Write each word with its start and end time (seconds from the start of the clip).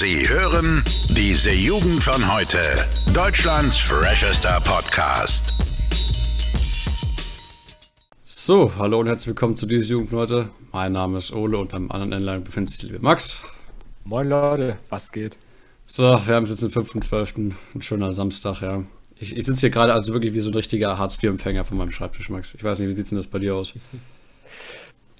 Sie 0.00 0.26
hören 0.26 0.82
diese 1.10 1.52
Jugend 1.52 2.02
von 2.02 2.34
heute. 2.34 2.58
Deutschlands 3.12 3.76
freshester 3.76 4.58
Podcast. 4.64 5.52
So, 8.22 8.72
hallo 8.78 9.00
und 9.00 9.08
herzlich 9.08 9.26
willkommen 9.26 9.56
zu 9.56 9.66
dieser 9.66 9.90
Jugend 9.90 10.08
von 10.08 10.20
heute. 10.20 10.48
Mein 10.72 10.92
Name 10.92 11.18
ist 11.18 11.34
Ole 11.34 11.58
und 11.58 11.74
am 11.74 11.90
anderen 11.90 12.12
Ende 12.12 12.40
befindet 12.40 12.70
sich 12.70 12.78
der 12.78 12.88
liebe 12.88 13.04
Max. 13.04 13.42
Moin 14.04 14.26
Leute, 14.26 14.78
was 14.88 15.12
geht? 15.12 15.36
So, 15.84 16.04
wir 16.04 16.34
haben 16.34 16.44
es 16.44 16.50
jetzt 16.50 16.62
den 16.62 16.70
5.12., 16.70 17.52
ein 17.74 17.82
schöner 17.82 18.12
Samstag, 18.12 18.62
ja. 18.62 18.84
Ich, 19.18 19.36
ich 19.36 19.44
sitze 19.44 19.60
hier 19.60 19.70
gerade 19.70 19.92
also 19.92 20.14
wirklich 20.14 20.32
wie 20.32 20.40
so 20.40 20.50
ein 20.50 20.54
richtiger 20.54 20.96
Hartz-IV-Empfänger 20.96 21.66
von 21.66 21.76
meinem 21.76 21.92
Schreibtisch, 21.92 22.30
Max. 22.30 22.54
Ich 22.54 22.64
weiß 22.64 22.78
nicht, 22.78 22.88
wie 22.88 22.96
sieht 22.96 23.10
denn 23.10 23.18
das 23.18 23.26
bei 23.26 23.38
dir 23.38 23.54
aus? 23.54 23.74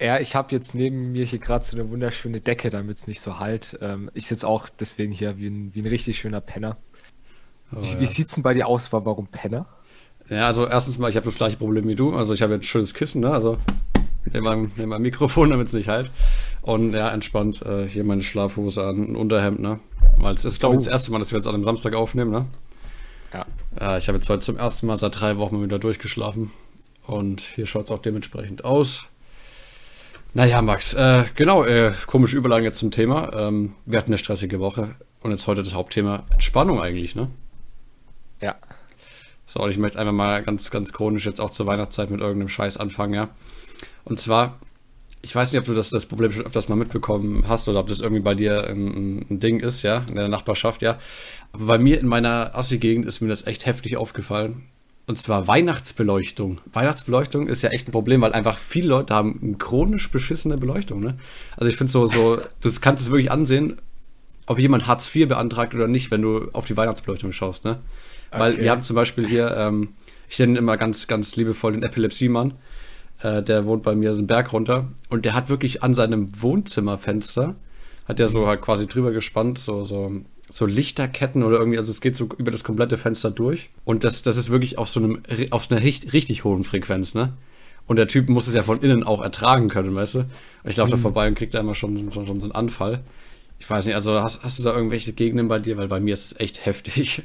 Ja, 0.00 0.18
ich 0.18 0.34
habe 0.34 0.54
jetzt 0.54 0.74
neben 0.74 1.12
mir 1.12 1.26
hier 1.26 1.38
gerade 1.38 1.62
so 1.62 1.76
eine 1.76 1.90
wunderschöne 1.90 2.40
Decke, 2.40 2.70
damit 2.70 2.96
es 2.96 3.06
nicht 3.06 3.20
so 3.20 3.38
halt. 3.38 3.78
Ähm, 3.82 4.10
ich 4.14 4.26
sitze 4.26 4.48
auch 4.48 4.68
deswegen 4.68 5.12
hier 5.12 5.36
wie 5.36 5.48
ein, 5.48 5.74
wie 5.74 5.82
ein 5.82 5.86
richtig 5.86 6.18
schöner 6.18 6.40
Penner. 6.40 6.78
Oh, 7.72 7.82
wie 7.82 7.86
ja. 7.86 8.00
wie 8.00 8.06
sieht's 8.06 8.34
denn 8.34 8.42
bei 8.42 8.54
dir 8.54 8.66
aus? 8.66 8.90
Warum 8.92 9.26
Penner? 9.26 9.66
Ja, 10.30 10.46
also 10.46 10.66
erstens 10.66 10.98
mal, 10.98 11.10
ich 11.10 11.16
habe 11.16 11.24
das 11.24 11.34
gleiche 11.36 11.58
Problem 11.58 11.86
wie 11.86 11.96
du. 11.96 12.14
Also 12.14 12.32
ich 12.32 12.40
habe 12.40 12.54
jetzt 12.54 12.62
ein 12.62 12.66
schönes 12.66 12.94
Kissen, 12.94 13.20
ne? 13.20 13.30
Also 13.30 13.58
neben 14.32 14.44
meinem, 14.44 14.72
neben 14.76 14.88
meinem 14.88 15.02
Mikrofon, 15.02 15.50
damit 15.50 15.66
es 15.66 15.74
nicht 15.74 15.88
halt. 15.88 16.10
Und 16.62 16.94
ja, 16.94 17.10
entspannt 17.10 17.60
äh, 17.62 17.86
hier 17.86 18.04
meine 18.04 18.22
Schlafhose 18.22 18.82
an, 18.84 19.12
ein 19.12 19.16
Unterhemd, 19.16 19.60
ne? 19.60 19.80
Weil 20.16 20.34
es 20.34 20.46
ist, 20.46 20.60
glaube 20.60 20.76
ich, 20.76 20.80
das 20.80 20.88
Oh. 20.88 20.92
erste 20.92 21.12
Mal, 21.12 21.18
dass 21.18 21.30
wir 21.32 21.38
jetzt 21.38 21.46
an 21.46 21.54
einem 21.54 21.64
Samstag 21.64 21.94
aufnehmen, 21.94 22.30
ne? 22.30 22.46
Ja. 23.34 23.44
Äh, 23.78 23.98
ich 23.98 24.08
habe 24.08 24.16
jetzt 24.16 24.30
heute 24.30 24.40
zum 24.40 24.56
ersten 24.56 24.86
Mal 24.86 24.96
seit 24.96 25.20
drei 25.20 25.36
Wochen 25.36 25.62
wieder 25.62 25.78
durchgeschlafen. 25.78 26.50
Und 27.06 27.42
hier 27.42 27.66
schaut 27.66 27.84
es 27.84 27.90
auch 27.90 27.98
dementsprechend 28.00 28.64
aus. 28.64 29.04
Naja, 30.32 30.62
Max, 30.62 30.94
äh, 30.94 31.24
genau, 31.34 31.64
äh, 31.64 31.92
komische 32.06 32.36
Überleitung 32.36 32.64
jetzt 32.64 32.78
zum 32.78 32.92
Thema. 32.92 33.32
Ähm, 33.34 33.74
wir 33.84 33.98
hatten 33.98 34.10
eine 34.10 34.18
stressige 34.18 34.60
Woche 34.60 34.94
und 35.22 35.32
jetzt 35.32 35.48
heute 35.48 35.62
das 35.62 35.74
Hauptthema 35.74 36.24
Entspannung 36.30 36.80
eigentlich, 36.80 37.16
ne? 37.16 37.30
Ja. 38.40 38.54
So, 39.44 39.60
und 39.60 39.70
ich 39.70 39.78
möchte 39.78 39.98
einfach 39.98 40.12
mal 40.12 40.44
ganz, 40.44 40.70
ganz 40.70 40.92
chronisch 40.92 41.26
jetzt 41.26 41.40
auch 41.40 41.50
zur 41.50 41.66
Weihnachtszeit 41.66 42.10
mit 42.10 42.20
irgendeinem 42.20 42.48
Scheiß 42.48 42.76
anfangen, 42.76 43.14
ja. 43.14 43.30
Und 44.04 44.20
zwar, 44.20 44.60
ich 45.20 45.34
weiß 45.34 45.50
nicht, 45.50 45.58
ob 45.58 45.66
du 45.66 45.74
das, 45.74 45.90
das 45.90 46.06
Problem 46.06 46.30
schon 46.30 46.46
öfters 46.46 46.68
mal 46.68 46.76
mitbekommen 46.76 47.46
hast 47.48 47.68
oder 47.68 47.80
ob 47.80 47.88
das 47.88 47.98
irgendwie 47.98 48.22
bei 48.22 48.36
dir 48.36 48.68
ein, 48.68 49.26
ein 49.28 49.40
Ding 49.40 49.58
ist, 49.58 49.82
ja, 49.82 50.04
in 50.08 50.14
der 50.14 50.28
Nachbarschaft, 50.28 50.80
ja. 50.82 51.00
Aber 51.52 51.64
bei 51.66 51.78
mir 51.78 51.98
in 51.98 52.06
meiner 52.06 52.54
Assi-Gegend 52.54 53.04
ist 53.04 53.20
mir 53.20 53.28
das 53.28 53.48
echt 53.48 53.66
heftig 53.66 53.96
aufgefallen. 53.96 54.68
Und 55.10 55.16
zwar 55.16 55.48
Weihnachtsbeleuchtung. 55.48 56.60
Weihnachtsbeleuchtung 56.72 57.48
ist 57.48 57.62
ja 57.62 57.70
echt 57.70 57.88
ein 57.88 57.90
Problem, 57.90 58.20
weil 58.20 58.32
einfach 58.32 58.56
viele 58.56 58.86
Leute 58.86 59.12
haben 59.12 59.58
chronisch 59.58 60.08
beschissene 60.12 60.56
Beleuchtung, 60.56 61.00
ne? 61.00 61.16
Also 61.56 61.68
ich 61.68 61.76
finde 61.76 61.90
so, 61.90 62.06
so, 62.06 62.40
du 62.60 62.70
kannst 62.80 63.02
es 63.02 63.10
wirklich 63.10 63.32
ansehen, 63.32 63.78
ob 64.46 64.60
jemand 64.60 64.86
Hartz 64.86 65.12
IV 65.12 65.26
beantragt 65.26 65.74
oder 65.74 65.88
nicht, 65.88 66.12
wenn 66.12 66.22
du 66.22 66.48
auf 66.52 66.64
die 66.66 66.76
Weihnachtsbeleuchtung 66.76 67.32
schaust, 67.32 67.64
ne? 67.64 67.80
Weil 68.30 68.52
Okay. 68.52 68.62
wir 68.62 68.70
haben 68.70 68.84
zum 68.84 68.94
Beispiel 68.94 69.26
hier, 69.26 69.52
ähm, 69.56 69.88
ich 70.28 70.38
nenne 70.38 70.56
immer 70.56 70.76
ganz, 70.76 71.08
ganz 71.08 71.34
liebevoll 71.34 71.72
den 71.72 71.82
Epilepsiemann. 71.82 72.54
Äh, 73.20 73.42
der 73.42 73.66
wohnt 73.66 73.82
bei 73.82 73.96
mir 73.96 74.14
so 74.14 74.20
einen 74.20 74.28
Berg 74.28 74.52
runter 74.52 74.86
und 75.08 75.24
der 75.24 75.34
hat 75.34 75.48
wirklich 75.48 75.82
an 75.82 75.92
seinem 75.92 76.40
Wohnzimmerfenster, 76.40 77.56
hat 78.06 78.20
der 78.20 78.28
so 78.28 78.46
halt 78.46 78.60
quasi 78.60 78.86
drüber 78.86 79.10
gespannt, 79.10 79.58
so, 79.58 79.84
so, 79.84 80.12
so 80.50 80.66
Lichterketten 80.66 81.42
oder 81.42 81.58
irgendwie, 81.58 81.78
also 81.78 81.90
es 81.90 82.00
geht 82.00 82.16
so 82.16 82.28
über 82.36 82.50
das 82.50 82.64
komplette 82.64 82.96
Fenster 82.96 83.30
durch. 83.30 83.70
Und 83.84 84.04
das, 84.04 84.22
das 84.22 84.36
ist 84.36 84.50
wirklich 84.50 84.78
auf 84.78 84.88
so 84.88 85.00
einem, 85.00 85.22
auf 85.50 85.70
einer 85.70 85.82
richtig, 85.82 86.12
richtig 86.12 86.44
hohen 86.44 86.64
Frequenz, 86.64 87.14
ne? 87.14 87.32
Und 87.86 87.96
der 87.96 88.06
Typ 88.08 88.28
muss 88.28 88.46
es 88.46 88.54
ja 88.54 88.62
von 88.62 88.80
innen 88.82 89.02
auch 89.02 89.20
ertragen 89.22 89.68
können, 89.68 89.96
weißt 89.96 90.14
du? 90.16 90.18
Und 90.20 90.70
ich 90.70 90.76
laufe 90.76 90.90
da 90.92 90.96
vorbei 90.96 91.26
und 91.26 91.34
krieg 91.34 91.50
da 91.50 91.58
immer 91.60 91.74
schon, 91.74 92.12
schon, 92.12 92.26
schon 92.26 92.38
so 92.40 92.46
einen 92.46 92.52
Anfall. 92.52 93.00
Ich 93.58 93.68
weiß 93.68 93.86
nicht, 93.86 93.94
also 93.94 94.20
hast, 94.22 94.44
hast 94.44 94.58
du 94.58 94.62
da 94.62 94.74
irgendwelche 94.74 95.12
Gegenden 95.12 95.48
bei 95.48 95.58
dir? 95.58 95.76
Weil 95.76 95.88
bei 95.88 95.98
mir 96.00 96.14
ist 96.14 96.24
es 96.32 96.40
echt 96.40 96.64
heftig. 96.66 97.22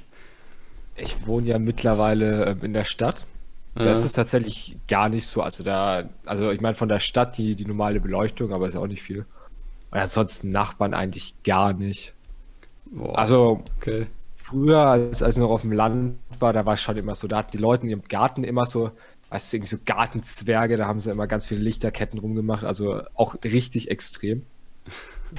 Ich 0.97 1.27
wohne 1.27 1.47
ja 1.47 1.59
mittlerweile 1.59 2.45
ähm, 2.45 2.59
in 2.63 2.73
der 2.73 2.83
Stadt. 2.85 3.27
Da 3.75 3.83
Ja. 3.85 3.91
ist 3.91 4.11
tatsächlich 4.13 4.77
gar 4.87 5.09
nicht 5.09 5.27
so. 5.27 5.41
Also 5.41 5.63
da, 5.63 6.09
also 6.25 6.49
ich 6.51 6.61
meine 6.61 6.75
von 6.75 6.89
der 6.89 6.99
Stadt 6.99 7.37
die, 7.37 7.55
die 7.55 7.65
normale 7.65 7.99
Beleuchtung, 7.99 8.53
aber 8.53 8.67
ist 8.67 8.73
ja 8.73 8.79
auch 8.79 8.87
nicht 8.87 9.03
viel. 9.03 9.25
Und 9.91 9.99
ansonsten 9.99 10.51
Nachbarn 10.51 10.93
eigentlich 10.93 11.35
gar 11.43 11.73
nicht. 11.73 12.14
Boah, 12.85 13.19
Also 13.19 13.63
okay. 13.77 14.07
früher, 14.37 14.79
als, 14.79 15.23
als 15.23 15.37
ich 15.37 15.41
noch 15.41 15.51
auf 15.51 15.61
dem 15.61 15.71
Land 15.73 16.19
war, 16.39 16.53
da 16.53 16.65
war 16.65 16.75
es 16.75 16.81
schon 16.81 16.97
immer 16.97 17.15
so, 17.15 17.27
da 17.27 17.39
hatten 17.39 17.51
die 17.51 17.57
Leute 17.59 17.83
in 17.85 17.89
ihrem 17.91 18.03
Garten 18.03 18.43
immer 18.43 18.65
so, 18.65 18.91
weißt 19.29 19.53
du, 19.53 19.57
irgendwie 19.57 19.69
so 19.69 19.77
Gartenzwerge, 19.85 20.77
da 20.77 20.87
haben 20.87 20.99
sie 20.99 21.11
immer 21.11 21.27
ganz 21.27 21.45
viele 21.45 21.61
Lichterketten 21.61 22.19
rumgemacht, 22.19 22.63
also 22.65 23.01
auch 23.15 23.35
richtig 23.43 23.91
extrem. 23.91 24.47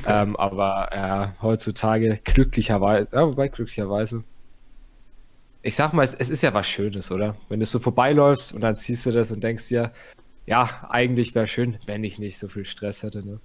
Ähm, 0.05 0.37
aber 0.37 1.37
äh, 1.39 1.43
heutzutage 1.43 2.21
glücklicherweise, 2.25 3.09
ja, 3.13 3.27
wobei 3.27 3.49
glücklicherweise, 3.49 4.25
ich 5.63 5.75
sag 5.75 5.93
mal, 5.93 6.03
es, 6.05 6.15
es 6.15 6.31
ist 6.31 6.43
ja 6.43 6.55
was 6.55 6.69
Schönes, 6.69 7.11
oder? 7.11 7.37
Wenn 7.49 7.61
du 7.61 7.67
so 7.67 7.79
vorbeiläufst 7.79 8.53
und 8.53 8.61
dann 8.61 8.75
siehst 8.75 9.07
du 9.07 9.13
das 9.13 9.31
und 9.33 9.43
denkst 9.43 9.69
dir, 9.69 9.93
ja, 10.47 10.87
eigentlich 10.91 11.35
wäre 11.35 11.49
schön, 11.49 11.79
wenn 11.87 12.05
ich 12.05 12.19
nicht 12.19 12.39
so 12.39 12.49
viel 12.49 12.65
Stress 12.65 13.03
hätte, 13.03 13.25
ne? 13.27 13.41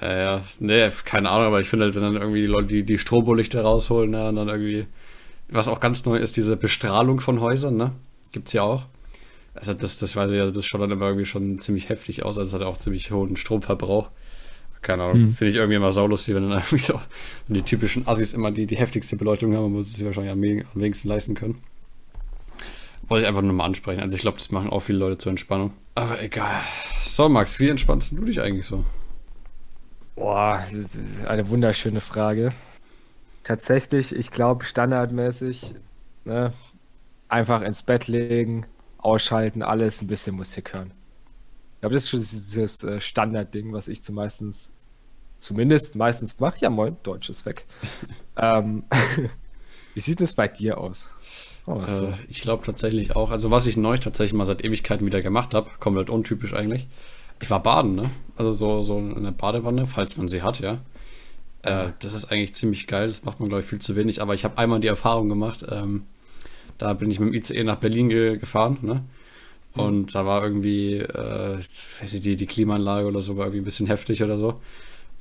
Ja, 0.00 0.16
ja, 0.18 0.44
nee, 0.60 0.88
keine 1.04 1.28
Ahnung, 1.30 1.48
aber 1.48 1.60
ich 1.60 1.68
finde 1.68 1.84
halt, 1.86 1.94
wenn 1.94 2.02
dann 2.02 2.16
irgendwie 2.16 2.40
die 2.40 2.46
Leute 2.46 2.68
die, 2.68 2.82
die 2.84 2.98
Strobolichter 2.98 3.62
rausholen, 3.62 4.10
ne, 4.10 4.28
und 4.28 4.36
dann 4.36 4.48
irgendwie, 4.48 4.86
was 5.48 5.68
auch 5.68 5.80
ganz 5.80 6.04
neu 6.06 6.16
ist, 6.16 6.36
diese 6.36 6.56
Bestrahlung 6.56 7.20
von 7.20 7.40
Häusern, 7.40 7.76
ne, 7.76 7.92
gibt's 8.32 8.52
ja 8.54 8.62
auch. 8.62 8.86
Also 9.54 9.74
das, 9.74 9.98
das 9.98 10.16
weiß 10.16 10.30
ich 10.32 10.38
ja, 10.38 10.50
das 10.50 10.64
schaut 10.66 10.80
dann 10.80 10.90
immer 10.90 11.06
irgendwie 11.06 11.26
schon 11.26 11.58
ziemlich 11.58 11.88
heftig 11.90 12.24
aus, 12.24 12.38
also 12.38 12.44
das 12.44 12.54
hat 12.54 12.60
ja 12.62 12.66
auch 12.68 12.78
ziemlich 12.78 13.10
hohen 13.10 13.36
Stromverbrauch. 13.36 14.10
Keine 14.82 15.02
Ahnung, 15.02 15.18
Mhm. 15.18 15.32
finde 15.34 15.50
ich 15.50 15.56
irgendwie 15.56 15.76
immer 15.76 15.90
saulustig, 15.90 16.34
wenn 16.34 16.48
dann 16.48 16.58
irgendwie 16.58 16.78
so 16.78 17.00
wenn 17.48 17.54
die 17.54 17.62
typischen 17.62 18.08
Assis 18.08 18.32
immer 18.32 18.50
die, 18.50 18.66
die 18.66 18.76
heftigste 18.78 19.16
Beleuchtung 19.16 19.54
haben, 19.54 19.74
wo 19.74 19.82
sie 19.82 19.96
sich 19.96 20.04
wahrscheinlich 20.06 20.32
am, 20.32 20.38
am 20.74 20.80
wenigsten 20.80 21.08
leisten 21.08 21.34
können. 21.34 21.58
Wollte 23.08 23.22
ich 23.22 23.28
einfach 23.28 23.42
nur 23.42 23.52
mal 23.52 23.64
ansprechen. 23.64 24.00
Also 24.00 24.14
ich 24.14 24.22
glaube, 24.22 24.38
das 24.38 24.50
machen 24.52 24.70
auch 24.70 24.80
viele 24.80 24.98
Leute 24.98 25.18
zur 25.18 25.30
Entspannung. 25.30 25.72
Aber 25.96 26.22
egal. 26.22 26.60
So, 27.04 27.28
Max, 27.28 27.58
wie 27.58 27.68
entspannst 27.68 28.12
du 28.12 28.24
dich 28.24 28.40
eigentlich 28.40 28.66
so? 28.66 28.84
Boah, 30.20 30.62
das 30.70 30.96
ist 30.96 30.98
eine 31.26 31.48
wunderschöne 31.48 32.02
Frage. 32.02 32.52
Tatsächlich, 33.42 34.14
ich 34.14 34.30
glaube, 34.30 34.64
standardmäßig, 34.64 35.74
ne, 36.26 36.52
einfach 37.30 37.62
ins 37.62 37.82
Bett 37.82 38.06
legen, 38.06 38.66
ausschalten, 38.98 39.62
alles, 39.62 40.02
ein 40.02 40.08
bisschen 40.08 40.36
Musik 40.36 40.74
hören. 40.74 40.92
Ich 41.72 41.80
glaube, 41.80 41.94
das 41.94 42.04
ist 42.04 42.10
schon 42.10 42.20
dieses 42.20 42.84
äh, 42.84 43.00
Standardding, 43.00 43.72
was 43.72 43.88
ich 43.88 44.02
zumeistens, 44.02 44.74
zumindest 45.38 45.96
meistens 45.96 46.38
mache. 46.38 46.58
Ja, 46.60 46.68
moin, 46.68 46.98
Deutsch 47.02 47.30
ist 47.30 47.46
weg. 47.46 47.64
ähm, 48.36 48.84
wie 49.94 50.00
sieht 50.00 50.20
es 50.20 50.34
bei 50.34 50.48
dir 50.48 50.76
aus? 50.76 51.08
Oh. 51.64 51.80
Äh, 51.80 52.12
ich 52.28 52.42
glaube 52.42 52.62
tatsächlich 52.66 53.16
auch. 53.16 53.30
Also 53.30 53.50
was 53.50 53.64
ich 53.64 53.78
neu 53.78 53.96
tatsächlich 53.96 54.34
mal 54.34 54.44
seit 54.44 54.66
Ewigkeiten 54.66 55.06
wieder 55.06 55.22
gemacht 55.22 55.54
habe, 55.54 55.70
komplett 55.80 56.10
untypisch 56.10 56.52
eigentlich. 56.52 56.88
Ich 57.40 57.50
war 57.50 57.62
baden, 57.62 57.94
ne? 57.94 58.10
Also 58.36 58.52
so, 58.52 58.82
so 58.82 58.98
in 58.98 59.22
der 59.22 59.32
Badewanne, 59.32 59.86
falls 59.86 60.16
man 60.16 60.28
sie 60.28 60.42
hat, 60.42 60.60
ja. 60.60 60.78
Äh, 61.62 61.88
das 62.00 62.14
ist 62.14 62.30
eigentlich 62.30 62.54
ziemlich 62.54 62.86
geil. 62.86 63.06
Das 63.06 63.24
macht 63.24 63.40
man, 63.40 63.48
glaube 63.48 63.62
ich, 63.62 63.68
viel 63.68 63.80
zu 63.80 63.96
wenig. 63.96 64.22
Aber 64.22 64.34
ich 64.34 64.44
habe 64.44 64.58
einmal 64.58 64.80
die 64.80 64.88
Erfahrung 64.88 65.28
gemacht. 65.28 65.64
Ähm, 65.70 66.04
da 66.78 66.94
bin 66.94 67.10
ich 67.10 67.20
mit 67.20 67.28
dem 67.28 67.34
ICE 67.34 67.64
nach 67.64 67.76
Berlin 67.76 68.08
ge 68.08 68.38
gefahren, 68.38 68.78
ne? 68.82 69.02
Und 69.74 70.14
da 70.14 70.26
war 70.26 70.42
irgendwie, 70.42 70.94
äh, 70.96 71.58
ich 71.60 72.02
weiß 72.02 72.14
nicht, 72.14 72.24
die, 72.24 72.36
die 72.36 72.46
Klimaanlage 72.46 73.06
oder 73.06 73.20
so 73.20 73.36
war 73.36 73.46
irgendwie 73.46 73.60
ein 73.60 73.64
bisschen 73.64 73.86
heftig 73.86 74.22
oder 74.22 74.36
so. 74.36 74.60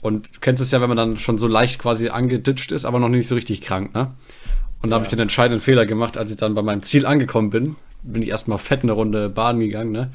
Und 0.02 0.36
du 0.36 0.40
kennst 0.40 0.62
es 0.64 0.72
ja, 0.72 0.82
wenn 0.82 0.88
man 0.88 0.98
dann 0.98 1.18
schon 1.18 1.38
so 1.38 1.48
leicht 1.48 1.80
quasi 1.80 2.10
angeditscht 2.10 2.72
ist, 2.72 2.86
aber 2.86 3.00
noch 3.00 3.10
nicht 3.10 3.28
so 3.28 3.36
richtig 3.36 3.62
krank, 3.62 3.94
ne? 3.94 4.14
Und 4.82 4.90
da 4.90 4.96
habe 4.96 5.04
ich 5.04 5.10
den 5.10 5.20
entscheidenden 5.20 5.60
Fehler 5.60 5.86
gemacht, 5.86 6.18
als 6.18 6.32
ich 6.32 6.38
dann 6.38 6.56
bei 6.56 6.62
meinem 6.62 6.82
Ziel 6.82 7.06
angekommen 7.06 7.50
bin, 7.50 7.76
bin 8.02 8.22
ich 8.22 8.30
erstmal 8.30 8.58
fett 8.58 8.82
eine 8.84 8.94
Runde 8.94 9.30
baden 9.30 9.60
gegangen, 9.60 9.92
ne? 9.92 10.12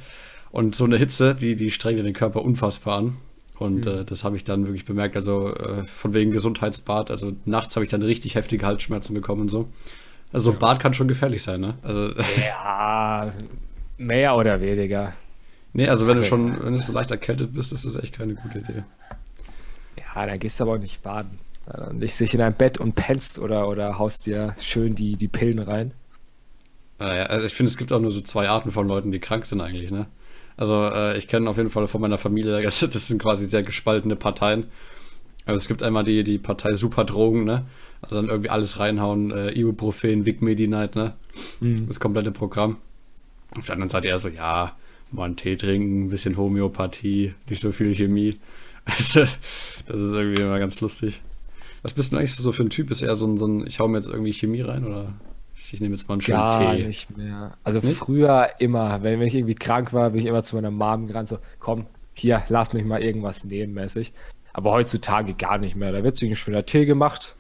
Und 0.55 0.77
so 0.77 0.85
eine 0.85 0.97
Hitze, 0.99 1.35
die, 1.35 1.57
die 1.57 1.73
strengt 1.73 1.99
ja 1.99 2.05
den 2.05 2.13
Körper 2.15 2.43
unfassbar 2.43 2.99
an. 2.99 3.17
Und 3.59 3.87
äh, 3.87 4.05
das 4.05 4.23
habe 4.23 4.37
ich 4.37 4.45
dann 4.45 4.67
wirklich 4.67 4.85
bemerkt, 4.85 5.17
also 5.17 5.53
äh, 5.53 5.85
von 5.85 6.15
wegen 6.15 6.31
Gesundheitsbad, 6.31 7.11
also 7.11 7.33
nachts 7.45 7.75
habe 7.75 7.83
ich 7.85 7.91
dann 7.91 8.03
richtig 8.03 8.37
heftige 8.37 8.65
Halsschmerzen 8.65 9.15
bekommen 9.15 9.43
und 9.43 9.49
so. 9.49 9.69
Also 10.33 10.53
so 10.53 10.59
Bad 10.59 10.79
kann 10.79 10.95
schon 10.95 11.09
gefährlich 11.09 11.43
sein, 11.43 11.61
ne? 11.61 11.75
Also, 11.83 12.15
Ja, 12.49 13.33
mehr 13.99 14.37
oder 14.37 14.61
weniger. 14.61 15.13
nee, 15.73 15.89
also 15.89 16.07
wenn 16.07 16.15
du 16.15 16.21
Also- 16.21 16.29
schon, 16.31 16.65
wenn 16.65 16.75
du 16.75 16.81
so 16.81 16.93
leicht 16.93 17.11
erkältet 17.11 17.53
bist, 17.53 17.73
ist 17.73 17.85
das 17.85 17.97
echt 17.97 18.17
keine 18.17 18.37
gute 18.37 18.59
Idee. 18.61 18.85
Ja, 20.15 20.25
dann 20.27 20.39
gehst 20.39 20.61
du 20.61 20.65
aber 20.65 20.75
auch 20.75 20.79
nicht 20.79 21.03
baden. 21.03 21.39
Ja, 21.67 21.87
Dann 21.87 21.99
legst 21.99 22.21
dich 22.21 22.33
in 22.33 22.39
dein 22.39 22.55
Bett 22.55 22.79
und 22.79 22.95
pennst 22.95 23.41
oder, 23.41 23.67
oder 23.69 23.99
haust 23.99 24.27
dir 24.27 24.55
schön 24.61 24.95
die, 24.95 25.17
die 25.17 25.29
Pillen 25.29 25.59
rein. 25.59 25.91
Naja, 27.01 27.25
also 27.27 27.45
ich 27.45 27.55
finde, 27.55 27.71
es 27.71 27.77
gibt 27.77 27.93
auch 27.93 28.01
nur 28.01 28.13
so 28.13 28.21
zwei 28.21 28.49
Arten 28.49 28.71
von 28.71 28.87
Leuten, 28.87 29.11
die 29.11 29.19
krank 29.19 29.47
sind 29.47 29.61
eigentlich, 29.61 29.91
ne? 29.91 30.07
Also 30.57 30.85
äh, 30.85 31.19
ich 31.19 31.29
kenne 31.29 31.49
auf 31.51 31.57
jeden 31.57 31.71
Fall 31.71 31.87
von 31.87 32.01
meiner 32.01 32.19
Familie, 32.19 32.63
das, 32.63 32.81
sind 32.81 33.21
quasi 33.21 33.47
sehr 33.47 33.63
gespaltene 33.63 34.17
Parteien. 34.17 34.67
Also 35.47 35.59
es 35.59 35.69
gibt 35.69 35.83
einmal 35.83 36.05
die, 36.05 36.25
die 36.25 36.39
Partei 36.39 36.75
Superdrogen, 36.75 37.45
ne? 37.45 37.67
Also 38.01 38.17
dann 38.17 38.29
irgendwie 38.29 38.51
alles 38.51 38.79
reinhauen, 38.79 39.31
äh, 39.31 39.51
Ibuprofen, 39.53 40.27
Vic 40.27 40.43
Medi-Night, 40.43 40.95
ne? 40.95 41.15
Das 41.61 42.01
komplette 42.01 42.33
Programm. 42.33 42.79
Auf 43.57 43.67
der 43.67 43.75
anderen 43.75 43.91
Seite 43.91 44.09
eher 44.09 44.19
so, 44.19 44.29
ja, 44.29 44.77
mal 45.11 45.25
einen 45.25 45.37
Tee 45.37 45.57
trinken, 45.57 46.07
ein 46.07 46.09
bisschen 46.11 46.37
Homöopathie, 46.37 47.35
nicht 47.49 47.63
so 47.63 47.73
viel 47.73 47.95
Chemie. 47.95 48.37
Also, 48.87 49.21
das 49.87 49.99
ist 49.99 50.13
irgendwie 50.13 50.43
immer 50.43 50.59
ganz 50.59 50.83
lustig. 50.83 51.23
Was 51.83 51.95
bist 51.95 52.13
du 52.13 52.19
eigentlich 52.19 52.35
so 52.35 52.53
für 52.53 52.65
ein 52.65 52.69
Typ? 52.69 52.91
Ist 52.91 53.01
eher 53.01 53.17
so 53.17 53.27
ein, 53.27 53.39
so 53.39 53.47
ein 53.47 53.67
ich 53.67 53.81
hau 53.81 53.89
mir 53.89 53.97
jetzt 53.97 54.11
irgendwie 54.11 54.35
Chemie 54.35 54.61
rein 54.61 54.85
oder 54.85 55.15
ich 55.75 55.81
nehme 55.81 55.95
jetzt 55.95 56.09
mal 56.09 56.15
einen 56.15 56.21
schönen 56.23 56.39
Gar 56.39 56.77
Tee? 56.77 56.87
nicht 56.87 57.17
mehr. 57.17 57.57
Also 57.63 57.81
Nicht? 57.81 57.99
früher 57.99 58.51
immer, 58.59 59.03
wenn, 59.03 59.21
wenn 59.21 59.27
ich 59.27 59.35
irgendwie 59.35 59.55
krank 59.55 59.93
war, 59.93 60.11
bin 60.11 60.21
ich 60.21 60.27
immer 60.27 60.43
zu 60.43 60.57
meiner 60.57 60.71
Mom 60.71 61.07
gerannt, 61.07 61.29
so, 61.29 61.39
komm, 61.59 61.87
hier, 62.15 62.43
lass 62.49 62.73
mich 62.73 62.85
mal 62.85 63.03
irgendwas 63.03 63.45
nehmen, 63.45 63.75
mäßig. 63.75 64.13
Aber 64.53 64.71
heutzutage 64.71 65.35
gar 65.35 65.59
nicht 65.59 65.75
mehr. 65.75 65.93
Da 65.93 66.05
wird 66.05 66.17
sich 66.17 66.31
ein 66.31 66.37
schöner 66.37 66.65
Tee 66.65 66.87
gemacht, 66.87 67.37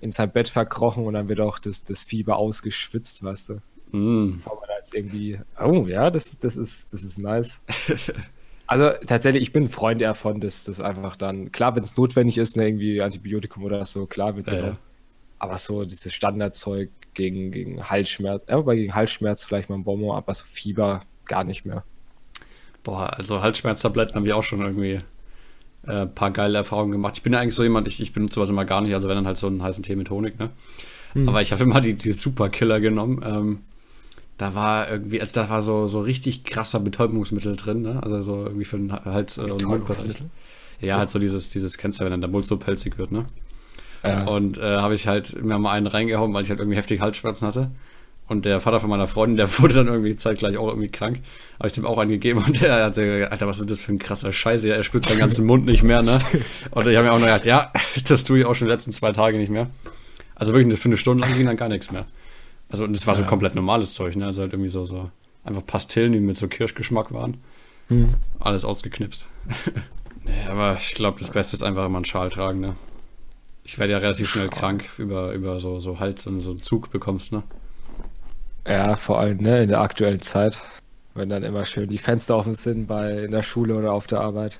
in 0.00 0.10
sein 0.10 0.30
Bett 0.30 0.48
verkrochen 0.48 1.06
und 1.06 1.14
dann 1.14 1.28
wird 1.28 1.40
auch 1.40 1.58
das, 1.58 1.84
das 1.84 2.02
Fieber 2.02 2.36
ausgeschwitzt, 2.36 3.22
weißt 3.22 3.48
du. 3.50 3.96
Mm. 3.96 4.32
Bevor 4.32 4.56
man 4.56 4.68
da 4.68 4.76
jetzt 4.76 4.94
irgendwie, 4.94 5.38
oh 5.62 5.86
ja, 5.86 6.10
das, 6.10 6.38
das, 6.38 6.56
ist, 6.56 6.92
das 6.92 7.02
ist 7.02 7.18
nice. 7.18 7.60
Also 8.70 8.90
tatsächlich, 9.06 9.42
ich 9.42 9.52
bin 9.54 9.64
ein 9.64 9.68
Freund 9.70 10.02
eher 10.02 10.14
von, 10.14 10.42
dass 10.42 10.64
das 10.64 10.78
einfach 10.78 11.16
dann, 11.16 11.52
klar, 11.52 11.74
wenn 11.74 11.82
es 11.82 11.96
notwendig 11.96 12.36
ist, 12.36 12.54
ne, 12.54 12.66
irgendwie 12.66 13.00
Antibiotikum 13.00 13.64
oder 13.64 13.82
so, 13.86 14.04
klar 14.04 14.36
wird 14.36 14.44
genommen. 14.44 14.66
ja. 14.66 14.78
Aber 15.38 15.56
so 15.56 15.84
dieses 15.84 16.12
Standardzeug 16.12 16.90
gegen, 17.18 17.50
gegen 17.50 17.90
Halsschmerz, 17.90 18.44
ja, 18.48 18.56
wobei 18.56 18.76
gegen 18.76 18.94
Halsschmerz 18.94 19.44
vielleicht 19.44 19.68
mal 19.68 19.76
ein 19.76 19.84
Bonbon, 19.84 20.16
aber 20.16 20.32
so 20.32 20.44
Fieber 20.46 21.02
gar 21.26 21.44
nicht 21.44 21.66
mehr. 21.66 21.84
Boah, 22.82 23.12
also 23.12 23.42
Halsschmerztabletten 23.42 24.14
habe 24.14 24.26
ich 24.26 24.32
auch 24.32 24.42
schon 24.42 24.62
irgendwie 24.62 25.00
äh, 25.86 26.02
ein 26.02 26.14
paar 26.14 26.30
geile 26.30 26.56
Erfahrungen 26.56 26.92
gemacht. 26.92 27.16
Ich 27.16 27.22
bin 27.22 27.34
ja 27.34 27.40
eigentlich 27.40 27.54
so 27.54 27.62
jemand, 27.62 27.86
ich, 27.86 28.00
ich 28.00 28.14
benutze 28.14 28.36
sowas 28.36 28.48
immer 28.48 28.64
gar 28.64 28.80
nicht, 28.80 28.94
also 28.94 29.08
wenn 29.08 29.16
dann 29.16 29.26
halt 29.26 29.36
so 29.36 29.46
einen 29.46 29.62
heißen 29.62 29.82
Tee 29.82 29.96
mit 29.96 30.08
Honig, 30.08 30.38
ne? 30.38 30.50
Aber 31.26 31.42
ich 31.42 31.52
habe 31.52 31.64
immer 31.64 31.80
die, 31.80 31.94
die 31.94 32.12
Superkiller 32.12 32.80
genommen. 32.80 33.22
Ähm, 33.24 33.60
da 34.36 34.54
war 34.54 34.90
irgendwie, 34.90 35.20
also 35.20 35.34
da 35.34 35.48
war 35.48 35.62
so, 35.62 35.86
so 35.86 36.00
richtig 36.00 36.44
krasser 36.44 36.80
Betäubungsmittel 36.80 37.56
drin, 37.56 37.82
ne? 37.82 38.02
Also 38.02 38.22
so 38.22 38.44
irgendwie 38.44 38.64
für 38.64 38.76
den 38.76 38.92
Hals 38.92 39.38
äh, 39.38 39.42
und 39.42 39.64
Mundbereich. 39.64 40.22
Ja, 40.80 40.98
halt 40.98 41.10
so 41.10 41.18
dieses, 41.18 41.48
dieses 41.48 41.76
kennst 41.76 41.98
du, 41.98 42.04
wenn 42.04 42.12
dann 42.12 42.20
der 42.20 42.30
Mund 42.30 42.46
so 42.46 42.56
pelzig 42.56 42.98
wird, 42.98 43.10
ne? 43.10 43.24
Ja. 44.02 44.24
Und 44.26 44.58
äh, 44.58 44.62
habe 44.62 44.94
ich 44.94 45.06
halt 45.06 45.42
mir 45.42 45.58
mal 45.58 45.72
einen 45.72 45.86
reingehauen, 45.86 46.32
weil 46.32 46.42
ich 46.42 46.50
halt 46.50 46.60
irgendwie 46.60 46.76
heftig 46.78 47.00
Halsschmerzen 47.00 47.46
hatte. 47.46 47.70
Und 48.28 48.44
der 48.44 48.60
Vater 48.60 48.78
von 48.78 48.90
meiner 48.90 49.06
Freundin, 49.06 49.36
der 49.38 49.58
wurde 49.58 49.74
dann 49.74 49.86
irgendwie 49.88 50.14
zeitgleich 50.16 50.56
auch 50.58 50.68
irgendwie 50.68 50.88
krank. 50.90 51.20
Habe 51.58 51.68
ich 51.68 51.72
dem 51.74 51.86
auch 51.86 51.98
einen 51.98 52.10
gegeben 52.10 52.42
und 52.46 52.60
der 52.60 52.84
hat 52.84 52.94
gesagt, 52.94 53.32
Alter, 53.32 53.46
was 53.46 53.58
ist 53.58 53.70
das 53.70 53.80
für 53.80 53.92
ein 53.92 53.98
krasser 53.98 54.32
Scheiße? 54.32 54.68
Er 54.68 54.84
spürt 54.84 55.06
seinen 55.06 55.18
ganzen 55.18 55.46
Mund 55.46 55.64
nicht 55.66 55.82
mehr, 55.82 56.02
ne? 56.02 56.18
Und 56.70 56.86
ich 56.86 56.96
habe 56.96 57.06
mir 57.06 57.12
auch 57.12 57.18
noch 57.18 57.26
gedacht, 57.26 57.46
ja, 57.46 57.72
das 58.08 58.24
tue 58.24 58.40
ich 58.40 58.44
auch 58.44 58.54
schon 58.54 58.68
die 58.68 58.72
letzten 58.72 58.92
zwei 58.92 59.12
Tage 59.12 59.38
nicht 59.38 59.50
mehr. 59.50 59.68
Also 60.34 60.52
wirklich 60.52 60.78
für 60.78 60.88
eine 60.88 60.96
Stunde 60.96 61.22
lang 61.24 61.34
ging 61.36 61.46
dann 61.46 61.56
gar 61.56 61.68
nichts 61.68 61.90
mehr. 61.90 62.04
Also 62.68 62.84
und 62.84 62.94
das 62.94 63.06
war 63.06 63.14
so 63.14 63.22
Ja. 63.22 63.28
komplett 63.28 63.54
normales 63.54 63.94
Zeug, 63.94 64.14
ne? 64.14 64.26
Also 64.26 64.42
halt 64.42 64.52
irgendwie 64.52 64.68
so, 64.70 64.84
so 64.84 65.10
einfach 65.42 65.64
Pastillen, 65.66 66.12
die 66.12 66.20
mit 66.20 66.36
so 66.36 66.46
Kirschgeschmack 66.48 67.12
waren. 67.12 67.38
Hm. 67.88 68.08
Alles 68.38 68.66
ausgeknipst. 68.66 69.26
nee, 70.24 70.32
aber 70.50 70.76
ich 70.78 70.94
glaube, 70.94 71.18
das 71.18 71.30
Beste 71.30 71.56
ist 71.56 71.62
einfach 71.62 71.86
immer 71.86 71.96
einen 71.96 72.04
Schal 72.04 72.28
tragen, 72.28 72.60
ne? 72.60 72.76
Ich 73.68 73.78
werde 73.78 73.92
ja 73.92 73.98
relativ 73.98 74.30
schnell 74.30 74.48
krank 74.48 74.88
über, 74.96 75.34
über 75.34 75.60
so, 75.60 75.78
so 75.78 76.00
Hals 76.00 76.26
und 76.26 76.40
so 76.40 76.52
einen 76.52 76.62
Zug 76.62 76.90
bekommst, 76.90 77.32
ne? 77.32 77.42
Ja, 78.66 78.96
vor 78.96 79.18
allem 79.20 79.38
ne, 79.38 79.62
in 79.62 79.68
der 79.68 79.80
aktuellen 79.80 80.22
Zeit, 80.22 80.58
wenn 81.14 81.28
dann 81.28 81.42
immer 81.42 81.66
schön 81.66 81.88
die 81.90 81.98
Fenster 81.98 82.36
offen 82.38 82.54
sind 82.54 82.86
bei 82.86 83.24
in 83.24 83.30
der 83.30 83.42
Schule 83.42 83.74
oder 83.76 83.92
auf 83.92 84.06
der 84.06 84.20
Arbeit. 84.20 84.58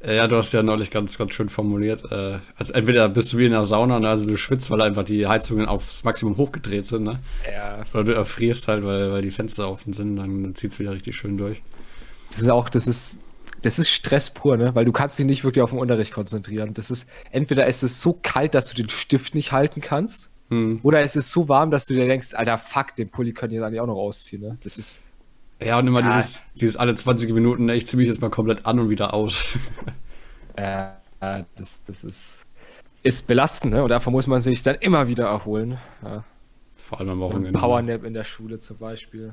Äh, 0.00 0.16
Ja, 0.16 0.28
du 0.28 0.36
hast 0.36 0.52
ja 0.52 0.62
neulich 0.62 0.90
ganz, 0.90 1.16
ganz 1.16 1.32
schön 1.32 1.48
formuliert. 1.48 2.04
Äh, 2.12 2.38
also 2.56 2.74
entweder 2.74 3.08
bist 3.08 3.32
du 3.32 3.38
wie 3.38 3.46
in 3.46 3.52
der 3.52 3.64
Sauna, 3.64 3.98
ne? 3.98 4.08
also 4.10 4.26
du 4.26 4.36
schwitzt, 4.36 4.70
weil 4.70 4.82
einfach 4.82 5.04
die 5.04 5.26
Heizungen 5.26 5.66
aufs 5.66 6.04
Maximum 6.04 6.36
hochgedreht 6.36 6.86
sind, 6.86 7.04
ne? 7.04 7.20
Ja. 7.50 7.84
Oder 7.94 8.04
du 8.04 8.12
erfrierst 8.14 8.68
halt, 8.68 8.84
weil, 8.84 9.10
weil 9.10 9.22
die 9.22 9.30
Fenster 9.30 9.70
offen 9.70 9.94
sind, 9.94 10.16
dann 10.16 10.54
zieht's 10.54 10.78
wieder 10.78 10.92
richtig 10.92 11.16
schön 11.16 11.38
durch. 11.38 11.62
Das 12.28 12.40
ist 12.40 12.50
auch, 12.50 12.68
das 12.68 12.86
ist, 12.86 13.23
das 13.64 13.78
ist 13.78 13.90
Stress 13.90 14.30
pur, 14.30 14.56
ne? 14.56 14.74
Weil 14.74 14.84
du 14.84 14.92
kannst 14.92 15.18
dich 15.18 15.26
nicht 15.26 15.44
wirklich 15.44 15.62
auf 15.62 15.70
den 15.70 15.78
Unterricht 15.78 16.12
konzentrieren. 16.12 16.74
Das 16.74 16.90
ist, 16.90 17.08
entweder 17.30 17.66
ist 17.66 17.82
es 17.82 18.00
so 18.00 18.18
kalt, 18.22 18.54
dass 18.54 18.68
du 18.68 18.74
den 18.74 18.88
Stift 18.90 19.34
nicht 19.34 19.52
halten 19.52 19.80
kannst, 19.80 20.30
Hm. 20.50 20.80
oder 20.82 21.02
es 21.02 21.16
ist 21.16 21.30
so 21.30 21.48
warm, 21.48 21.70
dass 21.70 21.86
du 21.86 21.94
dir 21.94 22.06
denkst, 22.06 22.34
Alter, 22.34 22.58
fuck, 22.58 22.94
den 22.96 23.08
Pulli 23.08 23.32
können 23.32 23.54
jetzt 23.54 23.62
eigentlich 23.64 23.80
auch 23.80 23.86
noch 23.86 23.96
ausziehen, 23.96 24.42
ne? 24.42 24.58
Das 24.62 24.76
ist, 24.76 25.00
Ja, 25.62 25.78
und 25.78 25.86
immer 25.86 26.00
Ja. 26.00 26.06
dieses, 26.08 26.42
dieses 26.54 26.76
alle 26.76 26.94
20 26.94 27.32
Minuten, 27.32 27.64
ne, 27.66 27.74
ich 27.76 27.86
zieh 27.86 27.96
mich 27.96 28.08
jetzt 28.08 28.20
mal 28.20 28.28
komplett 28.30 28.66
an 28.66 28.78
und 28.78 28.90
wieder 28.90 29.14
aus. 29.14 29.46
äh, 30.56 30.88
äh, 31.20 31.44
das, 31.56 31.82
das 31.86 32.04
ist, 32.04 32.44
ist 33.02 33.26
belastend, 33.26 33.72
ne? 33.72 33.82
Und 33.82 33.88
davon 33.88 34.12
muss 34.12 34.26
man 34.26 34.40
sich 34.42 34.62
dann 34.62 34.76
immer 34.76 35.08
wieder 35.08 35.26
erholen. 35.26 35.78
Ja. 36.02 36.24
Vor 36.76 37.00
allem 37.00 37.10
am 37.10 37.20
Wochenende. 37.20 37.58
Powernap 37.58 38.04
in 38.04 38.12
der 38.14 38.24
Schule 38.24 38.58
zum 38.58 38.76
Beispiel. 38.76 39.32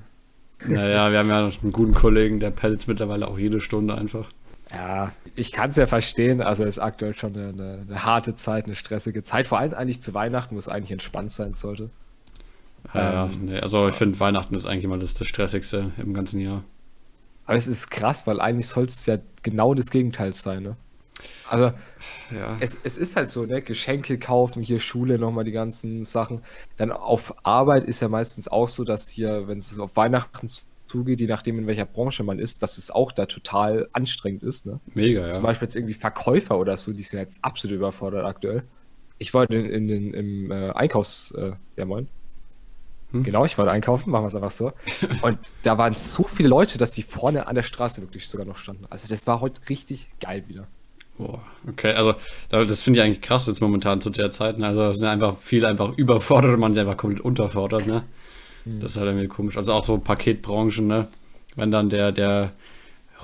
Naja, 0.67 1.11
wir 1.11 1.19
haben 1.19 1.29
ja 1.29 1.41
noch 1.41 1.61
einen 1.63 1.71
guten 1.71 1.93
Kollegen, 1.93 2.39
der 2.39 2.51
pellt 2.51 2.87
mittlerweile 2.87 3.27
auch 3.27 3.37
jede 3.37 3.59
Stunde 3.61 3.95
einfach. 3.95 4.31
Ja, 4.71 5.11
ich 5.35 5.51
kann 5.51 5.69
es 5.69 5.75
ja 5.75 5.87
verstehen. 5.87 6.41
Also 6.41 6.63
ist 6.63 6.79
aktuell 6.79 7.15
schon 7.15 7.35
eine, 7.35 7.49
eine, 7.49 7.85
eine 7.87 8.03
harte 8.05 8.35
Zeit, 8.35 8.65
eine 8.65 8.75
stressige 8.75 9.23
Zeit. 9.23 9.47
Vor 9.47 9.59
allem 9.59 9.73
eigentlich 9.73 10.01
zu 10.01 10.13
Weihnachten, 10.13 10.55
wo 10.55 10.59
es 10.59 10.69
eigentlich 10.69 10.91
entspannt 10.91 11.31
sein 11.31 11.53
sollte. 11.53 11.89
Ja, 12.93 13.25
Ähm, 13.25 13.45
nee, 13.45 13.59
also 13.59 13.87
ich 13.87 13.95
finde 13.95 14.19
Weihnachten 14.19 14.55
ist 14.55 14.65
eigentlich 14.65 14.85
immer 14.85 14.97
das, 14.97 15.13
das 15.13 15.27
Stressigste 15.27 15.91
im 15.97 16.13
ganzen 16.13 16.39
Jahr. 16.39 16.63
Aber 17.45 17.57
es 17.57 17.67
ist 17.67 17.89
krass, 17.91 18.27
weil 18.27 18.39
eigentlich 18.39 18.67
soll 18.67 18.85
es 18.85 19.05
ja 19.05 19.17
genau 19.43 19.73
das 19.73 19.89
Gegenteil 19.91 20.33
sein, 20.33 20.63
ne? 20.63 20.75
Also 21.49 21.73
Ja. 22.31 22.57
es, 22.59 22.77
es 22.83 22.97
ist 22.97 23.15
halt 23.15 23.29
so, 23.29 23.45
ne? 23.45 23.61
Geschenke 23.61 24.17
kaufen, 24.17 24.61
hier 24.61 24.79
Schule, 24.79 25.19
nochmal 25.19 25.43
die 25.43 25.51
ganzen 25.51 26.05
Sachen. 26.05 26.41
Dann 26.77 26.91
auf 26.91 27.33
Arbeit 27.45 27.85
ist 27.85 27.99
ja 27.99 28.07
meistens 28.07 28.47
auch 28.47 28.69
so, 28.69 28.83
dass 28.83 29.09
hier, 29.09 29.47
wenn 29.47 29.57
es 29.57 29.77
auf 29.79 29.95
Weihnachten 29.95 30.47
zugeht, 30.87 31.19
je 31.19 31.27
nachdem 31.27 31.59
in 31.59 31.67
welcher 31.67 31.85
Branche 31.85 32.23
man 32.23 32.39
ist, 32.39 32.63
dass 32.63 32.77
es 32.77 32.91
auch 32.91 33.11
da 33.11 33.25
total 33.25 33.87
anstrengend 33.93 34.43
ist, 34.43 34.65
ne? 34.65 34.79
Mega, 34.93 35.27
ja. 35.27 35.31
Zum 35.31 35.43
Beispiel 35.43 35.67
jetzt 35.67 35.75
irgendwie 35.75 35.93
Verkäufer 35.93 36.57
oder 36.57 36.77
so, 36.77 36.91
die 36.91 37.03
sind 37.03 37.19
jetzt 37.19 37.43
absolut 37.43 37.75
überfordert 37.77 38.25
aktuell. 38.25 38.63
Ich 39.17 39.33
war 39.33 39.49
in, 39.49 39.65
in, 39.65 39.89
in, 39.89 40.13
im 40.13 40.51
äh, 40.51 40.71
Einkaufs... 40.71 41.31
Äh, 41.31 41.53
ja, 41.77 41.85
moin. 41.85 42.07
Hm? 43.11 43.23
Genau, 43.23 43.45
ich 43.45 43.57
wollte 43.57 43.71
einkaufen, 43.71 44.09
machen 44.09 44.23
wir 44.23 44.27
es 44.27 44.35
einfach 44.35 44.51
so. 44.51 44.71
Und 45.21 45.37
da 45.63 45.77
waren 45.77 45.95
so 45.95 46.23
viele 46.23 46.49
Leute, 46.49 46.77
dass 46.77 46.91
die 46.91 47.03
vorne 47.03 47.47
an 47.47 47.55
der 47.55 47.63
Straße 47.63 48.01
wirklich 48.01 48.27
sogar 48.27 48.45
noch 48.45 48.57
standen. 48.57 48.85
Also 48.89 49.07
das 49.07 49.27
war 49.27 49.41
heute 49.41 49.61
richtig 49.69 50.09
geil 50.19 50.45
wieder. 50.47 50.67
Boah, 51.21 51.41
okay, 51.67 51.93
also 51.93 52.15
da- 52.49 52.63
das 52.65 52.81
finde 52.83 52.99
ich 52.99 53.05
eigentlich 53.05 53.21
krass 53.21 53.45
jetzt 53.47 53.61
momentan 53.61 54.01
zu 54.01 54.09
der 54.09 54.31
Zeit. 54.31 54.57
Ne? 54.57 54.65
Also 54.67 54.81
es 54.87 54.97
sind 54.97 55.07
einfach 55.07 55.37
viele 55.39 55.67
einfach 55.67 55.95
überfordert 55.97 56.53
und 56.53 56.59
manche 56.59 56.81
einfach 56.81 56.97
komplett 56.97 57.23
unterfordert, 57.23 57.85
ne? 57.85 58.03
Das 58.79 58.91
ist 58.91 58.97
halt 58.97 59.07
irgendwie 59.09 59.27
komisch. 59.27 59.57
Also 59.57 59.73
auch 59.73 59.83
so 59.83 59.97
Paketbranchen, 59.99 60.87
ne? 60.87 61.07
Wenn 61.55 61.71
dann 61.71 61.89
der, 61.89 62.11
der 62.11 62.53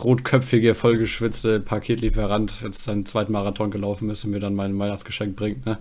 rotköpfige, 0.03 0.75
vollgeschwitzte 0.75 1.59
Paketlieferant 1.59 2.61
jetzt 2.63 2.83
seinen 2.83 3.05
zweiten 3.05 3.31
Marathon 3.33 3.71
gelaufen 3.71 4.09
ist 4.09 4.25
und 4.25 4.31
mir 4.31 4.39
dann 4.39 4.55
mein 4.55 4.77
Weihnachtsgeschenk 4.79 5.35
bringt, 5.35 5.65
ne? 5.65 5.79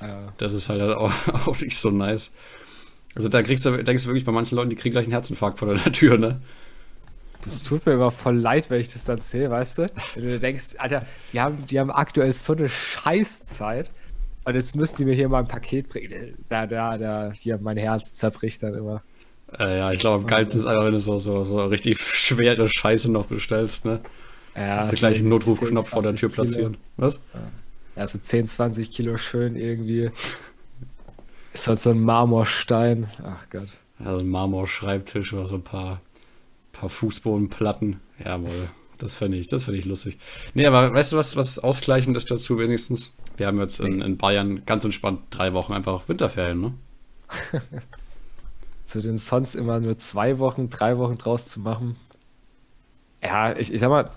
Äh, 0.00 0.28
Das 0.38 0.52
ist 0.54 0.68
halt 0.68 0.82
auch, 0.82 1.12
auch 1.46 1.60
nicht 1.60 1.76
so 1.78 1.90
nice. 1.90 2.32
Also 3.14 3.28
da 3.28 3.42
kriegst 3.42 3.66
du, 3.66 3.82
denkst 3.82 4.04
du 4.04 4.08
wirklich 4.10 4.24
bei 4.24 4.32
manchen 4.32 4.56
Leuten, 4.56 4.70
die 4.70 4.76
kriegen 4.76 4.92
gleich 4.92 5.06
einen 5.06 5.12
Herzinfarkt 5.12 5.58
vor 5.58 5.74
der 5.74 5.92
Tür, 5.92 6.18
ne? 6.18 6.40
Das 7.48 7.62
tut 7.62 7.86
mir 7.86 7.92
immer 7.92 8.10
voll 8.10 8.36
leid, 8.36 8.70
wenn 8.70 8.80
ich 8.80 8.92
das 8.92 9.04
dann 9.04 9.20
sehe, 9.20 9.50
weißt 9.50 9.78
du? 9.78 9.86
Wenn 10.14 10.24
du 10.24 10.38
denkst, 10.38 10.76
Alter, 10.78 11.06
die 11.32 11.40
haben, 11.40 11.66
die 11.66 11.78
haben 11.80 11.90
aktuell 11.90 12.32
so 12.32 12.52
eine 12.54 12.68
Scheißzeit. 12.68 13.90
Und 14.44 14.54
jetzt 14.54 14.76
müssen 14.76 14.96
die 14.96 15.04
mir 15.04 15.14
hier 15.14 15.28
mal 15.28 15.40
ein 15.40 15.48
Paket 15.48 15.88
bringen. 15.88 16.34
Da, 16.48 16.66
da, 16.66 16.96
da, 16.96 17.32
hier, 17.32 17.58
mein 17.58 17.76
Herz 17.76 18.14
zerbricht 18.14 18.62
dann 18.62 18.74
immer. 18.74 19.02
Äh, 19.58 19.78
ja, 19.78 19.92
ich 19.92 20.00
glaube, 20.00 20.22
am 20.22 20.26
geilsten 20.26 20.60
ist 20.60 20.66
einfach, 20.66 20.84
wenn 20.84 20.92
du 20.92 21.00
so, 21.00 21.18
so, 21.18 21.44
so 21.44 21.64
richtig 21.64 22.00
schwere 22.00 22.68
Scheiße 22.68 23.10
noch 23.10 23.26
bestellst, 23.26 23.84
ne? 23.84 24.00
Ja, 24.54 24.80
Also 24.80 24.94
so 24.94 24.98
gleich 25.00 25.18
einen 25.18 25.28
Notrufknopf 25.28 25.88
vor 25.88 26.02
der 26.02 26.12
10, 26.12 26.16
Tür 26.16 26.30
20 26.32 26.56
Kilo. 26.56 26.68
platzieren. 26.70 26.76
Was? 26.96 27.20
Ja, 27.96 28.06
so 28.06 28.18
10, 28.18 28.46
20 28.46 28.90
Kilo 28.92 29.16
schön 29.16 29.56
irgendwie. 29.56 30.10
Ist 31.52 31.66
halt 31.66 31.78
so 31.78 31.90
ein 31.90 32.00
Marmorstein. 32.00 33.08
Ach 33.24 33.44
Gott. 33.50 33.78
Also 34.04 34.20
ein 34.20 34.28
Marmorschreibtisch 34.28 35.32
oder 35.32 35.46
so 35.46 35.56
ein 35.56 35.62
paar, 35.62 36.00
paar 36.78 36.88
Fußbodenplatten. 36.88 38.00
Jawohl, 38.24 38.68
das 38.98 39.14
fände 39.14 39.36
ich, 39.36 39.48
das 39.48 39.64
fände 39.64 39.78
ich 39.78 39.84
lustig. 39.84 40.18
Nee, 40.54 40.66
aber 40.66 40.92
weißt 40.92 41.12
du, 41.12 41.16
was, 41.16 41.36
was 41.36 41.58
ausgleichend 41.58 42.16
ist 42.16 42.30
dazu 42.30 42.58
wenigstens? 42.58 43.12
Wir 43.36 43.46
haben 43.46 43.58
jetzt 43.60 43.80
in, 43.80 44.00
in 44.00 44.16
Bayern 44.16 44.64
ganz 44.66 44.84
entspannt 44.84 45.20
drei 45.30 45.52
Wochen 45.52 45.72
einfach 45.72 46.08
Winterferien, 46.08 46.60
ne? 46.60 46.74
Zu 48.84 49.02
den 49.02 49.18
sonst 49.18 49.54
immer 49.54 49.80
nur 49.80 49.98
zwei 49.98 50.38
Wochen, 50.38 50.70
drei 50.70 50.96
Wochen 50.98 51.18
draus 51.18 51.46
zu 51.46 51.60
machen. 51.60 51.96
Ja, 53.22 53.54
ich, 53.54 53.72
ich 53.72 53.80
sag 53.80 53.90
mal, 53.90 54.10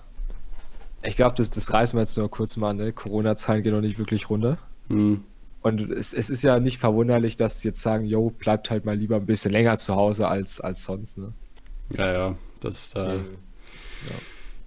ich 1.04 1.16
glaube, 1.16 1.34
das, 1.36 1.50
das 1.50 1.72
reißen 1.72 1.96
wir 1.96 2.02
jetzt 2.02 2.16
nur 2.16 2.30
kurz 2.30 2.56
mal 2.56 2.70
an. 2.70 2.78
Ne? 2.78 2.92
Corona-Zahlen 2.92 3.62
gehen 3.62 3.74
noch 3.74 3.82
nicht 3.82 3.98
wirklich 3.98 4.30
runter. 4.30 4.56
Hm. 4.88 5.24
Und 5.60 5.80
es, 5.90 6.14
es 6.14 6.30
ist 6.30 6.42
ja 6.42 6.58
nicht 6.58 6.78
verwunderlich, 6.78 7.36
dass 7.36 7.60
sie 7.60 7.68
jetzt 7.68 7.82
sagen, 7.82 8.06
yo, 8.06 8.30
bleibt 8.30 8.70
halt 8.70 8.84
mal 8.84 8.96
lieber 8.96 9.16
ein 9.16 9.26
bisschen 9.26 9.52
länger 9.52 9.78
zu 9.78 9.94
Hause 9.94 10.26
als, 10.26 10.60
als 10.60 10.84
sonst. 10.84 11.18
Ne? 11.18 11.32
Ja, 11.90 12.12
ja, 12.12 12.36
das 12.64 12.78
ist 12.78 12.96
da. 12.96 13.04
Deswegen, 13.04 13.38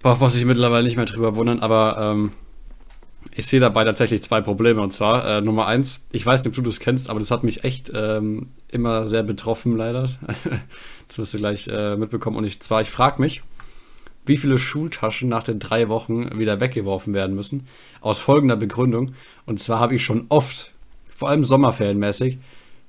Braucht 0.02 0.20
man 0.20 0.30
sich 0.30 0.44
mittlerweile 0.44 0.84
nicht 0.84 0.96
mehr 0.96 1.06
drüber 1.06 1.36
wundern, 1.36 1.60
aber 1.60 1.96
ähm, 1.98 2.32
ich 3.34 3.46
sehe 3.46 3.60
dabei 3.60 3.84
tatsächlich 3.84 4.22
zwei 4.22 4.40
Probleme. 4.40 4.80
Und 4.80 4.92
zwar, 4.92 5.26
äh, 5.26 5.40
Nummer 5.40 5.66
eins, 5.66 6.04
ich 6.12 6.24
weiß 6.24 6.44
nicht, 6.44 6.50
ob 6.50 6.54
du 6.54 6.62
das 6.62 6.80
kennst, 6.80 7.10
aber 7.10 7.18
das 7.18 7.30
hat 7.30 7.44
mich 7.44 7.64
echt 7.64 7.90
ähm, 7.94 8.50
immer 8.68 9.08
sehr 9.08 9.22
betroffen, 9.22 9.76
leider. 9.76 10.08
das 11.08 11.18
wirst 11.18 11.34
du 11.34 11.38
gleich 11.38 11.68
äh, 11.68 11.96
mitbekommen. 11.96 12.36
Und 12.36 12.44
ich 12.44 12.60
zwar, 12.60 12.82
ich 12.82 12.90
frage 12.90 13.20
mich, 13.20 13.42
wie 14.24 14.36
viele 14.36 14.58
Schultaschen 14.58 15.28
nach 15.28 15.42
den 15.42 15.58
drei 15.58 15.88
Wochen 15.88 16.38
wieder 16.38 16.60
weggeworfen 16.60 17.14
werden 17.14 17.34
müssen. 17.36 17.66
Aus 18.00 18.18
folgender 18.18 18.56
Begründung. 18.56 19.14
Und 19.44 19.60
zwar 19.60 19.80
habe 19.80 19.94
ich 19.94 20.04
schon 20.04 20.26
oft 20.28 20.72
vor 21.08 21.28
allem 21.28 21.44
sommerferienmäßig, 21.44 22.38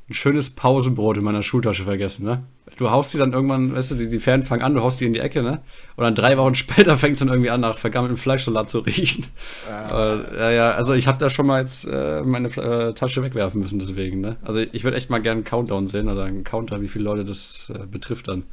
ein 0.09 0.13
schönes 0.13 0.51
Pausenbrot 0.51 1.17
in 1.17 1.23
meiner 1.23 1.43
Schultasche 1.43 1.83
vergessen, 1.83 2.25
ne? 2.25 2.43
Du 2.77 2.91
haust 2.91 3.13
die 3.13 3.17
dann 3.17 3.33
irgendwann, 3.33 3.75
weißt 3.75 3.91
du, 3.91 3.95
die, 3.95 4.07
die 4.07 4.19
Ferien 4.19 4.43
fangen 4.43 4.61
an, 4.61 4.73
du 4.73 4.81
haust 4.81 5.01
die 5.01 5.05
in 5.05 5.13
die 5.13 5.19
Ecke, 5.19 5.41
ne? 5.41 5.61
Und 5.95 6.03
dann 6.03 6.15
drei 6.15 6.37
Wochen 6.37 6.55
später 6.55 6.97
fängt 6.97 7.13
es 7.13 7.19
dann 7.19 7.27
irgendwie 7.27 7.49
an, 7.49 7.61
nach 7.61 7.77
vergammeltem 7.77 8.17
Fleischsalat 8.17 8.69
zu 8.69 8.79
riechen. 8.79 9.25
Ja, 9.69 10.15
äh, 10.15 10.55
ja, 10.55 10.71
also 10.71 10.93
ich 10.93 11.07
habe 11.07 11.17
da 11.17 11.29
schon 11.29 11.47
mal 11.47 11.61
jetzt 11.61 11.85
äh, 11.85 12.21
meine 12.21 12.47
äh, 12.49 12.93
Tasche 12.93 13.21
wegwerfen 13.21 13.59
müssen, 13.59 13.79
deswegen, 13.79 14.21
ne? 14.21 14.37
Also 14.43 14.59
ich 14.59 14.83
würde 14.83 14.95
echt 14.95 15.09
mal 15.09 15.21
gerne 15.21 15.39
einen 15.39 15.45
Countdown 15.45 15.87
sehen 15.87 16.07
oder 16.07 16.23
einen 16.23 16.45
Counter, 16.45 16.81
wie 16.81 16.87
viele 16.87 17.03
Leute 17.03 17.25
das 17.25 17.69
äh, 17.75 17.85
betrifft 17.85 18.29
dann. 18.29 18.43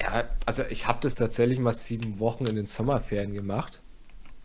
Ja, 0.00 0.24
also 0.46 0.62
ich 0.70 0.86
habe 0.86 0.98
das 1.02 1.16
tatsächlich 1.16 1.58
mal 1.58 1.72
sieben 1.72 2.18
Wochen 2.18 2.46
in 2.46 2.56
den 2.56 2.66
Sommerferien 2.66 3.34
gemacht. 3.34 3.80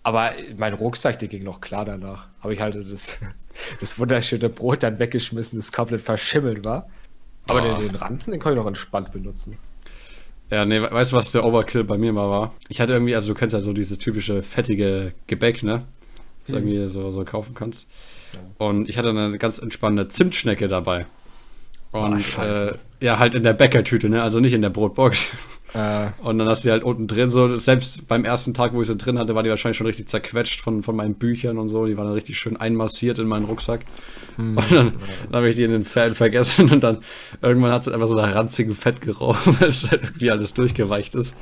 Aber 0.04 0.32
mein 0.58 0.74
Rucksack, 0.74 1.20
der 1.20 1.28
ging 1.28 1.44
noch 1.44 1.62
klar 1.62 1.86
danach. 1.86 2.28
Habe 2.40 2.54
ich 2.54 2.60
halt 2.60 2.76
das, 2.76 3.18
das 3.80 4.00
wunderschöne 4.00 4.50
Brot 4.50 4.84
dann 4.84 5.00
weggeschmissen, 5.00 5.60
das 5.60 5.72
komplett 5.72 6.02
verschimmelt 6.02 6.66
war. 6.66 6.90
Aber 7.48 7.64
oh. 7.64 7.66
den, 7.66 7.90
den 7.90 7.96
Ranzen, 7.96 8.32
den 8.32 8.40
kann 8.40 8.54
ich 8.54 8.60
noch 8.60 8.68
entspannt 8.68 9.12
benutzen. 9.12 9.58
Ja, 10.50 10.66
nee, 10.66 10.82
weißt 10.82 11.14
du, 11.14 11.16
was 11.16 11.32
der 11.32 11.46
Overkill 11.46 11.86
bei 11.86 11.98
mir 11.98 12.12
mal 12.12 12.30
war? 12.30 12.54
Ich 12.68 12.82
hatte 12.82 12.94
irgendwie, 12.94 13.16
also 13.16 13.34
du 13.34 13.40
kennst 13.40 13.54
ja 13.54 13.62
so 13.62 13.72
dieses 13.72 13.98
typische 14.00 14.44
fettige 14.44 15.14
Gebäck, 15.28 15.64
ne? 15.64 15.84
Das 16.42 16.52
du 16.52 16.58
hm. 16.58 16.68
irgendwie 16.68 16.88
so, 16.90 17.10
so 17.12 17.24
kaufen 17.24 17.56
kannst. 17.56 17.88
Ja. 18.34 18.68
Und 18.68 18.90
ich 18.90 18.98
hatte 18.98 19.10
eine 19.10 19.38
ganz 19.38 19.60
entspannende 19.60 20.10
Zimtschnecke 20.10 20.68
dabei. 20.68 21.06
Und 21.92 22.24
oh, 22.38 22.42
äh, 22.42 22.74
ja, 23.02 23.20
halt 23.20 23.36
in 23.36 23.44
der 23.44 23.54
Bäckertüte, 23.54 24.10
ne? 24.10 24.22
Also 24.22 24.40
nicht 24.40 24.54
in 24.54 24.62
der 24.62 24.70
Brotbox. 24.70 25.32
Äh. 25.74 26.10
Und 26.22 26.38
dann 26.38 26.48
hast 26.48 26.64
du 26.64 26.68
die 26.68 26.72
halt 26.72 26.84
unten 26.84 27.08
drin, 27.08 27.32
so 27.32 27.56
selbst 27.56 28.08
beim 28.08 28.26
ersten 28.26 28.54
Tag, 28.54 28.74
wo 28.74 28.82
ich 28.82 28.88
sie 28.88 28.98
drin 28.98 29.18
hatte, 29.18 29.36
war 29.36 29.44
die 29.44 29.50
wahrscheinlich 29.50 29.78
schon 29.78 29.88
richtig 29.88 30.08
zerquetscht 30.10 30.62
von, 30.62 30.84
von 30.84 30.96
meinen 30.96 31.16
Büchern 31.16 31.58
und 31.58 31.70
so. 31.70 31.86
Die 31.86 31.98
waren 31.98 32.06
dann 32.06 32.14
richtig 32.14 32.38
schön 32.38 32.58
einmassiert 32.58 33.20
in 33.20 33.28
meinen 33.28 33.46
Rucksack. 33.46 33.86
Hm. 34.36 34.58
Und 34.58 34.72
dann, 34.72 34.94
dann 35.30 35.36
habe 35.36 35.50
ich 35.50 35.56
die 35.56 35.64
in 35.64 35.72
den 35.72 35.86
Fan 35.86 36.16
vergessen 36.16 36.70
und 36.72 36.84
dann 36.84 37.00
irgendwann 37.42 37.72
hat 37.72 37.82
es 37.84 37.88
einfach 37.88 38.08
so 38.08 38.16
nach 38.16 38.36
ranzigem 38.36 38.76
Fett 38.76 39.02
gerochen, 39.02 39.58
weil 39.60 39.70
es 39.70 39.90
halt 39.90 40.04
irgendwie 40.04 40.32
alles 40.32 40.54
durchgeweicht 40.54 41.16
ist. 41.16 41.36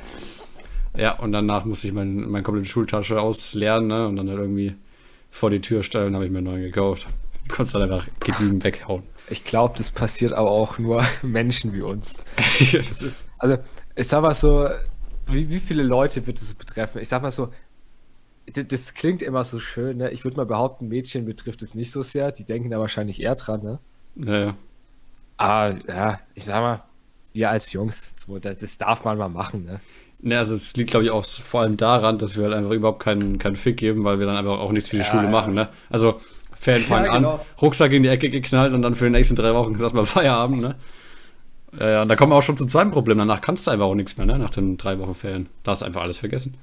Ja, 0.96 1.18
und 1.18 1.32
danach 1.32 1.64
musste 1.64 1.88
ich 1.88 1.92
mein, 1.92 2.28
meine 2.28 2.42
komplette 2.42 2.68
Schultasche 2.68 3.20
ausleeren, 3.20 3.86
ne? 3.86 4.06
Und 4.06 4.16
dann 4.16 4.28
halt 4.28 4.40
irgendwie 4.40 4.74
vor 5.30 5.50
die 5.50 5.60
Tür 5.60 5.82
stellen, 5.82 6.14
habe 6.14 6.24
ich 6.24 6.30
mir 6.30 6.38
einen 6.38 6.48
neuen 6.48 6.62
gekauft. 6.62 7.06
Konntest 7.48 7.74
dann 7.74 7.82
einfach 7.82 8.06
gediegen 8.20 8.62
weghauen. 8.62 9.02
Ich 9.28 9.44
glaube, 9.44 9.74
das 9.78 9.90
passiert 9.90 10.32
aber 10.32 10.50
auch 10.50 10.78
nur 10.78 11.04
Menschen 11.22 11.72
wie 11.72 11.82
uns. 11.82 12.22
das 12.88 13.02
ist, 13.02 13.24
also, 13.38 13.58
ich 13.94 14.08
sag 14.08 14.22
mal 14.22 14.34
so, 14.34 14.68
wie, 15.26 15.48
wie 15.50 15.60
viele 15.60 15.82
Leute 15.82 16.26
wird 16.26 16.40
es 16.40 16.54
betreffen? 16.54 17.00
Ich 17.00 17.08
sag 17.08 17.22
mal 17.22 17.30
so, 17.30 17.52
das, 18.52 18.66
das 18.68 18.94
klingt 18.94 19.22
immer 19.22 19.44
so 19.44 19.58
schön, 19.58 19.98
ne? 19.98 20.10
Ich 20.10 20.24
würde 20.24 20.36
mal 20.36 20.46
behaupten, 20.46 20.88
Mädchen 20.88 21.24
betrifft 21.24 21.62
es 21.62 21.74
nicht 21.74 21.90
so 21.90 22.02
sehr. 22.02 22.32
Die 22.32 22.44
denken 22.44 22.70
da 22.70 22.80
wahrscheinlich 22.80 23.20
eher 23.20 23.36
dran, 23.36 23.62
ne? 23.62 23.78
Naja. 24.14 24.56
Aber 25.36 25.78
ja, 25.88 26.18
ich 26.34 26.44
sag 26.44 26.60
mal, 26.60 26.82
wir 27.32 27.50
als 27.50 27.72
Jungs, 27.72 28.14
das, 28.40 28.58
das 28.58 28.78
darf 28.78 29.04
man 29.04 29.18
mal 29.18 29.28
machen, 29.28 29.64
ne? 29.64 29.80
Ne, 30.22 30.36
also 30.36 30.54
es 30.54 30.76
liegt, 30.76 30.90
glaube 30.90 31.06
ich, 31.06 31.10
auch 31.10 31.24
vor 31.24 31.62
allem 31.62 31.78
daran, 31.78 32.18
dass 32.18 32.36
wir 32.36 32.44
halt 32.44 32.54
einfach 32.54 32.72
überhaupt 32.72 33.02
keinen, 33.02 33.38
keinen 33.38 33.56
Fick 33.56 33.78
geben, 33.78 34.04
weil 34.04 34.18
wir 34.18 34.26
dann 34.26 34.36
einfach 34.36 34.58
auch 34.58 34.70
nichts 34.70 34.90
für 34.90 34.96
die 34.96 35.02
ja, 35.02 35.08
Schule 35.08 35.24
ja. 35.24 35.30
machen, 35.30 35.54
ne? 35.54 35.68
Also 35.88 36.20
Fan 36.52 36.80
fangen 36.80 37.04
ja, 37.06 37.16
genau. 37.16 37.34
an, 37.34 37.40
Rucksack 37.62 37.92
in 37.92 38.02
die 38.02 38.10
Ecke 38.10 38.28
geknallt 38.28 38.74
und 38.74 38.82
dann 38.82 38.94
für 38.94 39.06
die 39.06 39.12
nächsten 39.12 39.34
drei 39.34 39.54
Wochen 39.54 39.80
erstmal 39.80 40.04
Feierabend, 40.04 40.60
ne? 40.60 40.74
Ja, 41.78 41.90
ja, 41.90 42.02
und 42.02 42.08
da 42.08 42.16
kommen 42.16 42.32
wir 42.32 42.36
auch 42.36 42.42
schon 42.42 42.56
zum 42.56 42.68
zweiten 42.68 42.90
Problem. 42.90 43.18
Danach 43.18 43.40
kannst 43.40 43.66
du 43.66 43.70
einfach 43.70 43.86
auch 43.86 43.94
nichts 43.94 44.16
mehr, 44.16 44.26
ne? 44.26 44.38
Nach 44.38 44.50
den 44.50 44.76
drei 44.76 44.98
Wochen 44.98 45.14
Ferien. 45.14 45.48
Da 45.62 45.72
hast 45.72 45.82
du 45.82 45.86
einfach 45.86 46.02
alles 46.02 46.18
vergessen. 46.18 46.58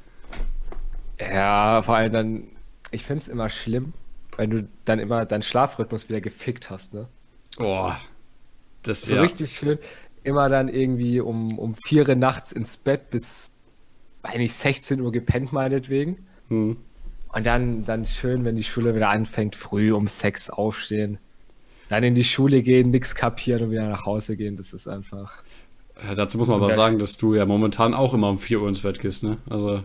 Ja, 1.20 1.82
vor 1.82 1.96
allem 1.96 2.14
dann, 2.14 2.48
ich 2.92 3.04
finde 3.04 3.24
es 3.24 3.28
immer 3.28 3.50
schlimm, 3.50 3.94
wenn 4.36 4.50
du 4.50 4.68
dann 4.86 5.00
immer 5.00 5.26
deinen 5.26 5.42
Schlafrhythmus 5.42 6.10
wieder 6.10 6.22
gefickt 6.22 6.70
hast, 6.70 6.94
ne? 6.94 7.08
Boah. 7.58 7.98
Das 8.84 9.00
ist 9.00 9.08
so 9.08 9.16
ja. 9.16 9.22
richtig 9.22 9.58
schön. 9.58 9.80
Immer 10.24 10.50
dann 10.50 10.68
irgendwie 10.68 11.20
um, 11.20 11.58
um 11.58 11.76
vier 11.76 12.08
Uhr 12.08 12.16
nachts 12.16 12.52
ins 12.52 12.78
Bett 12.78 13.10
bis 13.10 13.52
eigentlich 14.24 14.54
16 14.54 15.02
Uhr 15.02 15.12
gepennt, 15.12 15.54
meinetwegen. 15.54 16.28
Hm. 16.50 16.78
Und 17.30 17.46
dann, 17.46 17.86
dann 17.86 18.06
schön, 18.06 18.46
wenn 18.46 18.56
die 18.56 18.64
Schule 18.64 18.96
wieder 18.96 19.10
anfängt, 19.10 19.56
früh 19.56 19.92
um 19.92 20.08
sechs 20.08 20.50
aufstehen. 20.50 21.18
Dann 21.89 22.03
in 22.03 22.15
die 22.15 22.24
Schule 22.24 22.62
gehen, 22.62 22.91
nichts 22.91 23.15
kapieren 23.15 23.63
und 23.63 23.72
wieder 23.72 23.88
nach 23.88 24.06
Hause 24.06 24.36
gehen. 24.36 24.58
Das 24.58 24.74
ist 24.74 24.88
einfach. 24.88 25.32
Ja, 26.06 26.15
dazu 26.15 26.38
muss 26.38 26.48
man 26.48 26.62
aber 26.62 26.72
sagen, 26.72 27.00
dass 27.00 27.17
du 27.17 27.34
ja 27.34 27.46
momentan 27.46 27.94
auch 27.94 28.13
immer 28.13 28.29
um 28.29 28.38
4 28.38 28.62
Uhr 28.62 28.67
ins 28.67 28.82
Bett 28.82 29.00
gehst, 29.00 29.24
ne? 29.24 29.38
Also. 29.50 29.84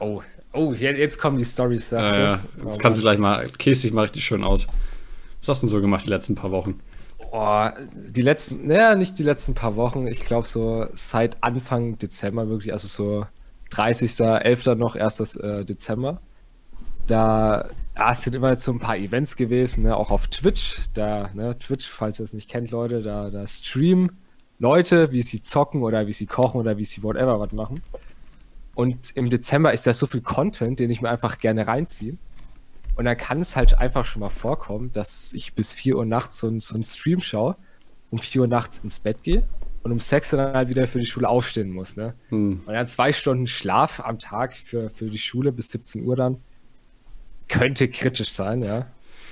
Oh, 0.00 0.22
oh, 0.52 0.72
jetzt 0.72 1.18
kommen 1.18 1.38
die 1.38 1.44
Stories. 1.44 1.90
Ja, 1.90 2.18
ja. 2.18 2.44
Jetzt 2.64 2.66
oh, 2.66 2.78
kannst 2.78 2.98
du 2.98 3.02
gleich 3.02 3.18
mal, 3.18 3.46
käst 3.58 3.84
dich 3.84 3.92
mal 3.92 4.02
richtig 4.02 4.24
schön 4.24 4.42
aus. 4.42 4.66
Was 5.40 5.48
hast 5.48 5.62
du 5.62 5.66
denn 5.66 5.70
so 5.70 5.80
gemacht 5.80 6.06
die 6.06 6.10
letzten 6.10 6.34
paar 6.34 6.50
Wochen? 6.50 6.80
Oh, 7.32 7.68
die 7.94 8.22
letzten, 8.22 8.66
naja, 8.66 8.94
nicht 8.96 9.18
die 9.18 9.22
letzten 9.22 9.54
paar 9.54 9.76
Wochen. 9.76 10.06
Ich 10.06 10.20
glaube 10.20 10.48
so 10.48 10.86
seit 10.92 11.42
Anfang 11.42 11.96
Dezember 11.98 12.48
wirklich, 12.48 12.72
also 12.72 12.88
so 12.88 13.26
30.11. 13.72 14.74
noch, 14.74 14.96
1. 14.96 15.36
Äh, 15.36 15.64
Dezember. 15.64 16.20
Da 17.10 17.68
ja, 18.00 18.12
es 18.12 18.22
sind 18.22 18.34
immer 18.34 18.50
jetzt 18.50 18.64
so 18.64 18.72
ein 18.72 18.78
paar 18.78 18.96
Events 18.96 19.36
gewesen, 19.36 19.82
ne? 19.82 19.94
auch 19.94 20.10
auf 20.10 20.28
Twitch. 20.28 20.78
Da, 20.94 21.28
ne, 21.34 21.58
Twitch, 21.58 21.86
falls 21.86 22.18
ihr 22.18 22.24
es 22.24 22.32
nicht 22.32 22.48
kennt, 22.48 22.70
Leute, 22.70 23.02
da, 23.02 23.28
da 23.28 23.46
streamen 23.46 24.12
Leute, 24.58 25.12
wie 25.12 25.20
sie 25.20 25.42
zocken 25.42 25.82
oder 25.82 26.06
wie 26.06 26.14
sie 26.14 26.24
kochen 26.24 26.60
oder 26.60 26.78
wie 26.78 26.84
sie 26.84 27.02
whatever 27.02 27.38
was 27.38 27.52
machen. 27.52 27.82
Und 28.74 29.14
im 29.16 29.28
Dezember 29.28 29.74
ist 29.74 29.86
da 29.86 29.92
so 29.92 30.06
viel 30.06 30.22
Content, 30.22 30.78
den 30.78 30.90
ich 30.90 31.02
mir 31.02 31.10
einfach 31.10 31.38
gerne 31.38 31.66
reinziehe. 31.66 32.16
Und 32.96 33.04
dann 33.04 33.18
kann 33.18 33.40
es 33.40 33.54
halt 33.54 33.78
einfach 33.78 34.06
schon 34.06 34.20
mal 34.20 34.30
vorkommen, 34.30 34.92
dass 34.92 35.34
ich 35.34 35.54
bis 35.54 35.72
4 35.72 35.96
Uhr 35.96 36.06
nachts 36.06 36.38
so, 36.38 36.58
so 36.58 36.74
einen 36.74 36.84
Stream 36.84 37.20
schaue, 37.20 37.56
um 38.10 38.18
4 38.18 38.42
Uhr 38.42 38.48
nachts 38.48 38.78
ins 38.78 39.00
Bett 39.00 39.22
gehe 39.22 39.46
und 39.82 39.92
um 39.92 40.00
6 40.00 40.32
Uhr 40.32 40.38
dann 40.38 40.54
halt 40.54 40.68
wieder 40.70 40.86
für 40.86 41.00
die 41.00 41.06
Schule 41.06 41.28
aufstehen 41.28 41.70
muss. 41.70 41.98
Ne? 41.98 42.14
Hm. 42.30 42.62
Und 42.64 42.72
dann 42.72 42.86
zwei 42.86 43.12
Stunden 43.12 43.46
Schlaf 43.46 44.00
am 44.00 44.18
Tag 44.18 44.56
für, 44.56 44.88
für 44.88 45.10
die 45.10 45.18
Schule 45.18 45.52
bis 45.52 45.70
17 45.70 46.04
Uhr 46.04 46.16
dann 46.16 46.38
könnte 47.50 47.88
kritisch 47.88 48.30
sein, 48.30 48.62
ja. 48.62 48.86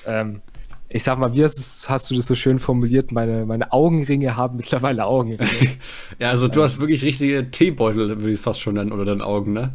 Ähm, 0.06 0.42
ich 0.90 1.02
sag 1.02 1.18
mal, 1.18 1.34
wie 1.34 1.44
hast, 1.44 1.88
hast, 1.88 2.10
du 2.10 2.14
das 2.14 2.26
so 2.26 2.34
schön 2.34 2.58
formuliert? 2.58 3.12
Meine, 3.12 3.44
meine 3.44 3.72
Augenringe 3.72 4.36
haben 4.36 4.56
mittlerweile 4.56 5.04
Augenringe. 5.04 5.76
ja, 6.18 6.30
also 6.30 6.48
du 6.48 6.62
hast 6.62 6.80
wirklich 6.80 7.02
richtige 7.02 7.50
Teebeutel, 7.50 8.08
würde 8.08 8.30
ich 8.30 8.38
es 8.38 8.40
fast 8.40 8.60
schon 8.60 8.74
nennen, 8.74 8.92
oder 8.92 9.04
deinen 9.04 9.22
Augen, 9.22 9.52
ne? 9.52 9.74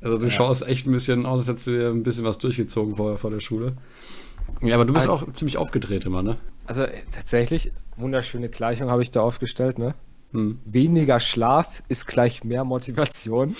Also 0.00 0.18
du 0.18 0.26
ja. 0.26 0.30
schaust 0.30 0.66
echt 0.66 0.86
ein 0.86 0.92
bisschen 0.92 1.24
aus, 1.24 1.40
als 1.40 1.48
hättest 1.48 1.66
du 1.68 1.70
dir 1.70 1.88
ein 1.88 2.02
bisschen 2.02 2.24
was 2.24 2.38
durchgezogen 2.38 2.96
vorher 2.96 3.16
vor 3.16 3.30
der 3.30 3.40
Schule. 3.40 3.76
Ja, 4.60 4.74
aber 4.74 4.84
du 4.84 4.92
bist 4.92 5.08
also, 5.08 5.24
auch 5.24 5.32
ziemlich 5.32 5.56
aufgedreht 5.56 6.04
immer, 6.04 6.22
ne? 6.22 6.36
Also 6.66 6.82
äh, 6.82 6.92
tatsächlich, 7.12 7.72
wunderschöne 7.96 8.48
Gleichung 8.48 8.90
habe 8.90 9.02
ich 9.02 9.10
da 9.10 9.22
aufgestellt, 9.22 9.78
ne? 9.78 9.94
Hm. 10.32 10.58
Weniger 10.64 11.20
Schlaf 11.20 11.82
ist 11.88 12.06
gleich 12.06 12.42
mehr 12.44 12.64
Motivation. 12.64 13.54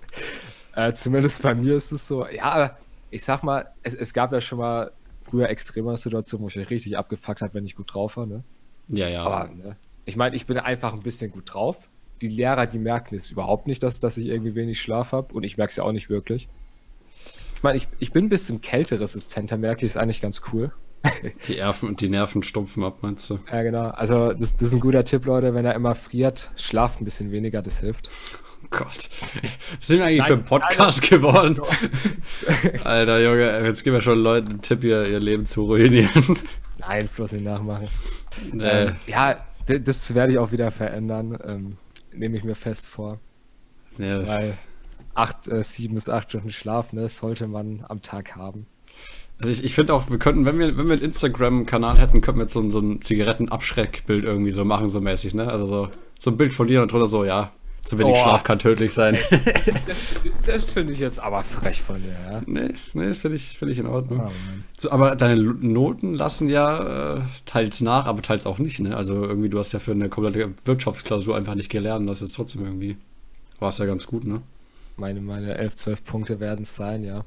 äh, 0.74 0.92
zumindest 0.94 1.42
bei 1.42 1.54
mir 1.54 1.76
ist 1.76 1.92
es 1.92 2.08
so. 2.08 2.26
Ja, 2.26 2.76
ich 3.10 3.24
sag 3.24 3.42
mal, 3.42 3.72
es, 3.82 3.94
es 3.94 4.12
gab 4.14 4.32
ja 4.32 4.40
schon 4.40 4.58
mal 4.58 4.92
früher 5.28 5.48
extremere 5.48 5.96
Situationen, 5.96 6.44
wo 6.44 6.48
ich 6.48 6.56
mich 6.56 6.70
richtig 6.70 6.98
abgefuckt 6.98 7.42
habe, 7.42 7.54
wenn 7.54 7.64
ich 7.64 7.76
gut 7.76 7.92
drauf 7.94 8.16
war, 8.16 8.26
ne? 8.26 8.42
Ja, 8.88 9.08
ja. 9.08 9.22
Aber, 9.22 9.52
ne? 9.52 9.76
Ich 10.04 10.16
meine, 10.16 10.34
ich 10.34 10.46
bin 10.46 10.58
einfach 10.58 10.92
ein 10.92 11.02
bisschen 11.02 11.30
gut 11.30 11.54
drauf. 11.54 11.88
Die 12.20 12.28
Lehrer, 12.28 12.66
die 12.66 12.78
merken 12.78 13.14
es 13.14 13.30
überhaupt 13.30 13.66
nicht, 13.66 13.82
dass, 13.82 14.00
dass 14.00 14.16
ich 14.16 14.26
irgendwie 14.26 14.54
wenig 14.54 14.80
Schlaf 14.80 15.12
habe 15.12 15.32
und 15.34 15.44
ich 15.44 15.56
merke 15.56 15.70
es 15.70 15.76
ja 15.76 15.84
auch 15.84 15.92
nicht 15.92 16.10
wirklich. 16.10 16.48
Ich 17.54 17.62
meine, 17.62 17.76
ich, 17.76 17.88
ich 17.98 18.12
bin 18.12 18.26
ein 18.26 18.28
bisschen 18.28 18.60
kälteresistenter, 18.60 19.56
merke 19.56 19.84
ich, 19.84 19.92
ist 19.92 19.96
eigentlich 19.96 20.20
ganz 20.20 20.42
cool. 20.52 20.72
Die 21.48 21.54
Nerven 21.54 21.88
und 21.88 22.00
die 22.02 22.10
Nerven 22.10 22.42
stumpfen 22.42 22.84
ab, 22.84 22.98
meinst 23.00 23.28
du? 23.30 23.38
Ja, 23.50 23.62
genau. 23.62 23.88
Also, 23.88 24.32
das, 24.32 24.56
das 24.56 24.62
ist 24.62 24.72
ein 24.74 24.80
guter 24.80 25.04
Tipp, 25.04 25.24
Leute. 25.24 25.54
Wenn 25.54 25.64
er 25.64 25.74
immer 25.74 25.94
friert, 25.94 26.50
schlaft 26.56 27.00
ein 27.00 27.06
bisschen 27.06 27.32
weniger, 27.32 27.62
das 27.62 27.80
hilft. 27.80 28.10
Gott. 28.68 29.08
Was 29.78 29.86
sind 29.86 29.98
wir 29.98 30.06
eigentlich 30.06 30.18
nein, 30.18 30.26
für 30.26 30.34
ein 30.34 30.44
Podcast 30.44 31.02
nein, 31.02 31.10
geworden? 31.10 31.60
Alter 32.84 33.20
Junge, 33.20 33.66
jetzt 33.66 33.82
geben 33.82 33.96
wir 33.96 34.02
schon 34.02 34.18
Leuten 34.18 34.48
einen 34.48 34.62
Tipp, 34.62 34.84
ihr, 34.84 35.08
ihr 35.08 35.20
Leben 35.20 35.46
zu 35.46 35.64
ruinieren. 35.64 36.38
Nein, 36.78 37.08
bloß 37.14 37.32
nicht 37.32 37.44
nachmachen. 37.44 37.88
Nee. 38.52 38.64
Ähm, 38.64 38.96
ja, 39.06 39.44
das 39.66 40.14
werde 40.14 40.32
ich 40.32 40.38
auch 40.38 40.52
wieder 40.52 40.70
verändern. 40.70 41.38
Ähm, 41.44 41.76
nehme 42.12 42.36
ich 42.36 42.44
mir 42.44 42.54
fest 42.54 42.88
vor. 42.88 43.18
Ja, 43.98 44.26
Weil 44.26 44.58
acht, 45.14 45.48
äh, 45.48 45.62
sieben 45.62 45.94
bis 45.94 46.08
acht 46.08 46.30
Stunden 46.30 46.50
Schlaf, 46.50 46.92
ne, 46.92 47.08
sollte 47.08 47.46
man 47.46 47.84
am 47.88 48.02
Tag 48.02 48.36
haben. 48.36 48.66
Also 49.38 49.52
ich, 49.52 49.64
ich 49.64 49.74
finde 49.74 49.94
auch, 49.94 50.10
wir 50.10 50.18
könnten, 50.18 50.44
wenn 50.44 50.58
wir, 50.58 50.76
wenn 50.76 50.86
wir 50.86 50.94
einen 50.94 51.02
Instagram-Kanal 51.02 51.98
hätten, 51.98 52.20
könnten 52.20 52.40
wir 52.40 52.44
jetzt 52.44 52.52
so, 52.52 52.68
so 52.70 52.80
ein 52.80 53.00
Zigarettenabschreckbild 53.00 54.24
irgendwie 54.24 54.50
so 54.50 54.64
machen, 54.64 54.90
so 54.90 55.00
mäßig, 55.00 55.34
ne? 55.34 55.48
Also 55.48 55.66
so, 55.66 55.88
so 56.18 56.30
ein 56.30 56.36
Bild 56.36 56.54
von 56.54 56.66
dir 56.66 56.82
und 56.82 56.92
drunter 56.92 57.08
so, 57.08 57.24
ja, 57.24 57.52
zu 57.84 57.98
wenig 57.98 58.14
oh. 58.14 58.22
Schlaf 58.22 58.44
kann 58.44 58.58
tödlich 58.58 58.92
sein. 58.92 59.16
das, 59.86 59.98
das 60.46 60.64
finde 60.66 60.92
ich 60.92 60.98
jetzt 60.98 61.18
aber 61.18 61.42
frech 61.42 61.82
von 61.82 62.02
dir, 62.02 62.12
ja? 62.12 62.42
Nee, 62.46 62.74
nee 62.92 63.14
finde 63.14 63.36
ich, 63.36 63.58
find 63.58 63.70
ich 63.70 63.78
in 63.78 63.86
Ordnung. 63.86 64.22
Oh, 64.26 64.30
so, 64.76 64.90
aber 64.90 65.16
deine 65.16 65.40
Noten 65.40 66.14
lassen 66.14 66.48
ja 66.48 67.16
äh, 67.16 67.20
teils 67.46 67.80
nach, 67.80 68.06
aber 68.06 68.22
teils 68.22 68.46
auch 68.46 68.58
nicht, 68.58 68.80
ne? 68.80 68.96
Also 68.96 69.24
irgendwie, 69.24 69.48
du 69.48 69.58
hast 69.58 69.72
ja 69.72 69.78
für 69.78 69.92
eine 69.92 70.08
komplette 70.08 70.52
Wirtschaftsklausur 70.64 71.36
einfach 71.36 71.54
nicht 71.54 71.70
gelernt, 71.70 72.08
das 72.08 72.22
ist 72.22 72.34
trotzdem 72.34 72.64
irgendwie, 72.64 72.96
war 73.58 73.68
es 73.68 73.78
ja 73.78 73.86
ganz 73.86 74.06
gut, 74.06 74.24
ne? 74.24 74.42
Meine, 74.96 75.20
meine 75.20 75.56
11, 75.56 75.76
12 75.76 76.04
Punkte 76.04 76.40
werden 76.40 76.62
es 76.62 76.76
sein, 76.76 77.04
ja. 77.04 77.24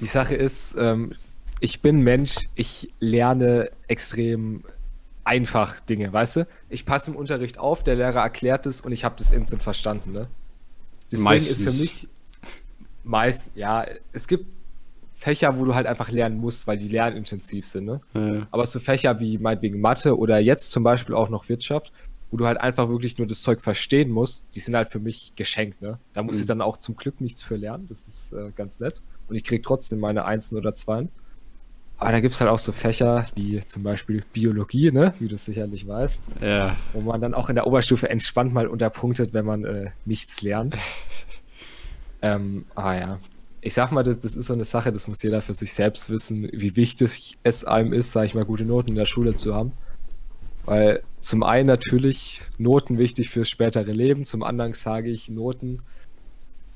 Die 0.00 0.06
Sache 0.06 0.34
ist, 0.34 0.76
ähm, 0.78 1.12
ich 1.60 1.82
bin 1.82 2.00
Mensch, 2.00 2.34
ich 2.54 2.90
lerne 3.00 3.70
extrem 3.86 4.64
einfach 5.30 5.78
Dinge, 5.80 6.12
weißt 6.12 6.36
du? 6.36 6.46
Ich 6.68 6.84
passe 6.84 7.10
im 7.12 7.16
Unterricht 7.16 7.58
auf, 7.58 7.84
der 7.84 7.94
Lehrer 7.94 8.20
erklärt 8.20 8.66
es 8.66 8.80
und 8.80 8.90
ich 8.90 9.04
habe 9.04 9.14
das 9.16 9.30
instant 9.30 9.62
verstanden, 9.62 10.10
ne? 10.12 10.26
Deswegen 11.10 11.24
Meistens. 11.24 11.60
ist 11.60 11.62
für 11.76 11.82
mich 11.82 12.08
meist, 13.04 13.50
ja, 13.54 13.86
es 14.12 14.26
gibt 14.26 14.46
Fächer, 15.14 15.56
wo 15.58 15.64
du 15.64 15.74
halt 15.74 15.86
einfach 15.86 16.10
lernen 16.10 16.38
musst, 16.38 16.66
weil 16.66 16.78
die 16.78 16.88
lernintensiv 16.88 17.66
sind, 17.66 17.84
ne? 17.84 18.00
Ja. 18.14 18.46
Aber 18.50 18.66
so 18.66 18.80
Fächer 18.80 19.20
wie 19.20 19.38
meinetwegen 19.38 19.80
Mathe 19.80 20.18
oder 20.18 20.38
jetzt 20.40 20.72
zum 20.72 20.82
Beispiel 20.82 21.14
auch 21.14 21.28
noch 21.28 21.48
Wirtschaft, 21.48 21.92
wo 22.30 22.36
du 22.36 22.46
halt 22.46 22.58
einfach 22.58 22.88
wirklich 22.88 23.18
nur 23.18 23.26
das 23.26 23.42
Zeug 23.42 23.60
verstehen 23.60 24.10
musst, 24.10 24.46
die 24.54 24.60
sind 24.60 24.74
halt 24.74 24.88
für 24.88 24.98
mich 25.00 25.32
geschenkt, 25.36 25.80
ne? 25.80 25.98
Da 26.12 26.22
muss 26.22 26.36
Mhm. 26.36 26.40
ich 26.40 26.46
dann 26.46 26.60
auch 26.62 26.76
zum 26.76 26.96
Glück 26.96 27.20
nichts 27.20 27.40
für 27.42 27.56
lernen, 27.56 27.86
das 27.86 28.08
ist 28.08 28.32
äh, 28.32 28.50
ganz 28.56 28.80
nett. 28.80 29.00
Und 29.28 29.36
ich 29.36 29.44
krieg 29.44 29.62
trotzdem 29.62 30.00
meine 30.00 30.24
Einsen 30.24 30.56
oder 30.58 30.74
Zweien. 30.74 31.08
Aber 32.00 32.12
da 32.12 32.20
gibt's 32.20 32.40
halt 32.40 32.50
auch 32.50 32.58
so 32.58 32.72
Fächer 32.72 33.26
wie 33.34 33.60
zum 33.60 33.82
Beispiel 33.82 34.24
Biologie, 34.32 34.90
ne? 34.90 35.12
Wie 35.18 35.28
du 35.28 35.34
es 35.34 35.44
sicherlich 35.44 35.86
weißt, 35.86 36.36
ja. 36.40 36.74
wo 36.94 37.02
man 37.02 37.20
dann 37.20 37.34
auch 37.34 37.50
in 37.50 37.56
der 37.56 37.66
Oberstufe 37.66 38.08
entspannt 38.08 38.54
mal 38.54 38.66
unterpunktet, 38.66 39.34
wenn 39.34 39.44
man 39.44 39.66
äh, 39.66 39.90
nichts 40.06 40.40
lernt. 40.40 40.78
ähm, 42.22 42.64
ah 42.74 42.94
ja. 42.94 43.18
Ich 43.60 43.74
sag 43.74 43.92
mal, 43.92 44.02
das, 44.02 44.18
das 44.18 44.34
ist 44.34 44.46
so 44.46 44.54
eine 44.54 44.64
Sache, 44.64 44.92
das 44.92 45.08
muss 45.08 45.22
jeder 45.22 45.42
für 45.42 45.52
sich 45.52 45.74
selbst 45.74 46.08
wissen, 46.08 46.48
wie 46.54 46.74
wichtig 46.74 47.36
es 47.42 47.66
einem 47.66 47.92
ist, 47.92 48.12
sag 48.12 48.24
ich 48.24 48.34
mal, 48.34 48.46
gute 48.46 48.64
Noten 48.64 48.88
in 48.88 48.94
der 48.94 49.04
Schule 49.04 49.36
zu 49.36 49.54
haben. 49.54 49.72
Weil 50.64 51.02
zum 51.20 51.42
einen 51.42 51.66
natürlich 51.66 52.40
Noten 52.56 52.96
wichtig 52.96 53.28
fürs 53.28 53.50
spätere 53.50 53.92
Leben, 53.92 54.24
zum 54.24 54.42
anderen 54.42 54.72
sage 54.72 55.10
ich, 55.10 55.28
Noten, 55.28 55.82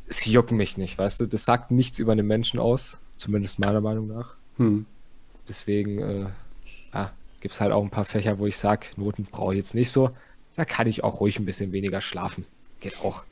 sie 0.06 0.32
jucken 0.32 0.58
mich 0.58 0.76
nicht, 0.76 0.98
weißt 0.98 1.20
du? 1.20 1.26
Das 1.26 1.46
sagt 1.46 1.70
nichts 1.70 1.98
über 1.98 2.14
den 2.14 2.26
Menschen 2.26 2.60
aus, 2.60 2.98
zumindest 3.16 3.58
meiner 3.58 3.80
Meinung 3.80 4.06
nach. 4.06 4.34
Hm. 4.58 4.84
Deswegen 5.48 5.98
äh, 5.98 6.26
ja, 6.92 7.12
gibt 7.40 7.54
es 7.54 7.60
halt 7.60 7.72
auch 7.72 7.82
ein 7.82 7.90
paar 7.90 8.04
Fächer, 8.04 8.38
wo 8.38 8.46
ich 8.46 8.56
sage, 8.56 8.86
Noten 8.96 9.26
brauche 9.30 9.54
ich 9.54 9.58
jetzt 9.58 9.74
nicht 9.74 9.90
so. 9.90 10.10
Da 10.56 10.64
kann 10.64 10.86
ich 10.86 11.04
auch 11.04 11.20
ruhig 11.20 11.38
ein 11.38 11.44
bisschen 11.44 11.72
weniger 11.72 12.00
schlafen. 12.00 12.46
Geht 12.80 13.00
auch. 13.02 13.22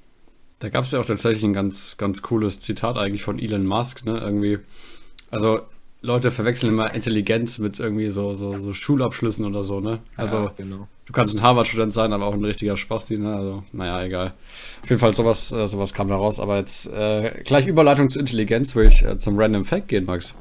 Da 0.59 0.69
gab 0.69 0.85
es 0.85 0.92
ja 0.92 1.00
auch 1.00 1.07
tatsächlich 1.07 1.42
ein 1.45 1.52
ganz, 1.52 1.97
ganz 1.97 2.23
cooles 2.23 2.61
Zitat 2.61 2.97
eigentlich 2.97 3.23
von 3.23 3.38
Elon 3.38 3.66
Musk, 3.66 4.04
ne? 4.04 4.19
Irgendwie. 4.19 4.59
Also, 5.31 5.62
Leute 6.02 6.31
verwechseln 6.31 6.73
immer 6.73 6.95
Intelligenz 6.95 7.59
mit 7.59 7.78
irgendwie 7.78 8.11
so, 8.11 8.35
so, 8.35 8.52
so 8.54 8.73
Schulabschlüssen 8.73 9.45
oder 9.45 9.64
so, 9.64 9.81
ne? 9.81 10.00
Also, 10.16 10.37
ja, 10.37 10.52
genau. 10.57 10.88
du 11.07 11.12
kannst 11.12 11.35
ein 11.35 11.42
Harvard-Student 11.42 11.92
sein, 11.92 12.12
aber 12.12 12.26
auch 12.26 12.35
ein 12.35 12.45
richtiger 12.45 12.76
Spasti, 12.76 13.19
ne? 13.19 13.35
Also, 13.35 13.64
naja, 13.73 14.04
egal. 14.04 14.35
Auf 14.83 14.90
jeden 14.90 15.00
Fall, 15.00 15.14
sowas, 15.14 15.52
äh, 15.52 15.66
sowas 15.66 15.95
kam 15.95 16.09
da 16.09 16.16
raus. 16.16 16.38
Aber 16.38 16.59
jetzt 16.59 16.92
äh, 16.92 17.42
gleich 17.45 17.66
Überleitung 17.66 18.09
zu 18.09 18.19
Intelligenz, 18.19 18.76
will 18.76 18.87
ich 18.87 19.02
äh, 19.04 19.16
zum 19.19 19.38
Random 19.38 19.64
Fact 19.64 19.88
gehen, 19.88 20.04
Max. 20.04 20.35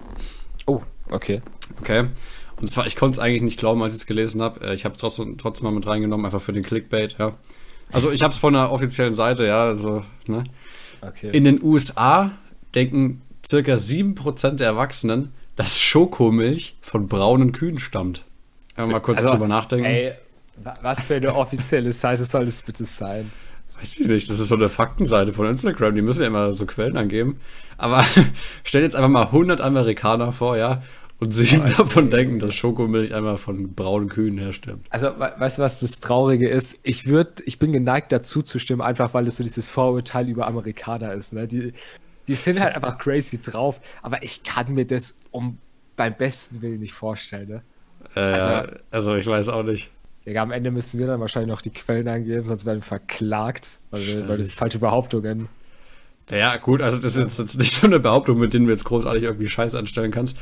Oh, 0.65 0.81
okay. 1.11 1.41
Okay. 1.81 2.05
Und 2.59 2.67
zwar, 2.67 2.85
ich 2.85 2.95
konnte 2.95 3.15
es 3.15 3.19
eigentlich 3.19 3.41
nicht 3.41 3.57
glauben, 3.59 3.81
als 3.81 3.93
ich 3.95 4.01
es 4.01 4.05
gelesen 4.05 4.41
habe. 4.41 4.65
Äh, 4.65 4.73
Ich 4.75 4.85
habe 4.85 4.93
es 4.95 5.01
trotzdem, 5.01 5.37
trotzdem 5.37 5.65
mal 5.65 5.71
mit 5.71 5.87
reingenommen, 5.87 6.25
einfach 6.25 6.41
für 6.41 6.53
den 6.53 6.63
Clickbait, 6.63 7.15
ja. 7.17 7.33
Also 7.91 8.11
ich 8.11 8.21
habe 8.23 8.31
es 8.33 8.37
von 8.39 8.53
der 8.53 8.71
offiziellen 8.71 9.13
Seite, 9.13 9.45
ja, 9.45 9.63
also, 9.65 10.03
ne? 10.27 10.43
okay. 11.01 11.29
In 11.31 11.43
den 11.43 11.61
USA 11.61 12.31
denken 12.75 13.21
circa 13.45 13.73
7% 13.75 14.51
der 14.57 14.67
Erwachsenen, 14.67 15.33
dass 15.55 15.79
Schokomilch 15.81 16.75
von 16.81 17.07
braunen 17.07 17.51
Kühen 17.51 17.79
stammt. 17.79 18.23
Mal 18.77 18.99
kurz 19.01 19.17
Also, 19.19 19.31
drüber 19.33 19.47
nachdenken. 19.47 19.85
Ey, 19.85 20.13
wa- 20.63 20.73
was 20.81 21.01
für 21.03 21.15
eine 21.15 21.35
offizielle 21.35 21.91
Seite 21.93 22.25
soll 22.25 22.45
das 22.45 22.61
bitte 22.63 22.85
sein? 22.85 23.31
Weiß 23.79 23.99
ich 23.99 24.07
nicht, 24.07 24.29
das 24.29 24.39
ist 24.39 24.47
so 24.47 24.55
eine 24.55 24.69
Faktenseite 24.69 25.33
von 25.33 25.47
Instagram, 25.47 25.95
die 25.95 26.01
müssen 26.01 26.21
ja 26.21 26.27
immer 26.27 26.53
so 26.53 26.65
Quellen 26.65 26.97
angeben. 26.97 27.39
Aber 27.77 28.05
stell 28.63 28.83
jetzt 28.83 28.95
einfach 28.95 29.09
mal 29.09 29.23
100 29.25 29.59
Amerikaner 29.59 30.31
vor, 30.31 30.55
ja, 30.57 30.81
und 31.21 31.31
sieben 31.31 31.61
Alter, 31.61 31.77
davon 31.83 32.09
denken, 32.09 32.39
dass 32.39 32.53
Schokomilch 32.55 33.13
einmal 33.13 33.37
von 33.37 33.73
braunen 33.73 34.09
Kühen 34.09 34.37
herstammt. 34.37 34.85
Also, 34.89 35.07
we- 35.17 35.33
weißt 35.37 35.59
du, 35.59 35.61
was 35.61 35.79
das 35.79 35.99
Traurige 35.99 36.49
ist? 36.49 36.79
Ich 36.83 37.07
würde, 37.07 37.43
ich 37.45 37.59
bin 37.59 37.71
geneigt 37.71 38.11
dazu 38.11 38.41
zu 38.41 38.59
stimmen, 38.59 38.81
einfach 38.81 39.13
weil 39.13 39.27
es 39.27 39.37
so 39.37 39.43
dieses 39.43 39.69
Vorurteil 39.69 40.27
über 40.27 40.47
Amerikaner 40.47 41.13
ist. 41.13 41.31
Ne? 41.31 41.47
Die, 41.47 41.73
die 42.27 42.35
sind 42.35 42.59
halt 42.59 42.75
einfach 42.75 42.97
crazy 42.97 43.39
drauf, 43.41 43.79
aber 44.01 44.23
ich 44.23 44.43
kann 44.43 44.73
mir 44.73 44.85
das 44.85 45.15
um 45.31 45.57
beim 45.95 46.15
besten 46.17 46.61
Willen 46.61 46.79
nicht 46.79 46.93
vorstellen. 46.93 47.47
Ne? 47.49 47.61
Äh, 48.15 48.19
Also- 48.19 48.47
also, 48.47 48.75
also 48.91 49.15
ich 49.15 49.27
weiß 49.27 49.49
auch 49.49 49.63
nicht. 49.63 49.89
Ja, 50.25 50.43
am 50.43 50.51
Ende 50.51 50.69
müssen 50.69 50.99
wir 50.99 51.07
dann 51.07 51.19
wahrscheinlich 51.19 51.49
noch 51.49 51.61
die 51.61 51.71
Quellen 51.71 52.07
angeben, 52.07 52.45
sonst 52.47 52.65
werden 52.65 52.79
wir 52.79 52.83
verklagt, 52.85 53.79
weil 53.89 54.05
wir, 54.05 54.27
weil 54.27 54.37
wir 54.39 54.49
falsche 54.49 54.77
Behauptungen. 54.79 55.47
Ja, 56.29 56.57
gut, 56.57 56.81
also 56.81 56.97
das 56.99 57.17
ist 57.17 57.39
jetzt 57.39 57.57
nicht 57.57 57.71
so 57.71 57.87
eine 57.87 57.99
Behauptung, 57.99 58.39
mit 58.39 58.53
denen 58.53 58.65
du 58.67 58.71
jetzt 58.71 58.85
großartig 58.85 59.23
irgendwie 59.23 59.47
Scheiß 59.47 59.73
anstellen 59.75 60.11
kannst. 60.11 60.37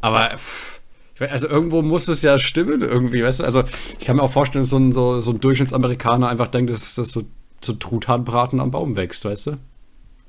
Aber 0.00 0.30
pff, 0.36 0.80
also 1.20 1.48
irgendwo 1.48 1.82
muss 1.82 2.08
es 2.08 2.22
ja 2.22 2.38
stimmen 2.38 2.82
irgendwie, 2.82 3.22
weißt 3.22 3.40
du? 3.40 3.44
Also 3.44 3.64
ich 3.98 4.04
kann 4.04 4.16
mir 4.16 4.22
auch 4.22 4.32
vorstellen, 4.32 4.64
dass 4.64 4.70
so 4.70 4.78
ein, 4.78 4.92
so, 4.92 5.20
so 5.20 5.30
ein 5.32 5.40
Durchschnittsamerikaner 5.40 6.28
einfach 6.28 6.48
denkt, 6.48 6.70
dass 6.70 6.94
das 6.96 7.12
so, 7.12 7.22
so 7.62 7.72
Truthahnbraten 7.74 8.60
am 8.60 8.70
Baum 8.70 8.96
wächst, 8.96 9.24
weißt 9.24 9.46
du? 9.48 9.56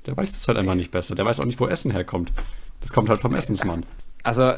Der 0.06 0.16
weiß 0.16 0.32
das 0.32 0.46
halt 0.48 0.56
einfach 0.58 0.76
nicht 0.76 0.92
besser. 0.92 1.14
Der 1.16 1.24
weiß 1.24 1.40
auch 1.40 1.44
nicht, 1.44 1.58
wo 1.58 1.66
Essen 1.66 1.90
herkommt. 1.90 2.32
Das 2.80 2.92
kommt 2.92 3.08
halt 3.08 3.20
vom 3.20 3.34
Essensmann. 3.34 3.84
Also, 4.22 4.52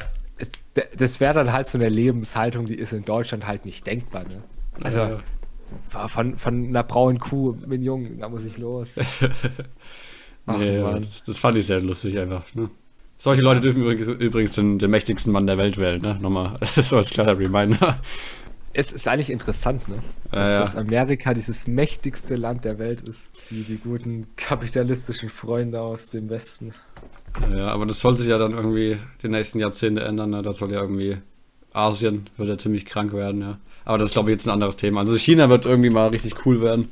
das 0.95 1.19
wäre 1.19 1.33
dann 1.33 1.51
halt 1.51 1.67
so 1.67 1.77
eine 1.77 1.89
Lebenshaltung, 1.89 2.67
die 2.67 2.75
ist 2.75 2.93
in 2.93 3.03
Deutschland 3.03 3.47
halt 3.47 3.65
nicht 3.65 3.87
denkbar. 3.87 4.23
Ne? 4.25 4.43
Also, 4.81 4.99
Äh, 4.99 6.07
von, 6.07 6.37
von 6.37 6.67
einer 6.67 6.83
braunen 6.83 7.19
Kuh 7.19 7.53
mit 7.53 7.65
einem 7.65 7.83
Jungen, 7.83 8.19
da 8.19 8.29
muss 8.29 8.45
ich 8.45 8.57
los. 8.57 8.89
Ach, 10.45 10.57
nee, 10.57 10.81
Mann. 10.81 11.01
das, 11.01 11.23
das 11.23 11.37
fand 11.39 11.57
ich 11.57 11.65
sehr 11.65 11.79
lustig 11.79 12.17
einfach. 12.17 12.43
Ne? 12.55 12.69
Solche 13.21 13.41
Leute 13.41 13.59
dürfen 13.59 13.83
übrigens, 13.83 14.55
den, 14.55 14.79
den 14.79 14.89
mächtigsten 14.89 15.33
Mann 15.33 15.45
der 15.45 15.57
Welt 15.57 15.77
wählen, 15.77 16.01
ne? 16.01 16.17
Nochmal, 16.21 16.55
so 16.81 16.95
als 16.95 17.09
kleiner 17.09 17.37
Reminder. 17.37 17.99
Es 18.71 18.93
ist 18.93 19.09
eigentlich 19.09 19.29
interessant, 19.29 19.89
ne? 19.89 19.95
Ja, 20.31 20.39
Dass, 20.39 20.51
ja. 20.53 20.59
dass 20.59 20.75
Amerika 20.77 21.33
dieses 21.33 21.67
mächtigste 21.67 22.37
Land 22.37 22.63
der 22.63 22.79
Welt 22.79 23.01
ist. 23.01 23.31
Die, 23.49 23.63
die 23.63 23.75
guten 23.75 24.27
kapitalistischen 24.37 25.27
Freunde 25.27 25.81
aus 25.81 26.09
dem 26.11 26.29
Westen. 26.29 26.73
Ja, 27.53 27.67
aber 27.67 27.85
das 27.85 27.99
soll 27.99 28.17
sich 28.17 28.29
ja 28.29 28.37
dann 28.37 28.53
irgendwie 28.53 28.97
die 29.21 29.27
nächsten 29.27 29.59
Jahrzehnte 29.59 30.01
ändern. 30.01 30.29
Ne? 30.29 30.41
Das 30.41 30.59
soll 30.59 30.71
ja 30.71 30.79
irgendwie 30.79 31.17
Asien 31.73 32.29
wird 32.37 32.47
ja 32.47 32.57
ziemlich 32.57 32.85
krank 32.85 33.11
werden, 33.11 33.41
ja. 33.41 33.57
Aber 33.83 33.97
das 33.97 34.07
ist, 34.09 34.13
glaube 34.13 34.29
ich, 34.29 34.35
jetzt 34.35 34.47
ein 34.47 34.51
anderes 34.51 34.77
Thema. 34.77 35.01
Also 35.01 35.17
China 35.17 35.49
wird 35.49 35.65
irgendwie 35.65 35.89
mal 35.89 36.07
richtig 36.07 36.45
cool 36.45 36.61
werden. 36.61 36.89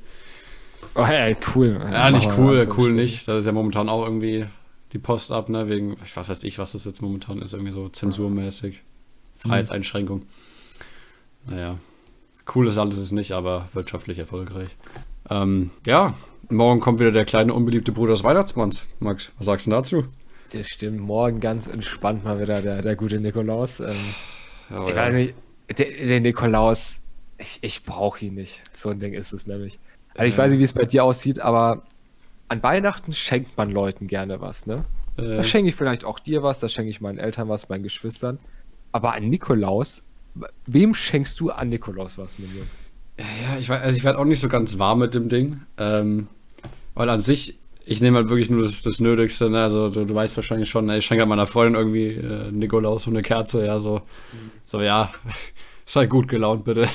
Oh, 0.94 1.06
hey, 1.06 1.38
cool. 1.56 1.80
Ja, 1.80 2.10
nicht 2.10 2.28
Machen 2.28 2.52
wir 2.52 2.68
cool, 2.68 2.74
cool 2.78 2.92
nicht. 2.92 3.28
Da 3.30 3.38
ist 3.38 3.46
ja 3.46 3.54
momentan 3.54 3.88
auch 3.88 4.04
irgendwie 4.04 4.46
die 4.94 5.00
Post 5.00 5.32
ab, 5.32 5.50
ne? 5.50 5.68
Wegen, 5.70 5.98
ich 6.04 6.16
weiß 6.16 6.30
weiß 6.30 6.44
ich, 6.44 6.60
was 6.60 6.72
das 6.74 6.86
jetzt 6.86 7.02
momentan 7.02 7.42
ist, 7.42 7.54
irgendwie 7.54 7.74
so 7.74 7.90
zensurmäßig. 7.90 8.82
Freiheitseinschränkung. 9.38 10.24
Naja. 11.46 11.78
Cool 12.54 12.68
ist 12.68 12.78
alles 12.78 12.98
ist 12.98 13.12
nicht, 13.12 13.34
aber 13.34 13.68
wirtschaftlich 13.74 14.18
erfolgreich. 14.20 14.70
Ähm, 15.30 15.70
ja, 15.86 16.14
morgen 16.50 16.80
kommt 16.80 17.00
wieder 17.00 17.12
der 17.12 17.26
kleine 17.26 17.54
unbeliebte 17.54 17.92
Bruder 17.92 18.14
des 18.14 18.24
Weihnachtsmanns. 18.24 18.84
Max, 19.00 19.32
was 19.38 19.46
sagst 19.46 19.68
du 19.68 19.72
dazu? 19.72 20.06
Das 20.54 20.68
stimmt. 20.70 21.02
Morgen 21.02 21.42
ganz 21.42 21.68
entspannt 21.68 22.24
mal 22.24 22.40
wieder 22.42 22.62
der, 22.62 22.82
der 22.82 22.96
gute 22.96 23.20
Nikolaus. 23.20 23.82
Ähm, 23.82 23.96
Ja, 24.70 24.88
ich 24.88 24.96
weiß 24.96 25.14
nicht, 25.14 25.36
der, 25.78 25.86
der 26.08 26.22
Nikolaus, 26.22 26.98
ich, 27.38 27.60
ich 27.62 27.84
brauche 27.84 28.26
ihn 28.26 28.36
nicht. 28.36 28.62
So 28.72 28.90
ein 28.90 29.00
Ding 29.02 29.14
ist 29.14 29.34
es 29.34 29.46
nämlich. 29.46 29.78
Also 30.16 30.30
ich 30.30 30.38
Ja. 30.38 30.44
weiß 30.44 30.52
nicht, 30.52 30.60
wie 30.60 30.64
es 30.64 30.74
bei 30.74 30.86
dir 30.86 31.04
aussieht, 31.04 31.40
aber 31.40 31.84
an 32.50 32.64
Weihnachten 32.64 33.14
schenkt 33.14 33.58
man 33.58 33.72
Leuten 33.72 34.08
gerne 34.08 34.42
was, 34.42 34.68
ne? 34.68 34.84
Äh, 35.18 35.36
Da 35.36 35.44
schenke 35.44 35.70
ich 35.70 35.76
vielleicht 35.76 36.04
auch 36.06 36.20
dir 36.20 36.44
was, 36.44 36.60
da 36.60 36.70
schenke 36.70 36.90
ich 36.90 37.02
meinen 37.02 37.18
Eltern 37.18 37.50
was, 37.50 37.70
meinen 37.70 37.84
Geschwistern. 37.84 38.40
Aber 38.92 39.14
an 39.14 39.30
Nikolaus, 39.30 40.04
wem 40.66 40.94
schenkst 40.94 41.40
du 41.40 41.52
an 41.52 41.70
Nikolaus 41.70 42.18
was, 42.18 42.40
Minion? 42.40 42.68
Ja, 43.20 43.58
ich, 43.60 43.68
weiß, 43.68 43.82
also 43.82 43.98
ich 43.98 44.04
werde 44.04 44.20
auch 44.20 44.26
nicht 44.26 44.40
so 44.40 44.48
ganz 44.48 44.78
warm 44.80 45.00
mit 45.00 45.14
dem 45.14 45.28
Ding. 45.28 45.62
Ähm, 45.78 46.28
weil 46.94 47.10
an 47.10 47.20
sich, 47.20 47.58
ich 47.86 48.02
nehme 48.02 48.18
halt 48.18 48.30
wirklich 48.30 48.50
nur 48.50 48.62
das, 48.64 48.82
das 48.82 49.00
Nötigste. 49.00 49.50
Ne? 49.50 49.62
Also 49.64 49.90
du, 49.90 50.06
du 50.06 50.16
weißt 50.16 50.36
wahrscheinlich 50.38 50.70
schon, 50.70 50.86
ne? 50.86 51.00
ich 51.00 51.06
schenke 51.06 51.22
halt 51.22 51.30
meiner 51.30 51.48
Freundin 51.48 51.76
irgendwie 51.76 52.10
äh, 52.12 52.52
Nikolaus 52.52 53.04
so 53.04 53.12
eine 53.12 53.24
Kerze. 53.24 53.66
Ja, 53.66 53.80
so, 53.80 54.02
so 54.64 54.82
ja, 54.82 55.12
sei 55.88 56.06
gut 56.06 56.28
gelaunt 56.28 56.66
bitte. 56.66 56.88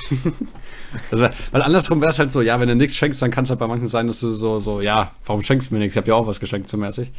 also, 1.11 1.27
weil 1.51 1.61
andersrum 1.63 1.99
wäre 1.99 2.11
es 2.11 2.19
halt 2.19 2.31
so, 2.31 2.41
ja, 2.41 2.59
wenn 2.59 2.67
du 2.67 2.75
nichts 2.75 2.95
schenkst, 2.95 3.21
dann 3.21 3.31
kann 3.31 3.43
es 3.43 3.49
halt 3.49 3.59
bei 3.59 3.67
manchen 3.67 3.87
sein, 3.87 4.05
dass 4.07 4.19
du 4.19 4.31
so, 4.31 4.59
so, 4.59 4.81
ja, 4.81 5.11
warum 5.25 5.41
schenkst 5.41 5.71
du 5.71 5.73
mir 5.75 5.79
nichts? 5.79 5.95
Ich 5.95 5.97
habe 5.97 6.07
ja 6.09 6.15
auch 6.15 6.27
was 6.27 6.39
geschenkt, 6.39 6.69
so 6.69 6.77
mäßig. 6.77 7.11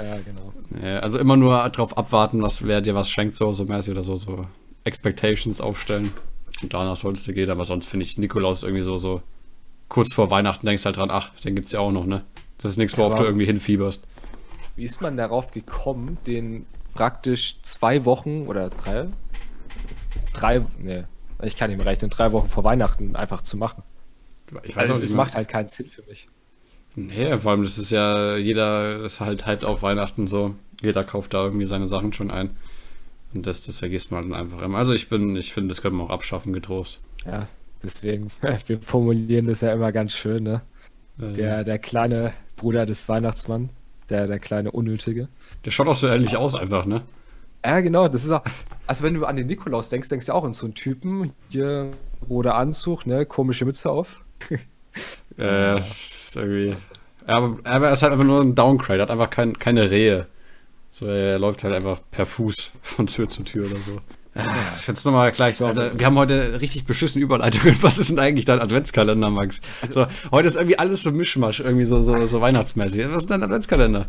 Ja, 0.00 0.18
genau. 0.18 0.52
Also 1.00 1.18
immer 1.18 1.36
nur 1.36 1.68
drauf 1.70 1.96
abwarten, 1.96 2.42
was 2.42 2.66
wer 2.66 2.80
dir 2.80 2.94
was 2.96 3.08
schenkt, 3.08 3.36
so, 3.36 3.52
so 3.52 3.64
mäßig 3.64 3.92
oder 3.92 4.02
so, 4.02 4.16
so 4.16 4.46
Expectations 4.84 5.60
aufstellen. 5.60 6.12
Und 6.62 6.74
danach 6.74 6.96
solltest 6.96 7.28
du 7.28 7.32
gehen, 7.32 7.48
aber 7.48 7.64
sonst 7.64 7.86
finde 7.86 8.04
ich 8.04 8.18
Nikolaus 8.18 8.64
irgendwie 8.64 8.82
so, 8.82 8.96
so 8.98 9.22
kurz 9.88 10.12
vor 10.12 10.30
Weihnachten 10.30 10.66
denkst 10.66 10.84
halt 10.84 10.96
dran, 10.96 11.10
ach, 11.12 11.30
den 11.44 11.54
gibt's 11.54 11.70
ja 11.72 11.78
auch 11.80 11.92
noch, 11.92 12.06
ne? 12.06 12.24
Das 12.58 12.72
ist 12.72 12.76
nichts, 12.76 12.98
worauf 12.98 13.12
aber- 13.12 13.22
du 13.22 13.28
irgendwie 13.28 13.46
hinfieberst. 13.46 14.04
Wie 14.74 14.84
ist 14.84 15.00
man 15.00 15.16
darauf 15.16 15.52
gekommen, 15.52 16.18
den 16.26 16.66
praktisch 16.94 17.56
zwei 17.62 18.04
Wochen 18.04 18.46
oder 18.46 18.70
drei? 18.70 19.06
Drei, 20.32 20.64
ne, 20.78 21.06
ich 21.42 21.56
kann 21.56 21.74
mehr 21.76 21.86
rechnen, 21.86 22.10
drei 22.10 22.32
Wochen 22.32 22.48
vor 22.48 22.64
Weihnachten 22.64 23.16
einfach 23.16 23.42
zu 23.42 23.56
machen. 23.56 23.82
Ich 24.62 24.76
Also 24.76 24.94
auch 24.94 25.00
es 25.00 25.14
macht 25.14 25.34
halt 25.34 25.48
keinen 25.48 25.68
Sinn 25.68 25.86
für 25.86 26.02
mich. 26.02 26.28
Nee, 26.96 27.36
vor 27.38 27.52
allem, 27.52 27.62
das 27.62 27.78
ist 27.78 27.90
ja, 27.90 28.36
jeder 28.36 29.04
ist 29.04 29.20
halt 29.20 29.46
hyped 29.46 29.64
auf 29.64 29.82
Weihnachten 29.82 30.26
so. 30.26 30.54
Jeder 30.82 31.04
kauft 31.04 31.34
da 31.34 31.44
irgendwie 31.44 31.66
seine 31.66 31.86
Sachen 31.86 32.12
schon 32.12 32.30
ein. 32.30 32.56
Und 33.32 33.46
das, 33.46 33.60
das 33.60 33.78
vergisst 33.78 34.10
man 34.10 34.28
dann 34.30 34.40
einfach 34.40 34.60
immer. 34.62 34.78
Also 34.78 34.92
ich 34.92 35.08
bin, 35.08 35.36
ich 35.36 35.52
finde, 35.52 35.68
das 35.68 35.82
könnte 35.82 35.96
man 35.96 36.06
auch 36.06 36.10
abschaffen, 36.10 36.52
getrost. 36.52 37.00
Ja, 37.30 37.46
deswegen, 37.82 38.30
wir 38.66 38.80
formulieren 38.80 39.46
das 39.46 39.60
ja 39.60 39.72
immer 39.72 39.92
ganz 39.92 40.14
schön, 40.14 40.42
ne? 40.42 40.62
Äh, 41.20 41.32
Der, 41.34 41.64
der 41.64 41.78
kleine 41.78 42.32
Bruder 42.56 42.86
des 42.86 43.08
Weihnachtsmanns, 43.08 43.70
der, 44.08 44.26
der 44.26 44.40
kleine 44.40 44.72
Unnötige. 44.72 45.28
Der 45.64 45.70
schaut 45.70 45.86
auch 45.86 45.94
so 45.94 46.08
ähnlich 46.08 46.36
aus 46.36 46.56
einfach, 46.56 46.86
ne? 46.86 47.02
Ja, 47.64 47.80
genau, 47.80 48.08
das 48.08 48.24
ist 48.24 48.30
auch. 48.30 48.42
Also, 48.86 49.04
wenn 49.04 49.14
du 49.14 49.24
an 49.24 49.36
den 49.36 49.46
Nikolaus 49.46 49.88
denkst, 49.88 50.08
denkst 50.08 50.26
du 50.26 50.34
auch 50.34 50.44
an 50.44 50.52
so 50.52 50.66
einen 50.66 50.74
Typen, 50.74 51.32
hier 51.50 51.90
roter 52.28 52.54
Anzug, 52.54 53.06
ne, 53.06 53.26
komische 53.26 53.64
Mütze 53.64 53.90
auf. 53.90 54.22
Äh, 55.38 55.78
ist 55.78 56.36
irgendwie. 56.36 56.74
Aber, 57.26 57.58
aber 57.64 57.86
er 57.86 57.92
ist 57.92 58.02
halt 58.02 58.12
einfach 58.12 58.24
nur 58.26 58.40
ein 58.42 58.54
Downgrade, 58.56 58.98
er 58.98 59.02
hat 59.02 59.10
einfach 59.10 59.30
kein, 59.30 59.58
keine 59.58 59.88
Rehe. 59.90 60.26
So, 60.92 61.06
er 61.06 61.38
läuft 61.38 61.62
halt 61.64 61.72
einfach 61.72 62.00
per 62.10 62.26
Fuß 62.26 62.72
von 62.82 63.06
Tür 63.06 63.28
zu 63.28 63.44
Tür 63.44 63.66
oder 63.66 63.76
so. 63.76 64.00
Ah, 64.34 64.54
Jetzt 64.86 65.04
nochmal 65.06 65.30
gleich. 65.32 65.62
Also, 65.62 65.82
wir 65.96 66.06
haben 66.06 66.18
heute 66.18 66.60
richtig 66.60 66.84
beschissen 66.84 67.22
Überleitungen. 67.22 67.76
Was 67.82 67.98
ist 67.98 68.10
denn 68.10 68.18
eigentlich 68.18 68.44
dein 68.44 68.60
Adventskalender, 68.60 69.30
Max? 69.30 69.60
So, 69.90 70.06
heute 70.30 70.48
ist 70.48 70.56
irgendwie 70.56 70.78
alles 70.78 71.02
so 71.02 71.10
Mischmasch, 71.10 71.60
irgendwie 71.60 71.86
so, 71.86 72.02
so, 72.02 72.26
so 72.26 72.40
weihnachtsmäßig. 72.40 73.08
Was 73.08 73.22
ist 73.22 73.30
dein 73.30 73.42
Adventskalender? 73.42 74.06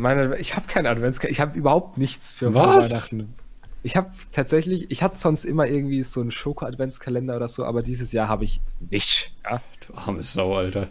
Meine, 0.00 0.36
ich 0.38 0.56
habe 0.56 0.66
keinen 0.66 0.86
Adventskalender, 0.86 1.32
ich 1.32 1.40
habe 1.40 1.58
überhaupt 1.58 1.98
nichts 1.98 2.32
für 2.32 2.54
Was? 2.54 2.90
Weihnachten. 2.90 3.34
Ich 3.82 3.96
habe 3.96 4.10
tatsächlich, 4.32 4.90
ich 4.90 5.02
hatte 5.02 5.16
sonst 5.16 5.44
immer 5.44 5.66
irgendwie 5.66 6.02
so 6.02 6.20
einen 6.20 6.30
Schoko-Adventskalender 6.30 7.36
oder 7.36 7.48
so, 7.48 7.64
aber 7.64 7.82
dieses 7.82 8.12
Jahr 8.12 8.28
habe 8.28 8.44
ich 8.44 8.60
nichts. 8.90 9.26
Ja? 9.44 9.62
Du 9.86 9.94
arme 9.94 10.22
Sau, 10.22 10.54
Alter. 10.54 10.88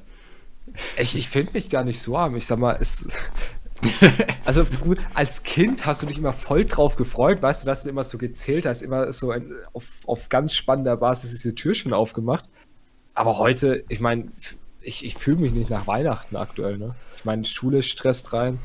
Ich, 0.98 1.16
ich 1.16 1.30
finde 1.30 1.54
mich 1.54 1.70
gar 1.70 1.84
nicht 1.84 2.00
so 2.00 2.18
arm. 2.18 2.36
Ich 2.36 2.46
sag 2.46 2.60
mal, 2.60 2.78
es. 2.80 3.08
Also 4.44 4.66
als 5.14 5.44
Kind 5.44 5.86
hast 5.86 6.02
du 6.02 6.08
dich 6.08 6.18
immer 6.18 6.34
voll 6.34 6.66
drauf 6.66 6.98
gefreut, 6.98 7.42
weißt 7.42 7.64
du, 7.64 7.66
dass 7.66 7.84
du 7.84 7.90
immer 7.90 8.04
so 8.04 8.18
gezählt 8.18 8.66
hast, 8.66 8.82
immer 8.82 9.14
so 9.14 9.32
ein, 9.32 9.54
auf, 9.72 9.86
auf 10.06 10.28
ganz 10.28 10.54
spannender 10.54 10.98
Basis 10.98 11.32
diese 11.32 11.56
Tür 11.56 11.74
schon 11.76 11.94
aufgemacht. 11.94 12.44
Aber 13.14 13.38
heute, 13.38 13.86
ich 13.88 14.02
meine, 14.02 14.32
ich, 14.82 15.06
ich 15.06 15.16
fühle 15.16 15.38
mich 15.38 15.54
nicht 15.54 15.70
nach 15.70 15.88
Weihnachten 15.88 16.36
aktuell, 16.36 16.78
ne? 16.78 16.96
Ich 17.16 17.24
meine, 17.24 17.46
Schule 17.46 17.84
stresst 17.84 18.34
rein, 18.34 18.60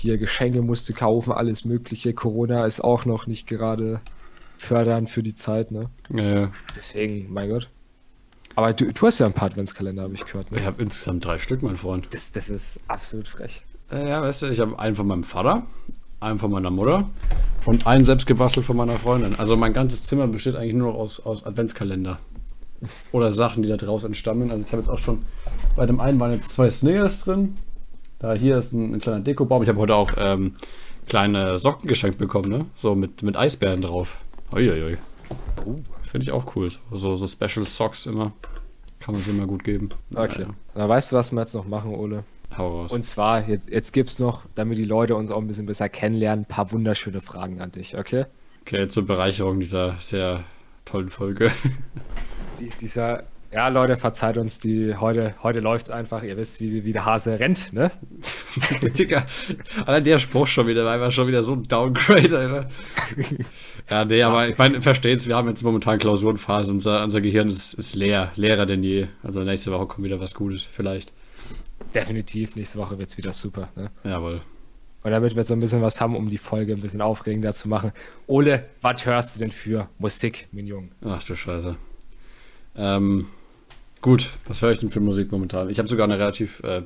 hier 0.00 0.18
Geschenke 0.18 0.62
musste 0.62 0.92
kaufen, 0.92 1.32
alles 1.32 1.64
mögliche. 1.64 2.14
Corona 2.14 2.66
ist 2.66 2.82
auch 2.82 3.04
noch 3.04 3.26
nicht 3.26 3.46
gerade 3.46 4.00
fördernd 4.58 5.10
für 5.10 5.22
die 5.22 5.34
Zeit, 5.34 5.70
ne? 5.70 5.90
Äh, 6.14 6.48
Deswegen, 6.74 7.32
mein 7.32 7.50
Gott. 7.50 7.68
Aber 8.54 8.72
du, 8.72 8.92
du 8.92 9.06
hast 9.06 9.18
ja 9.18 9.26
ein 9.26 9.34
paar 9.34 9.50
Adventskalender, 9.50 10.02
habe 10.02 10.14
ich 10.14 10.24
gehört. 10.24 10.50
Ne? 10.50 10.58
ich 10.58 10.64
habe 10.64 10.82
insgesamt 10.82 11.24
drei 11.24 11.38
Stück, 11.38 11.62
mein 11.62 11.76
Freund. 11.76 12.08
Das, 12.10 12.32
das 12.32 12.48
ist 12.48 12.80
absolut 12.88 13.28
frech. 13.28 13.62
Äh, 13.90 14.08
ja, 14.08 14.22
weißt 14.22 14.42
du, 14.42 14.46
ich 14.46 14.60
habe 14.60 14.78
einen 14.78 14.96
von 14.96 15.06
meinem 15.06 15.24
Vater, 15.24 15.66
einen 16.20 16.38
von 16.38 16.50
meiner 16.50 16.70
Mutter 16.70 17.08
und 17.66 17.86
einen 17.86 18.04
selbst 18.04 18.26
gebastelt 18.26 18.64
von 18.64 18.76
meiner 18.76 18.94
Freundin. 18.94 19.34
Also 19.38 19.56
mein 19.56 19.74
ganzes 19.74 20.04
Zimmer 20.04 20.26
besteht 20.26 20.56
eigentlich 20.56 20.74
nur 20.74 20.92
noch 20.92 20.98
aus, 20.98 21.20
aus 21.20 21.44
Adventskalender. 21.44 22.18
Oder 23.12 23.30
Sachen, 23.30 23.62
die 23.62 23.68
da 23.68 23.76
draus 23.76 24.04
entstammen. 24.04 24.50
Also 24.50 24.64
ich 24.64 24.72
habe 24.72 24.82
jetzt 24.82 24.90
auch 24.90 24.98
schon, 24.98 25.24
bei 25.76 25.86
dem 25.86 26.00
einen 26.00 26.18
waren 26.18 26.32
jetzt 26.32 26.52
zwei 26.52 26.70
Snickers 26.70 27.24
drin. 27.24 27.56
Da 28.18 28.34
hier 28.34 28.58
ist 28.58 28.72
ein, 28.72 28.94
ein 28.94 29.00
kleiner 29.00 29.20
Dekobaum. 29.20 29.62
Ich 29.62 29.68
habe 29.68 29.78
heute 29.78 29.94
auch 29.94 30.12
ähm, 30.16 30.54
kleine 31.06 31.58
Socken 31.58 31.88
geschenkt 31.88 32.18
bekommen, 32.18 32.48
ne? 32.48 32.66
So 32.74 32.94
mit, 32.94 33.22
mit 33.22 33.36
Eisbären 33.36 33.80
drauf. 33.82 34.18
Uiuiui. 34.54 34.96
Finde 36.02 36.24
ich 36.24 36.32
auch 36.32 36.56
cool. 36.56 36.70
So, 36.92 37.16
so 37.16 37.26
Special 37.26 37.64
Socks 37.64 38.06
immer. 38.06 38.32
Kann 39.00 39.14
man 39.14 39.22
sie 39.22 39.30
immer 39.30 39.46
gut 39.46 39.64
geben. 39.64 39.90
Okay. 40.14 40.42
Naja, 40.42 40.54
Na, 40.74 40.88
weißt 40.88 41.12
du, 41.12 41.16
was 41.16 41.32
wir 41.32 41.40
jetzt 41.40 41.54
noch 41.54 41.66
machen, 41.66 41.94
Ole? 41.94 42.24
hau 42.56 42.82
raus. 42.82 42.92
Und 42.92 43.04
zwar, 43.04 43.48
jetzt, 43.48 43.68
jetzt 43.70 43.92
gibt 43.92 44.10
es 44.10 44.18
noch, 44.18 44.42
damit 44.54 44.78
die 44.78 44.84
Leute 44.84 45.16
uns 45.16 45.30
auch 45.30 45.40
ein 45.40 45.46
bisschen 45.46 45.66
besser 45.66 45.88
kennenlernen, 45.88 46.44
ein 46.44 46.48
paar 46.48 46.72
wunderschöne 46.72 47.20
Fragen 47.20 47.60
an 47.60 47.72
dich, 47.72 47.96
okay? 47.96 48.26
Okay, 48.62 48.88
zur 48.88 49.06
Bereicherung 49.06 49.60
dieser 49.60 49.96
sehr 50.00 50.44
tollen 50.84 51.08
Folge. 51.08 51.50
Dies, 52.60 52.76
dieser, 52.78 53.24
ja, 53.52 53.68
Leute, 53.68 53.96
verzeiht 53.96 54.36
uns, 54.36 54.58
die 54.58 54.94
heute, 54.96 55.34
heute 55.42 55.60
läuft 55.60 55.86
es 55.86 55.90
einfach, 55.90 56.22
ihr 56.22 56.36
wisst, 56.36 56.60
wie, 56.60 56.84
wie 56.84 56.92
der 56.92 57.04
Hase 57.04 57.38
rennt, 57.38 57.72
ne? 57.72 57.90
Digga, 58.82 59.24
allein 59.84 60.04
der 60.04 60.18
Spruch 60.18 60.46
schon 60.46 60.66
wieder, 60.66 60.84
war 60.84 60.94
einfach 60.94 61.12
schon 61.12 61.28
wieder 61.28 61.44
so 61.44 61.52
ein 61.54 61.62
Downgrade, 61.62 62.38
Alter. 62.38 62.68
Ja, 63.88 64.04
nee, 64.04 64.20
aber 64.22 64.48
ich 64.48 64.58
meine, 64.58 64.80
versteht's, 64.80 65.28
wir 65.28 65.36
haben 65.36 65.48
jetzt 65.48 65.62
momentan 65.62 65.98
Klausurenphase, 65.98 66.72
unser, 66.72 67.04
unser 67.04 67.20
Gehirn 67.20 67.46
ist, 67.46 67.74
ist 67.74 67.94
leer, 67.94 68.32
leerer 68.34 68.66
denn 68.66 68.82
je. 68.82 69.06
Also 69.22 69.42
nächste 69.42 69.70
Woche 69.70 69.86
kommt 69.86 70.04
wieder 70.04 70.18
was 70.18 70.34
Gutes, 70.34 70.64
vielleicht. 70.64 71.12
Definitiv, 71.94 72.56
nächste 72.56 72.78
Woche 72.78 72.98
wird 72.98 73.10
es 73.10 73.16
wieder 73.16 73.32
super, 73.32 73.68
ne? 73.76 73.90
Jawohl. 74.02 74.40
Und 75.04 75.12
damit 75.12 75.36
wir 75.36 75.44
so 75.44 75.54
ein 75.54 75.60
bisschen 75.60 75.82
was 75.82 76.00
haben, 76.00 76.16
um 76.16 76.30
die 76.30 76.38
Folge 76.38 76.72
ein 76.72 76.80
bisschen 76.80 77.00
aufregender 77.00 77.54
zu 77.54 77.68
machen. 77.68 77.92
Ole, 78.26 78.64
was 78.80 79.06
hörst 79.06 79.36
du 79.36 79.40
denn 79.40 79.52
für 79.52 79.88
Musik, 80.00 80.48
mein 80.50 80.66
Junge? 80.66 80.88
Ach 81.04 81.22
du 81.22 81.36
Scheiße. 81.36 81.76
Ähm, 82.74 83.26
gut, 84.00 84.30
was 84.46 84.62
höre 84.62 84.72
ich 84.72 84.78
denn 84.78 84.90
für 84.90 85.00
Musik 85.00 85.32
momentan? 85.32 85.70
Ich 85.70 85.78
habe 85.78 85.88
sogar 85.88 86.04
eine 86.04 86.18
relativ 86.18 86.60
äh, 86.62 86.82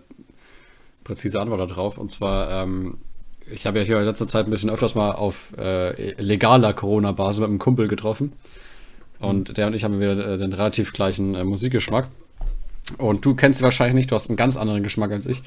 präzise 1.04 1.40
Antwort 1.40 1.70
darauf. 1.70 1.98
Und 1.98 2.10
zwar, 2.10 2.62
ähm, 2.62 2.98
ich 3.50 3.66
habe 3.66 3.78
ja 3.78 3.84
hier 3.84 3.98
in 3.98 4.04
letzter 4.04 4.28
Zeit 4.28 4.46
ein 4.46 4.50
bisschen 4.50 4.70
öfters 4.70 4.94
mal 4.94 5.12
auf 5.12 5.52
äh, 5.58 6.12
legaler 6.22 6.72
Corona-Basis 6.72 7.40
mit 7.40 7.48
einem 7.48 7.58
Kumpel 7.58 7.88
getroffen. 7.88 8.32
Und 9.18 9.58
der 9.58 9.66
und 9.66 9.74
ich 9.74 9.84
haben 9.84 10.00
wieder 10.00 10.34
äh, 10.34 10.38
den 10.38 10.52
relativ 10.52 10.92
gleichen 10.92 11.34
äh, 11.34 11.44
Musikgeschmack. 11.44 12.08
Und 12.98 13.24
du 13.24 13.34
kennst 13.34 13.58
sie 13.58 13.64
wahrscheinlich 13.64 13.94
nicht, 13.94 14.10
du 14.10 14.14
hast 14.14 14.28
einen 14.30 14.36
ganz 14.36 14.56
anderen 14.56 14.82
Geschmack 14.82 15.12
als 15.12 15.26
ich. 15.26 15.42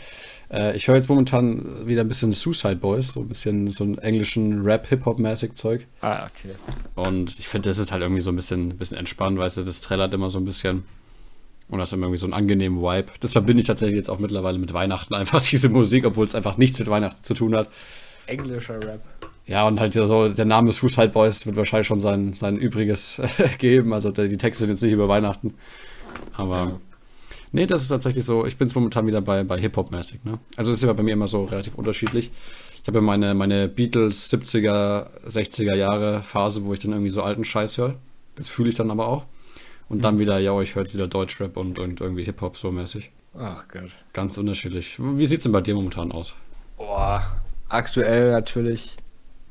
Äh, 0.51 0.75
ich 0.75 0.87
höre 0.87 0.95
jetzt 0.95 1.09
momentan 1.09 1.87
wieder 1.87 2.01
ein 2.01 2.07
bisschen 2.07 2.31
Suicide 2.31 2.77
Boys, 2.77 3.13
so 3.13 3.21
ein 3.21 3.27
bisschen 3.27 3.69
so 3.71 3.83
einen 3.83 3.97
englischen 3.97 4.61
Rap-Hip-Hop-mäßig 4.61 5.55
Zeug. 5.55 5.87
Ah, 6.01 6.27
okay. 6.27 6.55
Und 6.95 7.39
ich 7.39 7.47
finde, 7.47 7.69
das 7.69 7.79
ist 7.79 7.91
halt 7.91 8.01
irgendwie 8.01 8.21
so 8.21 8.31
ein 8.31 8.35
bisschen, 8.35 8.77
bisschen 8.77 8.97
entspannt, 8.97 9.37
weißt 9.37 9.57
du, 9.57 9.63
das 9.63 9.81
trällert 9.81 10.13
immer 10.13 10.29
so 10.29 10.37
ein 10.37 10.45
bisschen. 10.45 10.83
Und 11.73 11.79
das 11.79 11.91
ist 11.91 11.97
irgendwie 11.97 12.17
so 12.17 12.27
einen 12.27 12.33
angenehmen 12.33 12.83
Vibe. 12.83 13.07
Das 13.19 13.31
verbinde 13.31 13.61
ich 13.61 13.67
tatsächlich 13.67 13.97
jetzt 13.97 14.09
auch 14.09 14.19
mittlerweile 14.19 14.59
mit 14.59 14.73
Weihnachten, 14.73 15.13
einfach 15.15 15.41
diese 15.41 15.69
Musik, 15.69 16.05
obwohl 16.05 16.23
es 16.23 16.35
einfach 16.35 16.55
nichts 16.57 16.77
mit 16.77 16.87
Weihnachten 16.87 17.23
zu 17.23 17.33
tun 17.33 17.55
hat. 17.55 17.67
Englischer 18.27 18.75
Rap. 18.75 19.01
Ja, 19.47 19.67
und 19.67 19.79
halt 19.79 19.93
so, 19.93 20.29
der 20.29 20.45
Name 20.45 20.71
Suicide 20.71 21.09
Boys 21.09 21.47
wird 21.47 21.55
wahrscheinlich 21.55 21.87
schon 21.87 21.99
sein, 21.99 22.33
sein 22.33 22.57
Übriges 22.57 23.19
geben. 23.57 23.91
Also 23.91 24.11
die 24.11 24.37
Texte 24.37 24.65
sind 24.65 24.69
jetzt 24.69 24.83
nicht 24.83 24.93
über 24.93 25.09
Weihnachten. 25.09 25.55
Aber 26.33 26.55
Ja. 26.55 26.79
nee, 27.51 27.65
das 27.65 27.81
ist 27.81 27.87
tatsächlich 27.87 28.23
so. 28.23 28.45
Ich 28.45 28.57
bin 28.57 28.67
es 28.67 28.75
momentan 28.75 29.07
wieder 29.07 29.21
bei, 29.21 29.43
bei 29.43 29.59
Hip-Hop-mäßig. 29.59 30.23
Ne? 30.25 30.37
Also 30.55 30.71
das 30.71 30.79
ist 30.81 30.87
ja 30.87 30.93
bei 30.93 31.01
mir 31.03 31.13
immer 31.13 31.27
so 31.27 31.43
relativ 31.45 31.73
unterschiedlich. 31.75 32.29
Ich 32.83 32.87
habe 32.87 32.99
ja 32.99 33.01
meine, 33.01 33.33
meine 33.33 33.67
Beatles 33.67 34.31
70er, 34.31 35.07
60er 35.27 35.75
Jahre 35.75 36.21
Phase, 36.21 36.63
wo 36.65 36.73
ich 36.73 36.79
dann 36.79 36.91
irgendwie 36.91 37.09
so 37.09 37.23
alten 37.23 37.43
Scheiß 37.43 37.79
höre. 37.79 37.95
Das 38.35 38.47
fühle 38.47 38.69
ich 38.69 38.75
dann 38.75 38.91
aber 38.91 39.07
auch. 39.07 39.25
Und 39.93 40.01
dann 40.03 40.17
wieder, 40.17 40.39
ja, 40.39 40.59
ich 40.59 40.73
höre 40.73 40.81
jetzt 40.81 40.95
wieder 40.95 41.07
Deutschrap 41.07 41.55
und, 41.55 41.77
und 41.77 42.01
irgendwie 42.01 42.23
Hip-Hop 42.23 42.57
so 42.57 42.71
mäßig. 42.71 43.11
Ach 43.37 43.67
Gott. 43.67 43.91
Ganz 44.11 44.37
unterschiedlich. 44.39 44.97
Wie 44.99 45.25
sieht's 45.27 45.43
denn 45.43 45.51
bei 45.51 45.61
dir 45.61 45.75
momentan 45.75 46.11
aus? 46.11 46.33
Boah, 46.77 47.43
aktuell 47.69 48.31
natürlich 48.31 48.97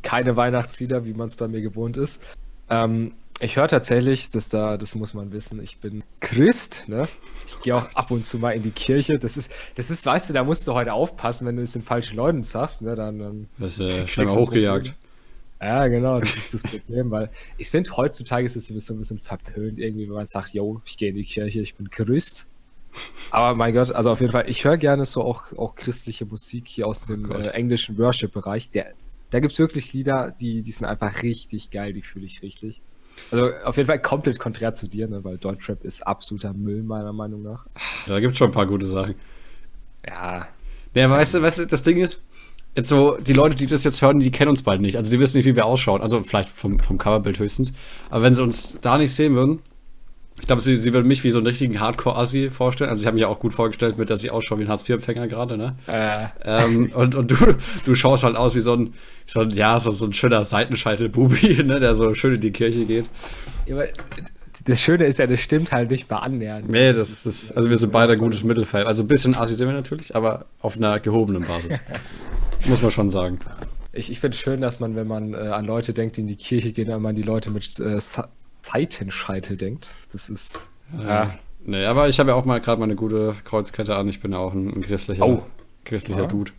keine 0.02 0.34
Weihnachtslieder, 0.34 1.04
wie 1.04 1.14
man 1.14 1.28
es 1.28 1.36
bei 1.36 1.46
mir 1.46 1.60
gewohnt 1.60 1.96
ist. 1.96 2.20
Ähm, 2.68 3.12
ich 3.38 3.56
höre 3.56 3.68
tatsächlich, 3.68 4.30
dass 4.30 4.48
da, 4.48 4.76
das 4.76 4.96
muss 4.96 5.14
man 5.14 5.32
wissen, 5.32 5.62
ich 5.62 5.78
bin 5.78 6.02
Christ, 6.18 6.88
ne? 6.88 7.06
Ich 7.46 7.60
gehe 7.60 7.76
auch 7.76 7.88
ab 7.94 8.10
und 8.10 8.26
zu 8.26 8.38
mal 8.38 8.50
in 8.50 8.64
die 8.64 8.72
Kirche. 8.72 9.20
Das 9.20 9.36
ist, 9.36 9.50
das 9.76 9.90
ist, 9.90 10.04
weißt 10.04 10.28
du, 10.28 10.32
da 10.32 10.42
musst 10.42 10.66
du 10.66 10.74
heute 10.74 10.92
aufpassen, 10.92 11.46
wenn 11.46 11.54
du 11.54 11.62
es 11.62 11.72
den 11.72 11.82
falschen 11.82 12.16
Leuten 12.16 12.42
sagst, 12.42 12.82
ne? 12.82 12.96
Dann, 12.96 13.20
dann 13.20 13.48
Das 13.58 13.74
ist 13.74 13.80
äh, 13.80 14.08
schnell 14.08 14.26
mal 14.26 14.34
hochgejagt. 14.34 14.94
Ja, 15.62 15.86
genau, 15.86 16.18
das 16.18 16.34
ist 16.34 16.54
das 16.54 16.62
Problem, 16.64 17.10
weil 17.12 17.30
ich 17.56 17.68
finde, 17.68 17.96
heutzutage 17.96 18.44
ist 18.44 18.56
es 18.56 18.66
sowieso 18.66 18.94
ein 18.94 18.98
bisschen 18.98 19.18
verpönt, 19.18 19.78
irgendwie, 19.78 20.08
wenn 20.08 20.14
man 20.16 20.26
sagt, 20.26 20.54
yo, 20.54 20.82
ich 20.84 20.96
gehe 20.96 21.10
in 21.10 21.14
die 21.14 21.24
Kirche, 21.24 21.60
ich 21.60 21.76
bin 21.76 21.88
Christ. 21.88 22.48
Aber 23.30 23.54
mein 23.54 23.72
Gott, 23.72 23.92
also 23.92 24.10
auf 24.10 24.20
jeden 24.20 24.32
Fall, 24.32 24.48
ich 24.48 24.64
höre 24.64 24.76
gerne 24.76 25.04
so 25.06 25.22
auch, 25.22 25.56
auch 25.56 25.76
christliche 25.76 26.26
Musik 26.26 26.66
hier 26.66 26.88
aus 26.88 27.06
dem 27.06 27.22
Gott. 27.28 27.46
äh, 27.46 27.50
englischen 27.50 27.96
Worship-Bereich. 27.96 28.70
Der, 28.70 28.92
da 29.30 29.38
gibt 29.38 29.52
es 29.52 29.58
wirklich 29.60 29.92
Lieder, 29.92 30.34
die, 30.38 30.62
die 30.62 30.72
sind 30.72 30.86
einfach 30.86 31.22
richtig 31.22 31.70
geil, 31.70 31.92
die 31.92 32.02
fühle 32.02 32.26
ich 32.26 32.42
richtig. 32.42 32.82
Also 33.30 33.50
auf 33.64 33.76
jeden 33.76 33.86
Fall 33.86 34.02
komplett 34.02 34.40
konträr 34.40 34.74
zu 34.74 34.88
dir, 34.88 35.06
ne, 35.06 35.22
weil 35.22 35.38
Deutschrap 35.38 35.84
ist 35.84 36.04
absoluter 36.04 36.52
Müll, 36.54 36.82
meiner 36.82 37.12
Meinung 37.12 37.42
nach. 37.42 37.66
Da 38.06 38.18
gibt's 38.18 38.36
schon 38.36 38.48
ein 38.50 38.54
paar 38.54 38.66
gute 38.66 38.86
Sachen. 38.86 39.14
Ja, 40.06 40.48
Ja, 40.94 41.08
weißt 41.08 41.34
du, 41.34 41.42
weißt 41.42 41.60
du, 41.60 41.66
das 41.66 41.82
Ding 41.82 41.98
ist, 41.98 42.20
jetzt 42.74 42.88
so, 42.88 43.16
die 43.18 43.32
Leute, 43.32 43.54
die 43.54 43.66
das 43.66 43.84
jetzt 43.84 44.02
hören, 44.02 44.20
die 44.20 44.30
kennen 44.30 44.50
uns 44.50 44.62
bald 44.62 44.80
nicht. 44.80 44.96
Also 44.96 45.10
die 45.10 45.18
wissen 45.18 45.36
nicht, 45.36 45.46
wie 45.46 45.56
wir 45.56 45.66
ausschauen. 45.66 46.00
Also 46.00 46.22
vielleicht 46.22 46.48
vom, 46.48 46.78
vom 46.80 46.98
Coverbild 46.98 47.38
höchstens. 47.38 47.72
Aber 48.10 48.22
wenn 48.22 48.34
sie 48.34 48.42
uns 48.42 48.78
da 48.80 48.98
nicht 48.98 49.14
sehen 49.14 49.34
würden, 49.34 49.60
ich 50.40 50.46
glaube, 50.46 50.62
sie, 50.62 50.76
sie 50.76 50.92
würden 50.92 51.06
mich 51.06 51.22
wie 51.24 51.30
so 51.30 51.38
einen 51.38 51.46
richtigen 51.46 51.78
Hardcore-Assi 51.78 52.50
vorstellen. 52.50 52.90
Also 52.90 53.02
ich 53.02 53.06
habe 53.06 53.14
mir 53.14 53.22
ja 53.22 53.28
auch 53.28 53.38
gut 53.38 53.52
vorgestellt, 53.52 53.98
mit 53.98 54.10
dass 54.10 54.24
ich 54.24 54.30
ausschaue 54.30 54.58
wie 54.58 54.64
ein 54.64 54.68
Hartz-IV-Empfänger 54.68 55.28
gerade, 55.28 55.56
ne? 55.56 55.76
äh, 55.86 56.26
ähm, 56.44 56.90
und, 56.94 57.14
und 57.14 57.30
du, 57.30 57.36
du 57.84 57.94
schaust 57.94 58.24
halt 58.24 58.36
aus 58.36 58.54
wie 58.54 58.60
so 58.60 58.74
ein, 58.74 58.94
so 59.26 59.40
ein 59.40 59.50
ja, 59.50 59.78
so, 59.78 59.90
so 59.90 60.06
ein 60.06 60.12
schöner 60.12 60.44
Seitenscheitel-Bubi, 60.44 61.62
ne, 61.64 61.78
der 61.78 61.94
so 61.94 62.14
schön 62.14 62.34
in 62.34 62.40
die 62.40 62.50
Kirche 62.50 62.86
geht. 62.86 63.10
aber 63.70 63.84
das 64.64 64.80
Schöne 64.80 65.04
ist 65.06 65.18
ja, 65.18 65.26
das 65.26 65.40
stimmt 65.40 65.72
halt 65.72 65.90
nicht 65.90 66.10
mal 66.10 66.18
annähernd. 66.18 66.68
Nee, 66.68 66.92
das 66.92 67.26
ist, 67.26 67.52
also 67.56 67.68
wir 67.70 67.76
sind 67.78 67.92
beide 67.92 68.12
ein 68.14 68.18
gutes 68.18 68.44
Mittelfeld. 68.44 68.86
Also 68.86 69.02
ein 69.02 69.08
bisschen 69.08 69.36
Assi 69.36 69.54
sind 69.54 69.66
wir 69.68 69.74
natürlich, 69.74 70.14
aber 70.14 70.46
auf 70.60 70.76
einer 70.76 71.00
gehobenen 71.00 71.44
Basis. 71.44 71.78
Muss 72.66 72.80
man 72.82 72.90
schon 72.90 73.10
sagen. 73.10 73.40
Ich, 73.92 74.10
ich 74.10 74.20
finde 74.20 74.36
es 74.36 74.40
schön, 74.40 74.60
dass 74.60 74.80
man, 74.80 74.94
wenn 74.96 75.06
man 75.06 75.34
äh, 75.34 75.36
an 75.36 75.64
Leute 75.64 75.92
denkt, 75.92 76.16
die 76.16 76.20
in 76.22 76.26
die 76.28 76.36
Kirche 76.36 76.72
gehen, 76.72 76.88
immer 76.90 77.08
an 77.10 77.16
die 77.16 77.22
Leute 77.22 77.50
mit 77.50 77.78
äh, 77.80 77.98
Seitenscheitel 78.62 79.56
denkt. 79.56 79.94
Das 80.12 80.28
ist. 80.28 80.68
Ja. 80.98 81.34
Nee, 81.64 81.84
aber 81.84 82.08
ich 82.08 82.18
habe 82.18 82.30
ja 82.30 82.36
auch 82.36 82.44
mal 82.44 82.60
gerade 82.60 82.80
meine 82.80 82.96
gute 82.96 83.34
Kreuzkette 83.44 83.94
an. 83.96 84.08
Ich 84.08 84.20
bin 84.20 84.32
ja 84.32 84.38
auch 84.38 84.52
ein, 84.52 84.68
ein 84.68 84.82
christlicher, 84.82 85.26
Oh. 85.26 85.42
christlicher 85.84 86.22
Ja. 86.22 86.26
Dude. 86.26 86.52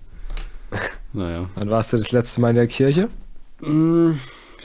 Naja. 1.15 1.47
Wann 1.53 1.69
warst 1.69 1.93
du 1.93 1.97
das 1.97 2.11
letzte 2.11 2.41
Mal 2.41 2.49
in 2.49 2.55
der 2.55 2.65
Kirche? 2.65 3.07
Mm, 3.61 4.13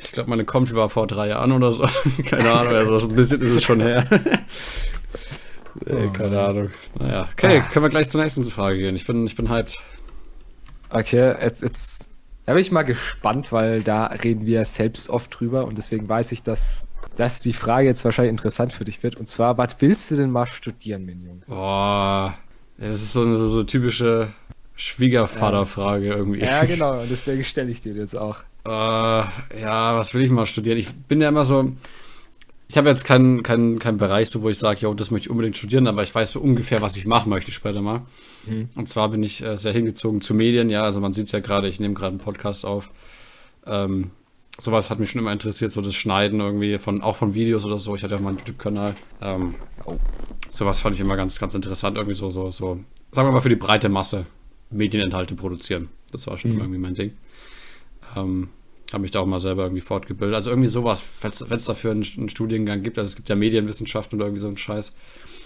Ich 0.08 0.12
glaube, 0.12 0.30
meine 0.30 0.46
Konfi 0.46 0.74
war 0.74 0.88
vor 0.88 1.06
drei 1.06 1.28
Jahren 1.28 1.52
oder 1.52 1.70
so. 1.70 1.86
keine 2.24 2.50
Ahnung, 2.50 2.74
also 2.74 3.08
ein 3.08 3.14
bisschen 3.14 3.42
ist 3.42 3.50
es 3.50 3.62
schon 3.62 3.80
her. 3.80 4.06
nee, 4.10 6.06
Oh, 6.06 6.10
keine. 6.12 6.40
Ahnung. 6.40 6.70
Naja, 6.98 7.28
okay, 7.30 7.62
können 7.70 7.84
wir 7.84 7.90
gleich 7.90 8.08
zur 8.08 8.22
nächsten 8.22 8.42
Frage 8.46 8.78
gehen. 8.78 8.96
Ich 8.96 9.06
bin, 9.06 9.26
ich 9.26 9.36
bin 9.36 9.50
hyped. 9.50 9.78
Okay, 10.88 11.34
jetzt, 11.42 11.60
jetzt 11.60 12.06
da 12.46 12.54
bin 12.54 12.62
ich 12.62 12.72
mal 12.72 12.84
gespannt, 12.84 13.52
weil 13.52 13.82
da 13.82 14.06
reden 14.06 14.46
wir 14.46 14.64
selbst 14.64 15.10
oft 15.10 15.38
drüber 15.38 15.66
und 15.66 15.76
deswegen 15.76 16.08
weiß 16.08 16.32
ich, 16.32 16.42
dass, 16.42 16.86
dass 17.18 17.42
die 17.42 17.52
Frage 17.52 17.86
jetzt 17.86 18.02
wahrscheinlich 18.06 18.30
interessant 18.30 18.72
für 18.72 18.86
dich 18.86 19.02
wird. 19.02 19.16
Und 19.16 19.28
zwar, 19.28 19.58
was 19.58 19.76
willst 19.80 20.10
du 20.10 20.16
denn 20.16 20.30
mal 20.30 20.46
studieren, 20.46 21.04
mein 21.04 21.20
Junge? 21.20 21.42
Boah, 21.46 22.38
das 22.78 23.02
ist 23.02 23.12
so 23.12 23.20
eine, 23.20 23.36
so 23.36 23.58
eine 23.58 23.66
typische 23.66 24.32
Schwiegervaterfrage 24.76 26.06
irgendwie. 26.06 26.40
Ja, 26.40 26.64
genau, 26.64 27.00
und 27.00 27.10
deswegen 27.10 27.44
stelle 27.44 27.70
ich 27.70 27.82
dir 27.82 27.92
das 27.94 28.14
auch. 28.14 28.38
Äh, 28.68 29.60
ja, 29.62 29.96
was 29.96 30.14
will 30.14 30.22
ich 30.22 30.30
mal 30.30 30.46
studieren? 30.46 30.78
Ich 30.78 30.94
bin 30.94 31.20
ja 31.20 31.28
immer 31.28 31.44
so. 31.44 31.72
Ich 32.70 32.76
habe 32.76 32.90
jetzt 32.90 33.04
keinen 33.04 33.42
keinen 33.42 33.78
keinen 33.78 33.96
Bereich, 33.96 34.28
so 34.28 34.42
wo 34.42 34.50
ich 34.50 34.58
sage, 34.58 34.80
jo, 34.80 34.92
das 34.92 35.10
möchte 35.10 35.26
ich 35.26 35.30
unbedingt 35.30 35.56
studieren, 35.56 35.86
aber 35.86 36.02
ich 36.02 36.14
weiß 36.14 36.32
so 36.32 36.40
ungefähr, 36.40 36.82
was 36.82 36.98
ich 36.98 37.06
machen 37.06 37.30
möchte 37.30 37.50
später 37.50 37.80
mal. 37.80 38.02
Und 38.76 38.88
zwar 38.90 39.08
bin 39.08 39.22
ich 39.22 39.42
äh, 39.42 39.56
sehr 39.56 39.72
hingezogen 39.72 40.20
zu 40.20 40.34
Medien, 40.34 40.68
ja, 40.68 40.82
also 40.82 41.00
man 41.00 41.14
sieht 41.14 41.26
es 41.26 41.32
ja 41.32 41.40
gerade, 41.40 41.66
ich 41.66 41.80
nehme 41.80 41.94
gerade 41.94 42.10
einen 42.10 42.18
Podcast 42.18 42.66
auf. 42.66 42.90
Ähm, 43.64 44.10
sowas 44.58 44.90
hat 44.90 44.98
mich 44.98 45.10
schon 45.10 45.20
immer 45.20 45.32
interessiert, 45.32 45.72
so 45.72 45.80
das 45.80 45.94
Schneiden 45.94 46.40
irgendwie 46.40 46.76
von, 46.76 47.00
auch 47.00 47.16
von 47.16 47.32
Videos 47.32 47.64
oder 47.64 47.78
so. 47.78 47.94
Ich 47.94 48.02
hatte 48.02 48.16
ja 48.16 48.20
mal 48.20 48.30
einen 48.30 48.38
YouTube-Kanal. 48.38 48.94
Ähm, 49.22 49.54
sowas 50.50 50.80
fand 50.80 50.94
ich 50.94 51.00
immer 51.00 51.16
ganz, 51.16 51.38
ganz 51.38 51.54
interessant, 51.54 51.96
irgendwie 51.96 52.16
so, 52.16 52.30
so, 52.30 52.50
so, 52.50 52.80
sagen 53.12 53.28
wir 53.28 53.32
mal 53.32 53.40
für 53.40 53.48
die 53.48 53.56
breite 53.56 53.88
Masse 53.88 54.26
Medieninhalte 54.70 55.34
produzieren. 55.34 55.88
Das 56.12 56.26
war 56.26 56.36
schon 56.36 56.50
immer 56.50 56.64
irgendwie 56.64 56.80
mein 56.80 56.94
Ding. 56.94 57.12
Ähm, 58.16 58.50
habe 58.92 59.02
mich 59.02 59.10
da 59.10 59.20
auch 59.20 59.26
mal 59.26 59.38
selber 59.38 59.64
irgendwie 59.64 59.82
fortgebildet. 59.82 60.34
Also 60.34 60.50
irgendwie 60.50 60.68
sowas, 60.68 61.02
wenn 61.20 61.30
es 61.30 61.64
dafür 61.64 61.90
einen, 61.90 62.06
einen 62.16 62.28
Studiengang 62.28 62.82
gibt, 62.82 62.98
also 62.98 63.08
es 63.08 63.16
gibt 63.16 63.28
ja 63.28 63.36
Medienwissenschaft 63.36 64.14
oder 64.14 64.26
irgendwie 64.26 64.40
so 64.40 64.46
einen 64.46 64.56
Scheiß. 64.56 64.92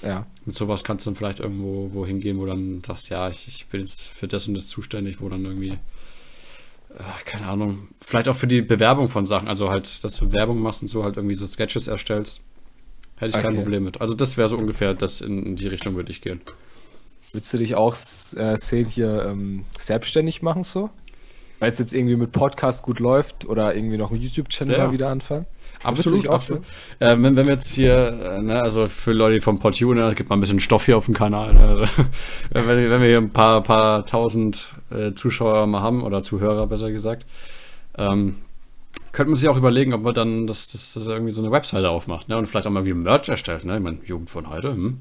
Ja. 0.03 0.27
Mit 0.45 0.55
sowas 0.55 0.85
kannst 0.85 1.07
du 1.07 1.11
dann 1.11 1.17
vielleicht 1.17 1.41
irgendwo 1.41 1.91
wo 1.93 2.07
hingehen, 2.07 2.39
wo 2.39 2.47
dann 2.47 2.83
sagst, 2.85 3.09
ja, 3.11 3.29
ich, 3.29 3.49
ich 3.49 3.67
bin 3.67 3.81
jetzt 3.81 4.03
für 4.03 4.29
das 4.29 4.47
und 4.47 4.55
das 4.55 4.69
zuständig, 4.69 5.21
wo 5.21 5.29
dann 5.29 5.45
irgendwie, 5.45 5.71
äh, 5.71 7.25
keine 7.25 7.47
Ahnung, 7.47 7.89
vielleicht 8.01 8.29
auch 8.29 8.37
für 8.37 8.47
die 8.47 8.63
Bewerbung 8.63 9.09
von 9.09 9.27
Sachen, 9.27 9.49
also 9.49 9.71
halt, 9.71 10.05
dass 10.05 10.17
du 10.17 10.33
Werbung 10.33 10.61
machst 10.61 10.83
und 10.83 10.89
so 10.89 11.03
halt 11.03 11.17
irgendwie 11.17 11.35
so 11.35 11.47
Sketches 11.47 11.89
erstellst, 11.89 12.41
hätte 13.17 13.37
ich 13.37 13.43
kein 13.43 13.55
Okay. 13.55 13.63
Problem 13.63 13.85
mit. 13.85 14.01
Also 14.01 14.15
das 14.15 14.37
wäre 14.37 14.49
so 14.49 14.57
ungefähr, 14.57 14.95
das 14.95 15.21
in, 15.21 15.45
in 15.45 15.57
die 15.57 15.69
Richtung 15.69 15.97
würde 15.97 16.13
ich 16.13 16.21
gehen. 16.21 16.41
Willst 17.33 17.53
du 17.53 17.59
dich 17.59 17.75
auch 17.75 17.95
äh, 18.37 18.57
sehen 18.57 18.89
hier 18.89 19.25
ähm, 19.27 19.65
selbstständig 19.79 20.43
machen 20.43 20.63
so? 20.63 20.91
Weil 21.63 21.71
es 21.71 21.79
jetzt 21.79 21.95
irgendwie 21.95 22.17
mit 22.17 22.33
Podcast 22.33 22.83
gut 22.83 22.99
läuft 22.99 23.45
oder 23.45 23.73
irgendwie 23.77 23.97
noch 23.97 24.11
einen 24.11 24.21
YouTube-Channel 24.21 24.77
Ja. 24.77 24.87
mal 24.87 24.93
wieder 24.93 25.11
anfangen? 25.11 25.47
Absolut, 25.85 26.27
absolut. 26.27 26.65
Äh, 26.99 27.11
wenn, 27.21 27.37
wenn 27.37 27.47
wir 27.47 27.53
jetzt 27.53 27.73
hier, 27.73 28.09
äh, 28.37 28.43
ne, 28.43 28.61
also 28.61 28.89
für 28.89 29.13
Leute 29.13 29.41
vom 29.41 29.61
Podtuner, 29.61 30.13
gibt 30.17 30.29
mal 30.29 30.35
ein 30.37 30.41
bisschen 30.41 30.59
Stoff 30.59 30.87
hier 30.87 30.97
auf 30.97 31.05
dem 31.05 31.15
Kanal. 31.15 31.55
Ne? 31.55 31.85
wenn, 32.51 32.67
wir- 32.67 32.91
wenn 32.91 33.01
wir 33.01 33.07
hier 33.09 33.19
ein 33.19 33.31
paar, 33.31 33.63
paar 33.63 34.05
tausend 34.05 34.75
äh, 34.91 35.13
Zuschauer 35.15 35.69
mal 35.69 35.83
haben, 35.83 36.03
oder 36.03 36.25
Zuhörer 36.25 36.67
besser 36.67 36.91
gesagt, 36.91 37.27
ähm, 37.97 38.39
könnte 39.13 39.31
man 39.31 39.37
sich 39.39 39.49
auch 39.49 39.57
überlegen, 39.57 39.95
ob 39.95 40.03
man 40.03 40.15
dann 40.15 40.49
das, 40.49 40.67
das, 40.67 40.95
das 40.95 41.07
irgendwie 41.07 41.33
so 41.33 41.43
eine 41.43 41.53
Webseite 41.53 41.91
aufmacht 41.91 42.29
ne? 42.29 42.39
und 42.39 42.47
vielleicht 42.47 42.67
auch 42.67 42.73
mal 42.73 42.85
wie 42.85 42.93
Merch 42.93 43.29
erstellt. 43.29 43.65
Ne? 43.65 43.77
Ich 43.77 43.83
meine, 43.85 43.99
Jugend 44.05 44.31
von 44.31 44.51
heute, 44.51 44.73
hm? 44.73 44.99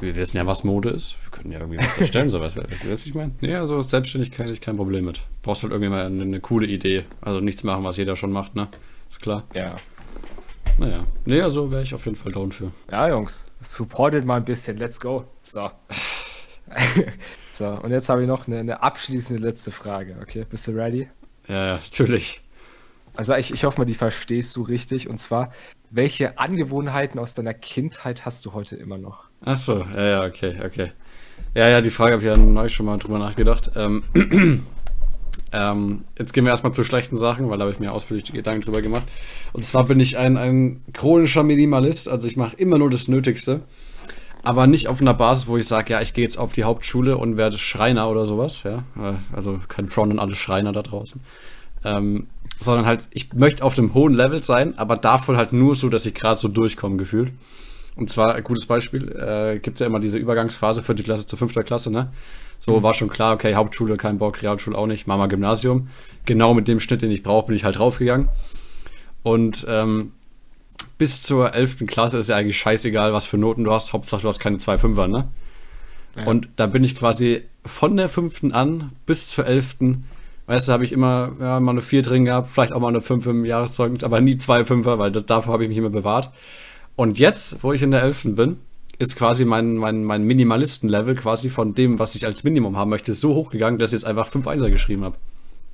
Wir 0.00 0.16
wissen 0.16 0.36
ja, 0.36 0.46
was 0.46 0.64
Mode 0.64 0.90
ist. 0.90 1.16
Wir 1.22 1.30
können 1.30 1.52
ja 1.52 1.60
irgendwie 1.60 1.78
was 1.78 1.96
erstellen, 1.98 2.28
so 2.30 2.40
weißt 2.40 2.56
du, 2.56 2.70
weißt 2.70 2.84
du, 2.84 2.90
was 2.90 3.06
ich 3.06 3.14
meine? 3.14 3.32
Ja, 3.40 3.60
also 3.60 3.82
Selbstständigkeit 3.82 4.50
ich 4.50 4.60
kein 4.60 4.76
Problem 4.76 5.04
mit. 5.04 5.20
Brauchst 5.42 5.62
halt 5.62 5.72
irgendwie 5.72 5.90
mal 5.90 6.06
eine, 6.06 6.22
eine 6.22 6.40
coole 6.40 6.66
Idee. 6.66 7.04
Also 7.20 7.40
nichts 7.40 7.64
machen, 7.64 7.84
was 7.84 7.96
jeder 7.96 8.16
schon 8.16 8.32
macht, 8.32 8.54
ne? 8.54 8.68
Ist 9.10 9.20
klar. 9.20 9.44
Ja. 9.54 9.76
Naja, 10.78 11.04
nee, 11.24 11.40
also 11.40 11.72
wäre 11.72 11.82
ich 11.82 11.92
auf 11.94 12.04
jeden 12.04 12.16
Fall 12.16 12.30
down 12.30 12.52
für. 12.52 12.70
Ja, 12.90 13.08
Jungs, 13.08 13.46
supportet 13.60 14.24
mal 14.24 14.36
ein 14.36 14.44
bisschen. 14.44 14.76
Let's 14.76 15.00
go. 15.00 15.24
So. 15.42 15.70
so, 17.52 17.66
und 17.66 17.90
jetzt 17.90 18.08
habe 18.08 18.22
ich 18.22 18.28
noch 18.28 18.46
eine, 18.46 18.58
eine 18.58 18.82
abschließende 18.82 19.42
letzte 19.42 19.72
Frage. 19.72 20.16
Okay, 20.22 20.46
bist 20.48 20.68
du 20.68 20.72
ready? 20.72 21.08
Ja, 21.48 21.66
ja, 21.66 21.74
natürlich. 21.76 22.40
Also 23.14 23.34
ich, 23.34 23.52
ich 23.52 23.64
hoffe 23.64 23.78
mal, 23.78 23.84
die 23.86 23.94
verstehst 23.94 24.54
du 24.54 24.62
richtig. 24.62 25.08
Und 25.08 25.18
zwar, 25.18 25.52
welche 25.90 26.38
Angewohnheiten 26.38 27.18
aus 27.18 27.34
deiner 27.34 27.54
Kindheit 27.54 28.24
hast 28.24 28.46
du 28.46 28.52
heute 28.52 28.76
immer 28.76 28.98
noch? 28.98 29.27
Ach 29.44 29.56
so, 29.56 29.84
ja, 29.94 30.04
ja, 30.06 30.24
okay, 30.26 30.54
okay. 30.64 30.92
Ja, 31.54 31.68
ja, 31.68 31.80
die 31.80 31.90
Frage 31.90 32.12
habe 32.12 32.22
ich 32.22 32.28
ja 32.28 32.36
neu 32.36 32.68
schon 32.68 32.86
mal 32.86 32.98
drüber 32.98 33.18
nachgedacht. 33.18 33.70
Ähm, 33.76 34.04
ähm, 35.52 36.04
jetzt 36.18 36.32
gehen 36.32 36.44
wir 36.44 36.50
erstmal 36.50 36.74
zu 36.74 36.84
schlechten 36.84 37.16
Sachen, 37.16 37.48
weil 37.48 37.58
da 37.58 37.64
habe 37.64 37.72
ich 37.72 37.80
mir 37.80 37.92
ausführlich 37.92 38.32
Gedanken 38.32 38.62
drüber 38.62 38.82
gemacht. 38.82 39.04
Und 39.52 39.64
zwar 39.64 39.84
bin 39.84 40.00
ich 40.00 40.18
ein, 40.18 40.36
ein 40.36 40.82
chronischer 40.92 41.42
Minimalist, 41.42 42.08
also 42.08 42.26
ich 42.26 42.36
mache 42.36 42.56
immer 42.56 42.78
nur 42.78 42.90
das 42.90 43.08
Nötigste. 43.08 43.60
Aber 44.42 44.66
nicht 44.66 44.88
auf 44.88 45.00
einer 45.00 45.14
Basis, 45.14 45.48
wo 45.48 45.56
ich 45.56 45.66
sage, 45.66 45.92
ja, 45.92 46.00
ich 46.00 46.14
gehe 46.14 46.22
jetzt 46.22 46.38
auf 46.38 46.52
die 46.52 46.64
Hauptschule 46.64 47.16
und 47.16 47.36
werde 47.36 47.58
Schreiner 47.58 48.08
oder 48.08 48.26
sowas, 48.26 48.62
ja. 48.62 48.84
Also 49.34 49.58
kein 49.68 49.88
Front 49.88 50.12
an 50.12 50.18
alle 50.18 50.34
Schreiner 50.34 50.72
da 50.72 50.82
draußen. 50.82 51.20
Ähm, 51.84 52.28
sondern 52.60 52.86
halt, 52.86 53.08
ich 53.12 53.32
möchte 53.34 53.64
auf 53.64 53.76
einem 53.78 53.94
hohen 53.94 54.14
Level 54.14 54.42
sein, 54.42 54.78
aber 54.78 54.96
davon 54.96 55.36
halt 55.36 55.52
nur 55.52 55.74
so, 55.74 55.88
dass 55.88 56.06
ich 56.06 56.14
gerade 56.14 56.40
so 56.40 56.48
durchkomme, 56.48 56.96
gefühlt. 56.96 57.32
Und 57.98 58.08
zwar, 58.08 58.34
ein 58.34 58.44
gutes 58.44 58.66
Beispiel, 58.66 59.08
äh, 59.12 59.58
gibt 59.58 59.80
ja 59.80 59.86
immer 59.86 60.00
diese 60.00 60.18
Übergangsphase 60.18 60.82
für 60.82 60.94
die 60.94 61.02
Klasse 61.02 61.26
zur 61.26 61.38
fünfter 61.38 61.64
Klasse, 61.64 61.90
ne? 61.90 62.12
So 62.60 62.82
war 62.82 62.92
schon 62.92 63.08
klar, 63.08 63.34
okay, 63.34 63.54
Hauptschule, 63.54 63.96
kein 63.96 64.18
Bock, 64.18 64.42
Realschule 64.42 64.76
auch 64.76 64.86
nicht, 64.86 65.06
Mama 65.06 65.26
Gymnasium. 65.26 65.88
Genau 66.24 66.54
mit 66.54 66.66
dem 66.66 66.80
Schnitt, 66.80 67.02
den 67.02 67.10
ich 67.10 67.22
brauche, 67.22 67.46
bin 67.46 67.56
ich 67.56 67.64
halt 67.64 67.78
draufgegangen. 67.78 68.28
Und 69.22 69.64
ähm, 69.68 70.12
bis 70.96 71.22
zur 71.22 71.54
11. 71.54 71.86
Klasse 71.86 72.18
ist 72.18 72.28
ja 72.28 72.36
eigentlich 72.36 72.58
scheißegal, 72.58 73.12
was 73.12 73.26
für 73.26 73.38
Noten 73.38 73.62
du 73.62 73.72
hast. 73.72 73.92
Hauptsache, 73.92 74.22
du 74.22 74.28
hast 74.28 74.40
keine 74.40 74.58
zwei 74.58 74.76
Fünfer, 74.76 75.06
ne? 75.06 75.28
Und 76.24 76.48
da 76.56 76.66
bin 76.66 76.82
ich 76.82 76.96
quasi 76.96 77.42
von 77.64 77.96
der 77.96 78.08
5. 78.08 78.52
an 78.52 78.90
bis 79.06 79.28
zur 79.28 79.46
11. 79.46 79.76
Weißt 80.46 80.68
du, 80.68 80.72
habe 80.72 80.84
ich 80.84 80.92
immer 80.92 81.32
ja, 81.40 81.60
mal 81.60 81.72
eine 81.72 81.80
4 81.80 82.02
drin 82.02 82.24
gehabt, 82.24 82.48
vielleicht 82.48 82.72
auch 82.72 82.80
mal 82.80 82.88
eine 82.88 83.00
5 83.00 83.26
im 83.26 83.44
Jahreszeugnis, 83.44 84.02
aber 84.02 84.20
nie 84.20 84.38
zwei 84.38 84.64
Fünfer, 84.64 84.98
weil 84.98 85.12
das, 85.12 85.26
dafür 85.26 85.52
habe 85.52 85.62
ich 85.62 85.68
mich 85.68 85.78
immer 85.78 85.90
bewahrt. 85.90 86.30
Und 86.98 87.20
jetzt, 87.20 87.62
wo 87.62 87.72
ich 87.72 87.80
in 87.82 87.92
der 87.92 88.02
11. 88.02 88.34
bin, 88.34 88.56
ist 88.98 89.14
quasi 89.14 89.44
mein, 89.44 89.76
mein, 89.76 90.02
mein 90.02 90.24
Minimalisten-Level 90.24 91.14
quasi 91.14 91.48
von 91.48 91.72
dem, 91.72 92.00
was 92.00 92.16
ich 92.16 92.26
als 92.26 92.42
Minimum 92.42 92.76
haben 92.76 92.90
möchte, 92.90 93.14
so 93.14 93.36
hochgegangen, 93.36 93.78
dass 93.78 93.90
ich 93.90 94.00
jetzt 94.00 94.04
einfach 94.04 94.26
5 94.26 94.48
Einser 94.48 94.68
geschrieben 94.68 95.04
habe. 95.04 95.16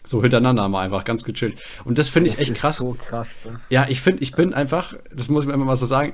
So 0.04 0.20
hintereinander 0.20 0.68
mal 0.68 0.82
einfach 0.84 1.02
ganz 1.04 1.24
gechillt. 1.24 1.56
Und 1.86 1.96
das 1.96 2.10
finde 2.10 2.28
ich 2.28 2.38
echt 2.38 2.56
krass. 2.56 2.76
so 2.76 2.94
krass. 3.08 3.38
Ne? 3.46 3.58
Ja, 3.70 3.86
ich 3.88 4.02
finde, 4.02 4.22
ich 4.22 4.32
bin 4.32 4.52
einfach, 4.52 4.96
das 5.14 5.30
muss 5.30 5.44
ich 5.44 5.48
mir 5.48 5.54
immer 5.54 5.64
mal 5.64 5.76
so 5.76 5.86
sagen, 5.86 6.12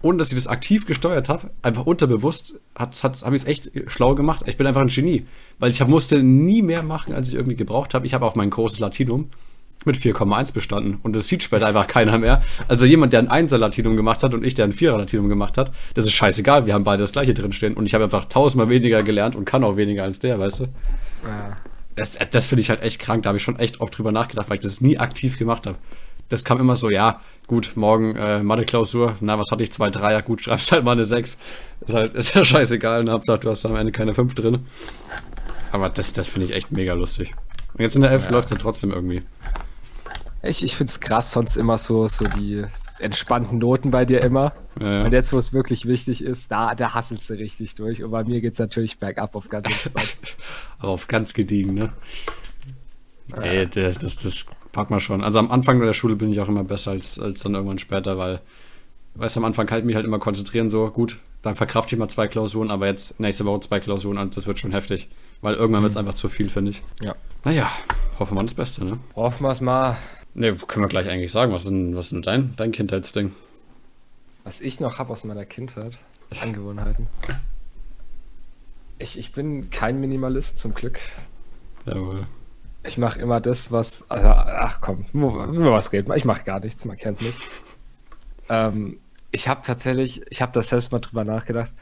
ohne 0.00 0.18
dass 0.18 0.30
ich 0.30 0.36
das 0.36 0.46
aktiv 0.46 0.86
gesteuert 0.86 1.28
habe, 1.28 1.50
einfach 1.62 1.84
unterbewusst, 1.84 2.54
hat, 2.76 3.02
hat, 3.02 3.20
habe 3.24 3.34
ich 3.34 3.42
es 3.42 3.48
echt 3.48 3.72
schlau 3.88 4.14
gemacht. 4.14 4.44
Ich 4.46 4.56
bin 4.56 4.64
einfach 4.68 4.80
ein 4.80 4.86
Genie, 4.86 5.26
weil 5.58 5.72
ich 5.72 5.80
hab, 5.80 5.88
musste 5.88 6.22
nie 6.22 6.62
mehr 6.62 6.84
machen, 6.84 7.14
als 7.14 7.30
ich 7.30 7.34
irgendwie 7.34 7.56
gebraucht 7.56 7.94
habe. 7.94 8.06
Ich 8.06 8.14
habe 8.14 8.24
auch 8.24 8.36
mein 8.36 8.50
großes 8.50 8.78
Latinum 8.78 9.30
mit 9.84 9.96
4,1 9.96 10.52
bestanden 10.52 10.98
und 11.02 11.16
das 11.16 11.26
sieht 11.26 11.42
später 11.42 11.66
einfach 11.66 11.86
keiner 11.86 12.18
mehr. 12.18 12.42
Also 12.68 12.84
jemand, 12.86 13.12
der 13.12 13.20
ein 13.20 13.48
1er 13.48 13.56
Latinum 13.56 13.96
gemacht 13.96 14.22
hat 14.22 14.34
und 14.34 14.44
ich, 14.44 14.54
der 14.54 14.66
ein 14.66 14.72
4er 14.72 14.96
Latinum 14.98 15.28
gemacht 15.28 15.56
hat, 15.58 15.72
das 15.94 16.04
ist 16.04 16.12
scheißegal, 16.12 16.66
wir 16.66 16.74
haben 16.74 16.84
beide 16.84 17.02
das 17.02 17.12
gleiche 17.12 17.32
drinstehen 17.34 17.74
und 17.74 17.86
ich 17.86 17.94
habe 17.94 18.04
einfach 18.04 18.26
tausendmal 18.26 18.68
weniger 18.68 19.02
gelernt 19.02 19.36
und 19.36 19.44
kann 19.44 19.64
auch 19.64 19.76
weniger 19.76 20.02
als 20.04 20.18
der, 20.18 20.38
weißt 20.38 20.60
du? 20.60 20.64
Ja. 20.64 21.56
Das, 21.96 22.12
das 22.30 22.46
finde 22.46 22.62
ich 22.62 22.70
halt 22.70 22.82
echt 22.82 22.98
krank. 23.00 23.24
Da 23.24 23.28
habe 23.28 23.38
ich 23.38 23.42
schon 23.44 23.58
echt 23.58 23.80
oft 23.80 23.96
drüber 23.98 24.12
nachgedacht, 24.12 24.48
weil 24.48 24.56
ich 24.56 24.62
das 24.62 24.80
nie 24.80 24.96
aktiv 24.98 25.38
gemacht 25.38 25.66
habe. 25.66 25.76
Das 26.28 26.44
kam 26.44 26.60
immer 26.60 26.76
so, 26.76 26.88
ja, 26.88 27.20
gut, 27.46 27.72
morgen 27.74 28.14
äh, 28.16 28.42
Mathe-Klausur, 28.42 29.16
na, 29.20 29.38
was 29.38 29.50
hatte 29.50 29.64
ich, 29.64 29.72
zwei 29.72 29.90
Dreier, 29.90 30.22
gut, 30.22 30.40
schreibst 30.40 30.70
halt 30.72 30.84
mal 30.84 30.92
eine 30.92 31.04
Sechs. 31.04 31.36
Ist 31.80 31.92
halt, 31.92 32.14
ist 32.14 32.34
ja 32.34 32.44
scheißegal, 32.44 33.04
ne, 33.04 33.12
Hauptsache, 33.12 33.40
du 33.40 33.50
hast 33.50 33.66
am 33.66 33.76
Ende 33.76 33.92
keine 33.92 34.14
Fünf 34.14 34.34
drin. 34.34 34.60
Aber 35.72 35.88
das, 35.88 36.12
das 36.12 36.28
finde 36.28 36.46
ich 36.46 36.52
echt 36.54 36.70
mega 36.70 36.94
lustig. 36.94 37.34
Und 37.74 37.80
jetzt 37.80 37.96
in 37.96 38.02
der 38.02 38.12
Elf 38.12 38.26
Ja. 38.26 38.30
läuft 38.30 38.50
ja 38.50 38.56
trotzdem 38.56 38.92
irgendwie. 38.92 39.22
Ich, 40.42 40.64
ich 40.64 40.76
finde 40.76 40.90
es 40.90 41.00
krass, 41.00 41.32
sonst 41.32 41.56
immer 41.56 41.76
so, 41.76 42.08
so 42.08 42.24
die 42.24 42.64
entspannten 42.98 43.58
Noten 43.58 43.90
bei 43.90 44.04
dir 44.04 44.22
immer. 44.22 44.52
Ja, 44.80 44.92
ja. 44.92 45.04
Und 45.04 45.12
jetzt, 45.12 45.32
wo 45.32 45.38
es 45.38 45.52
wirklich 45.52 45.86
wichtig 45.86 46.22
ist, 46.22 46.50
da, 46.50 46.74
da 46.74 46.94
hasselst 46.94 47.28
du 47.28 47.34
richtig 47.34 47.74
durch. 47.74 48.02
Und 48.02 48.10
bei 48.10 48.24
mir 48.24 48.40
geht 48.40 48.54
es 48.54 48.58
natürlich 48.58 48.98
bergab 48.98 49.34
auf 49.34 49.48
ganz 49.48 49.66
entspannt. 49.66 50.16
Aber 50.78 50.88
auf 50.92 51.08
ganz 51.08 51.34
gediegen, 51.34 51.74
ne? 51.74 51.92
Ey, 53.36 53.66
der, 53.66 53.92
das, 53.92 54.16
das 54.16 54.46
packt 54.72 54.90
man 54.90 55.00
schon. 55.00 55.22
Also 55.22 55.38
am 55.38 55.50
Anfang 55.50 55.80
der 55.80 55.92
Schule 55.92 56.16
bin 56.16 56.32
ich 56.32 56.40
auch 56.40 56.48
immer 56.48 56.64
besser 56.64 56.92
als, 56.92 57.18
als 57.18 57.40
dann 57.42 57.54
irgendwann 57.54 57.78
später, 57.78 58.16
weil, 58.18 58.40
weißt 59.14 59.36
du, 59.36 59.40
am 59.40 59.44
Anfang 59.44 59.66
kann 59.66 59.78
ich 59.80 59.84
mich 59.84 59.94
halt 59.94 60.06
immer 60.06 60.18
konzentrieren, 60.18 60.70
so, 60.70 60.90
gut, 60.90 61.18
dann 61.42 61.54
verkrafte 61.54 61.94
ich 61.94 61.98
mal 61.98 62.08
zwei 62.08 62.28
Klausuren, 62.28 62.70
aber 62.70 62.86
jetzt 62.86 63.20
nächste 63.20 63.44
Woche 63.44 63.60
zwei 63.60 63.80
Klausuren 63.80 64.18
und 64.18 64.36
das 64.36 64.46
wird 64.46 64.58
schon 64.58 64.72
heftig. 64.72 65.08
Weil 65.42 65.54
irgendwann 65.54 65.82
wird 65.82 65.92
es 65.92 65.96
einfach 65.96 66.14
zu 66.14 66.28
viel, 66.28 66.48
finde 66.48 66.72
ich. 66.72 66.82
ja. 67.00 67.14
Naja, 67.44 67.70
hoffen 68.18 68.36
wir 68.36 68.42
das 68.42 68.52
Beste, 68.52 68.84
ne? 68.84 68.98
Hoffen 69.16 69.44
wir 69.44 69.50
es 69.50 69.62
mal. 69.62 69.96
Ne, 70.34 70.54
können 70.54 70.84
wir 70.84 70.88
gleich 70.88 71.08
eigentlich 71.08 71.32
sagen. 71.32 71.52
Was 71.52 71.64
ist 71.64 71.70
denn, 71.70 71.96
was 71.96 72.06
ist 72.06 72.12
denn 72.12 72.22
dein, 72.22 72.54
dein 72.56 72.72
Kindheitsding? 72.72 73.32
Was 74.44 74.60
ich 74.60 74.80
noch 74.80 74.98
habe 74.98 75.12
aus 75.12 75.24
meiner 75.24 75.44
Kindheit, 75.44 75.98
Angewohnheiten. 76.40 77.08
Ich, 78.98 79.18
ich 79.18 79.32
bin 79.32 79.70
kein 79.70 80.00
Minimalist 80.00 80.58
zum 80.58 80.74
Glück. 80.74 81.00
Jawohl. 81.86 82.26
Ich 82.84 82.96
mache 82.96 83.18
immer 83.18 83.40
das, 83.40 83.72
was. 83.72 84.10
Also, 84.10 84.28
ach 84.28 84.80
komm, 84.80 85.04
über 85.12 85.72
was 85.72 85.92
reden 85.92 86.08
wir? 86.08 86.16
Ich 86.16 86.24
mache 86.24 86.44
gar 86.44 86.60
nichts, 86.60 86.84
man 86.84 86.96
kennt 86.96 87.20
mich. 87.20 87.34
Ähm, 88.48 88.98
ich 89.30 89.48
habe 89.48 89.60
tatsächlich, 89.64 90.22
ich 90.30 90.42
habe 90.42 90.52
da 90.52 90.62
selbst 90.62 90.90
mal 90.92 91.00
drüber 91.00 91.24
nachgedacht. 91.24 91.72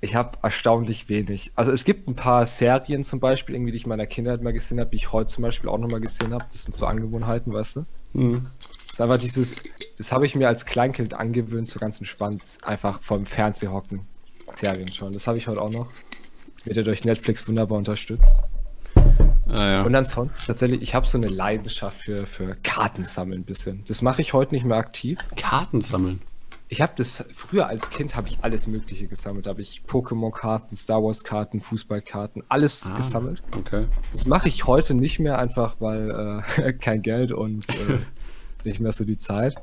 Ich 0.00 0.14
habe 0.14 0.38
erstaunlich 0.42 1.08
wenig. 1.08 1.52
Also 1.54 1.70
es 1.70 1.84
gibt 1.84 2.06
ein 2.06 2.16
paar 2.16 2.44
Serien 2.44 3.02
zum 3.02 3.18
Beispiel, 3.18 3.54
irgendwie, 3.54 3.72
die 3.72 3.78
ich 3.78 3.84
in 3.84 3.88
meiner 3.88 4.06
Kindheit 4.06 4.42
mal 4.42 4.52
gesehen 4.52 4.78
habe, 4.78 4.90
die 4.90 4.96
ich 4.96 5.12
heute 5.12 5.30
zum 5.30 5.42
Beispiel 5.42 5.70
auch 5.70 5.78
nochmal 5.78 6.00
gesehen 6.00 6.34
habe. 6.34 6.44
Das 6.44 6.64
sind 6.64 6.72
so 6.72 6.86
Angewohnheiten, 6.86 7.52
weißt 7.52 7.76
du? 7.76 7.86
Mhm. 8.12 8.46
Das 8.88 8.92
ist 8.92 9.00
einfach 9.00 9.18
dieses, 9.18 9.62
das 9.96 10.12
habe 10.12 10.26
ich 10.26 10.34
mir 10.34 10.48
als 10.48 10.66
Kleinkind 10.66 11.14
angewöhnt, 11.14 11.66
so 11.66 11.78
ganz 11.78 11.98
entspannt, 11.98 12.58
einfach 12.62 13.00
vom 13.00 13.26
Fernseher 13.26 13.72
hocken. 13.72 14.06
Serien 14.54 14.92
schon. 14.92 15.12
Das 15.12 15.26
habe 15.26 15.38
ich 15.38 15.48
heute 15.48 15.60
auch 15.60 15.70
noch. 15.70 15.88
Wird 16.64 16.76
ja 16.76 16.82
durch 16.82 17.04
Netflix 17.04 17.46
wunderbar 17.48 17.78
unterstützt. 17.78 18.42
Ah, 19.48 19.70
ja. 19.70 19.82
Und 19.82 19.94
ansonsten 19.94 20.40
tatsächlich, 20.46 20.82
ich 20.82 20.94
habe 20.94 21.06
so 21.06 21.16
eine 21.16 21.28
Leidenschaft 21.28 22.02
für, 22.02 22.26
für 22.26 22.56
Kartensammeln 22.62 23.42
ein 23.42 23.44
bisschen. 23.44 23.84
Das 23.86 24.02
mache 24.02 24.20
ich 24.20 24.32
heute 24.32 24.54
nicht 24.54 24.64
mehr 24.64 24.76
aktiv. 24.76 25.18
Karten 25.36 25.80
sammeln. 25.80 26.20
Ich 26.68 26.80
habe 26.80 26.92
das 26.96 27.24
früher 27.32 27.68
als 27.68 27.90
Kind 27.90 28.16
habe 28.16 28.28
ich 28.28 28.38
alles 28.42 28.66
Mögliche 28.66 29.06
gesammelt. 29.06 29.46
Da 29.46 29.50
habe 29.50 29.62
ich 29.62 29.82
Pokémon-Karten, 29.86 30.74
Star 30.74 31.02
Wars-Karten, 31.02 31.60
Fußballkarten, 31.60 32.42
alles 32.48 32.86
Ah, 32.86 32.96
gesammelt. 32.96 33.42
Okay. 33.56 33.86
Das 34.12 34.26
mache 34.26 34.48
ich 34.48 34.66
heute 34.66 34.94
nicht 34.94 35.20
mehr, 35.20 35.38
einfach 35.38 35.76
weil 35.78 36.42
äh, 36.58 36.72
kein 36.80 37.02
Geld 37.02 37.30
und 37.30 37.68
äh, 37.68 37.98
nicht 38.64 38.80
mehr 38.80 38.90
so 38.90 39.04
die 39.04 39.16
Zeit. 39.18 39.54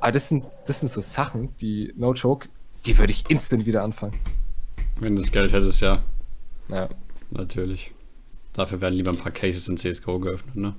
Aber 0.00 0.10
das 0.10 0.28
sind, 0.28 0.44
das 0.66 0.80
sind 0.80 0.88
so 0.88 1.00
Sachen, 1.00 1.56
die, 1.58 1.92
no 1.96 2.12
joke, 2.12 2.48
die 2.84 2.98
würde 2.98 3.12
ich 3.12 3.30
instant 3.30 3.64
wieder 3.64 3.84
anfangen. 3.84 4.18
Wenn 4.98 5.14
du 5.14 5.22
das 5.22 5.30
Geld 5.30 5.52
hättest, 5.52 5.80
ja. 5.80 6.02
Ja, 6.68 6.88
Natürlich. 7.30 7.94
Dafür 8.52 8.80
werden 8.82 8.94
lieber 8.94 9.10
ein 9.12 9.16
paar 9.18 9.32
Cases 9.32 9.68
in 9.68 9.78
CSGO 9.78 10.18
geöffnet, 10.18 10.56
ne? 10.56 10.74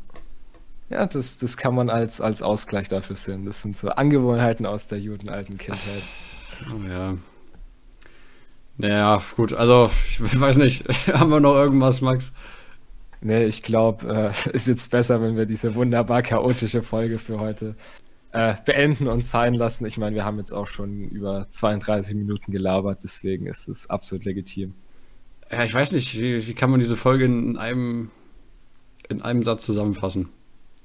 Ja 0.94 1.06
das, 1.06 1.38
das 1.38 1.58
kann 1.58 1.76
man 1.76 1.90
als, 1.90 2.22
als 2.22 2.42
Ausgleich 2.42 2.88
dafür 2.88 3.16
sehen. 3.16 3.46
Das 3.46 3.62
sind 3.62 3.76
so 3.76 3.90
Angewohnheiten 3.90 4.66
aus 4.66 4.88
der 4.88 5.00
guten 5.00 5.30
alten 5.30 5.58
Kindheit. 5.58 6.04
Oh 6.70 6.88
ja. 6.88 7.18
Naja, 8.78 9.22
gut, 9.36 9.54
also 9.54 9.90
ich 10.08 10.20
weiß 10.40 10.58
nicht. 10.58 10.86
Haben 11.14 11.32
wir 11.32 11.40
noch 11.40 11.56
irgendwas, 11.56 12.02
Max? 12.02 12.34
Nee, 13.22 13.46
ich 13.46 13.62
glaube, 13.62 14.34
äh, 14.46 14.50
ist 14.54 14.68
jetzt 14.68 14.92
besser, 14.92 15.22
wenn 15.22 15.38
wir 15.38 15.46
diese 15.46 15.76
wunderbar 15.76 16.22
chaotische 16.22 16.82
Folge 16.82 17.20
für 17.20 17.40
heute 17.40 17.76
äh, 18.32 18.56
beenden 18.66 19.08
und 19.08 19.24
sein 19.24 19.54
lassen. 19.54 19.86
Ich 19.86 19.98
meine, 19.98 20.16
wir 20.16 20.26
haben 20.26 20.38
jetzt 20.38 20.52
auch 20.52 20.68
schon 20.68 21.10
über 21.10 21.48
32 21.50 22.16
Minuten 22.16 22.52
gelabert, 22.52 23.04
deswegen 23.04 23.48
ist 23.48 23.68
es 23.68 23.90
absolut 23.90 24.26
legitim. 24.26 24.74
Ja, 25.52 25.64
ich 25.64 25.74
weiß 25.74 25.92
nicht, 25.92 26.20
wie, 26.20 26.48
wie 26.48 26.54
kann 26.54 26.72
man 26.72 26.80
diese 26.80 26.98
Folge 26.98 27.26
in 27.26 27.58
einem, 27.58 28.10
in 29.08 29.22
einem 29.22 29.44
Satz 29.44 29.66
zusammenfassen? 29.66 30.30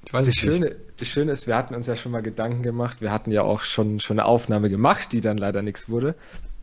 Ich 0.05 0.13
weiß 0.13 0.25
Das 0.25 0.35
nicht. 0.35 0.39
Schöne, 0.39 0.75
das 0.97 1.07
Schöne 1.07 1.31
ist, 1.31 1.47
wir 1.47 1.55
hatten 1.55 1.75
uns 1.75 1.87
ja 1.87 1.95
schon 1.95 2.11
mal 2.11 2.21
Gedanken 2.21 2.63
gemacht. 2.63 3.01
Wir 3.01 3.11
hatten 3.11 3.31
ja 3.31 3.43
auch 3.43 3.61
schon, 3.61 3.99
schon 3.99 4.19
eine 4.19 4.25
Aufnahme 4.25 4.69
gemacht, 4.69 5.11
die 5.11 5.21
dann 5.21 5.37
leider 5.37 5.61
nichts 5.61 5.89
wurde. 5.89 6.15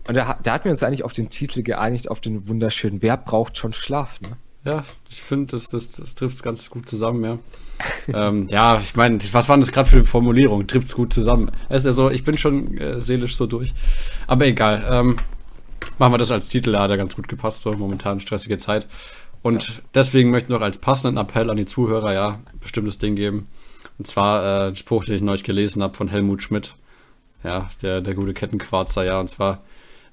Und 0.08 0.14
da, 0.14 0.38
da 0.42 0.52
hatten 0.52 0.64
wir 0.64 0.70
uns 0.70 0.82
eigentlich 0.82 1.04
auf 1.04 1.12
den 1.12 1.30
Titel 1.30 1.62
geeinigt, 1.62 2.10
auf 2.10 2.20
den 2.20 2.48
wunderschönen 2.48 3.02
Wer 3.02 3.16
braucht 3.16 3.58
schon 3.58 3.72
Schlaf? 3.72 4.20
Ne? 4.20 4.36
Ja, 4.64 4.84
ich 5.08 5.22
finde, 5.22 5.52
das, 5.52 5.68
das, 5.68 5.92
das 5.92 6.14
trifft 6.14 6.36
es 6.36 6.42
ganz 6.42 6.70
gut 6.70 6.88
zusammen, 6.88 7.24
ja. 7.24 7.38
ähm, 8.28 8.48
ja, 8.48 8.80
ich 8.80 8.96
meine, 8.96 9.18
was 9.32 9.48
waren 9.48 9.60
das 9.60 9.70
gerade 9.70 9.88
für 9.88 10.04
Formulierungen? 10.04 10.66
Trifft 10.66 10.88
es 10.88 10.94
gut 10.94 11.12
zusammen. 11.12 11.52
Es 11.68 11.78
ist 11.78 11.86
ja 11.86 11.92
so, 11.92 12.10
ich 12.10 12.24
bin 12.24 12.36
schon 12.36 12.76
äh, 12.78 13.00
seelisch 13.00 13.36
so 13.36 13.46
durch. 13.46 13.72
Aber 14.26 14.46
egal. 14.46 14.84
Ähm, 14.88 15.16
machen 15.98 16.12
wir 16.12 16.18
das 16.18 16.30
als 16.30 16.48
Titel, 16.48 16.72
da 16.72 16.82
hat 16.82 16.90
er 16.90 16.96
ganz 16.96 17.14
gut 17.14 17.28
gepasst, 17.28 17.62
so 17.62 17.72
momentan 17.72 18.18
stressige 18.20 18.58
Zeit. 18.58 18.88
Und 19.46 19.80
deswegen 19.94 20.32
möchte 20.32 20.48
ich 20.48 20.58
noch 20.58 20.60
als 20.60 20.78
passenden 20.78 21.18
Appell 21.18 21.50
an 21.50 21.56
die 21.56 21.66
Zuhörer, 21.66 22.12
ja, 22.12 22.40
ein 22.52 22.58
bestimmtes 22.58 22.98
Ding 22.98 23.14
geben. 23.14 23.46
Und 23.96 24.08
zwar 24.08 24.42
äh, 24.42 24.68
ein 24.70 24.74
Spruch, 24.74 25.04
den 25.04 25.14
ich 25.14 25.22
neulich 25.22 25.44
gelesen 25.44 25.84
habe 25.84 25.96
von 25.96 26.08
Helmut 26.08 26.42
Schmidt. 26.42 26.74
Ja, 27.44 27.70
der, 27.80 28.00
der 28.00 28.14
gute 28.16 28.34
Kettenquarzer, 28.34 29.04
ja, 29.04 29.20
und 29.20 29.30
zwar 29.30 29.62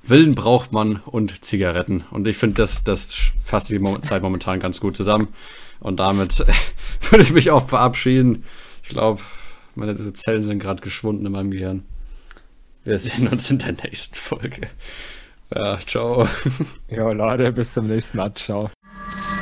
Willen 0.03 0.35
braucht 0.35 0.71
man 0.71 0.97
und 0.97 1.43
Zigaretten. 1.43 2.03
Und 2.11 2.27
ich 2.27 2.37
finde, 2.37 2.57
das, 2.57 2.83
das 2.83 3.15
fasst 3.43 3.71
die 3.71 3.81
Zeit 4.01 4.21
momentan 4.21 4.59
ganz 4.59 4.79
gut 4.79 4.95
zusammen. 4.95 5.29
Und 5.79 5.99
damit 5.99 6.37
würde 7.09 7.23
ich 7.23 7.33
mich 7.33 7.49
auch 7.49 7.67
verabschieden. 7.67 8.43
Ich 8.83 8.89
glaube, 8.89 9.19
meine 9.73 9.95
Zellen 10.13 10.43
sind 10.43 10.59
gerade 10.59 10.83
geschwunden 10.83 11.25
in 11.25 11.31
meinem 11.31 11.49
Gehirn. 11.49 11.85
Wir 12.83 12.99
sehen 12.99 13.27
uns 13.27 13.49
in 13.49 13.57
der 13.57 13.71
nächsten 13.71 14.13
Folge. 14.13 14.67
Ja, 15.55 15.79
ciao. 15.79 16.27
Ja, 16.87 17.11
Leute, 17.11 17.51
bis 17.51 17.73
zum 17.73 17.87
nächsten 17.87 18.17
Mal. 18.17 18.31
Ciao. 18.35 18.69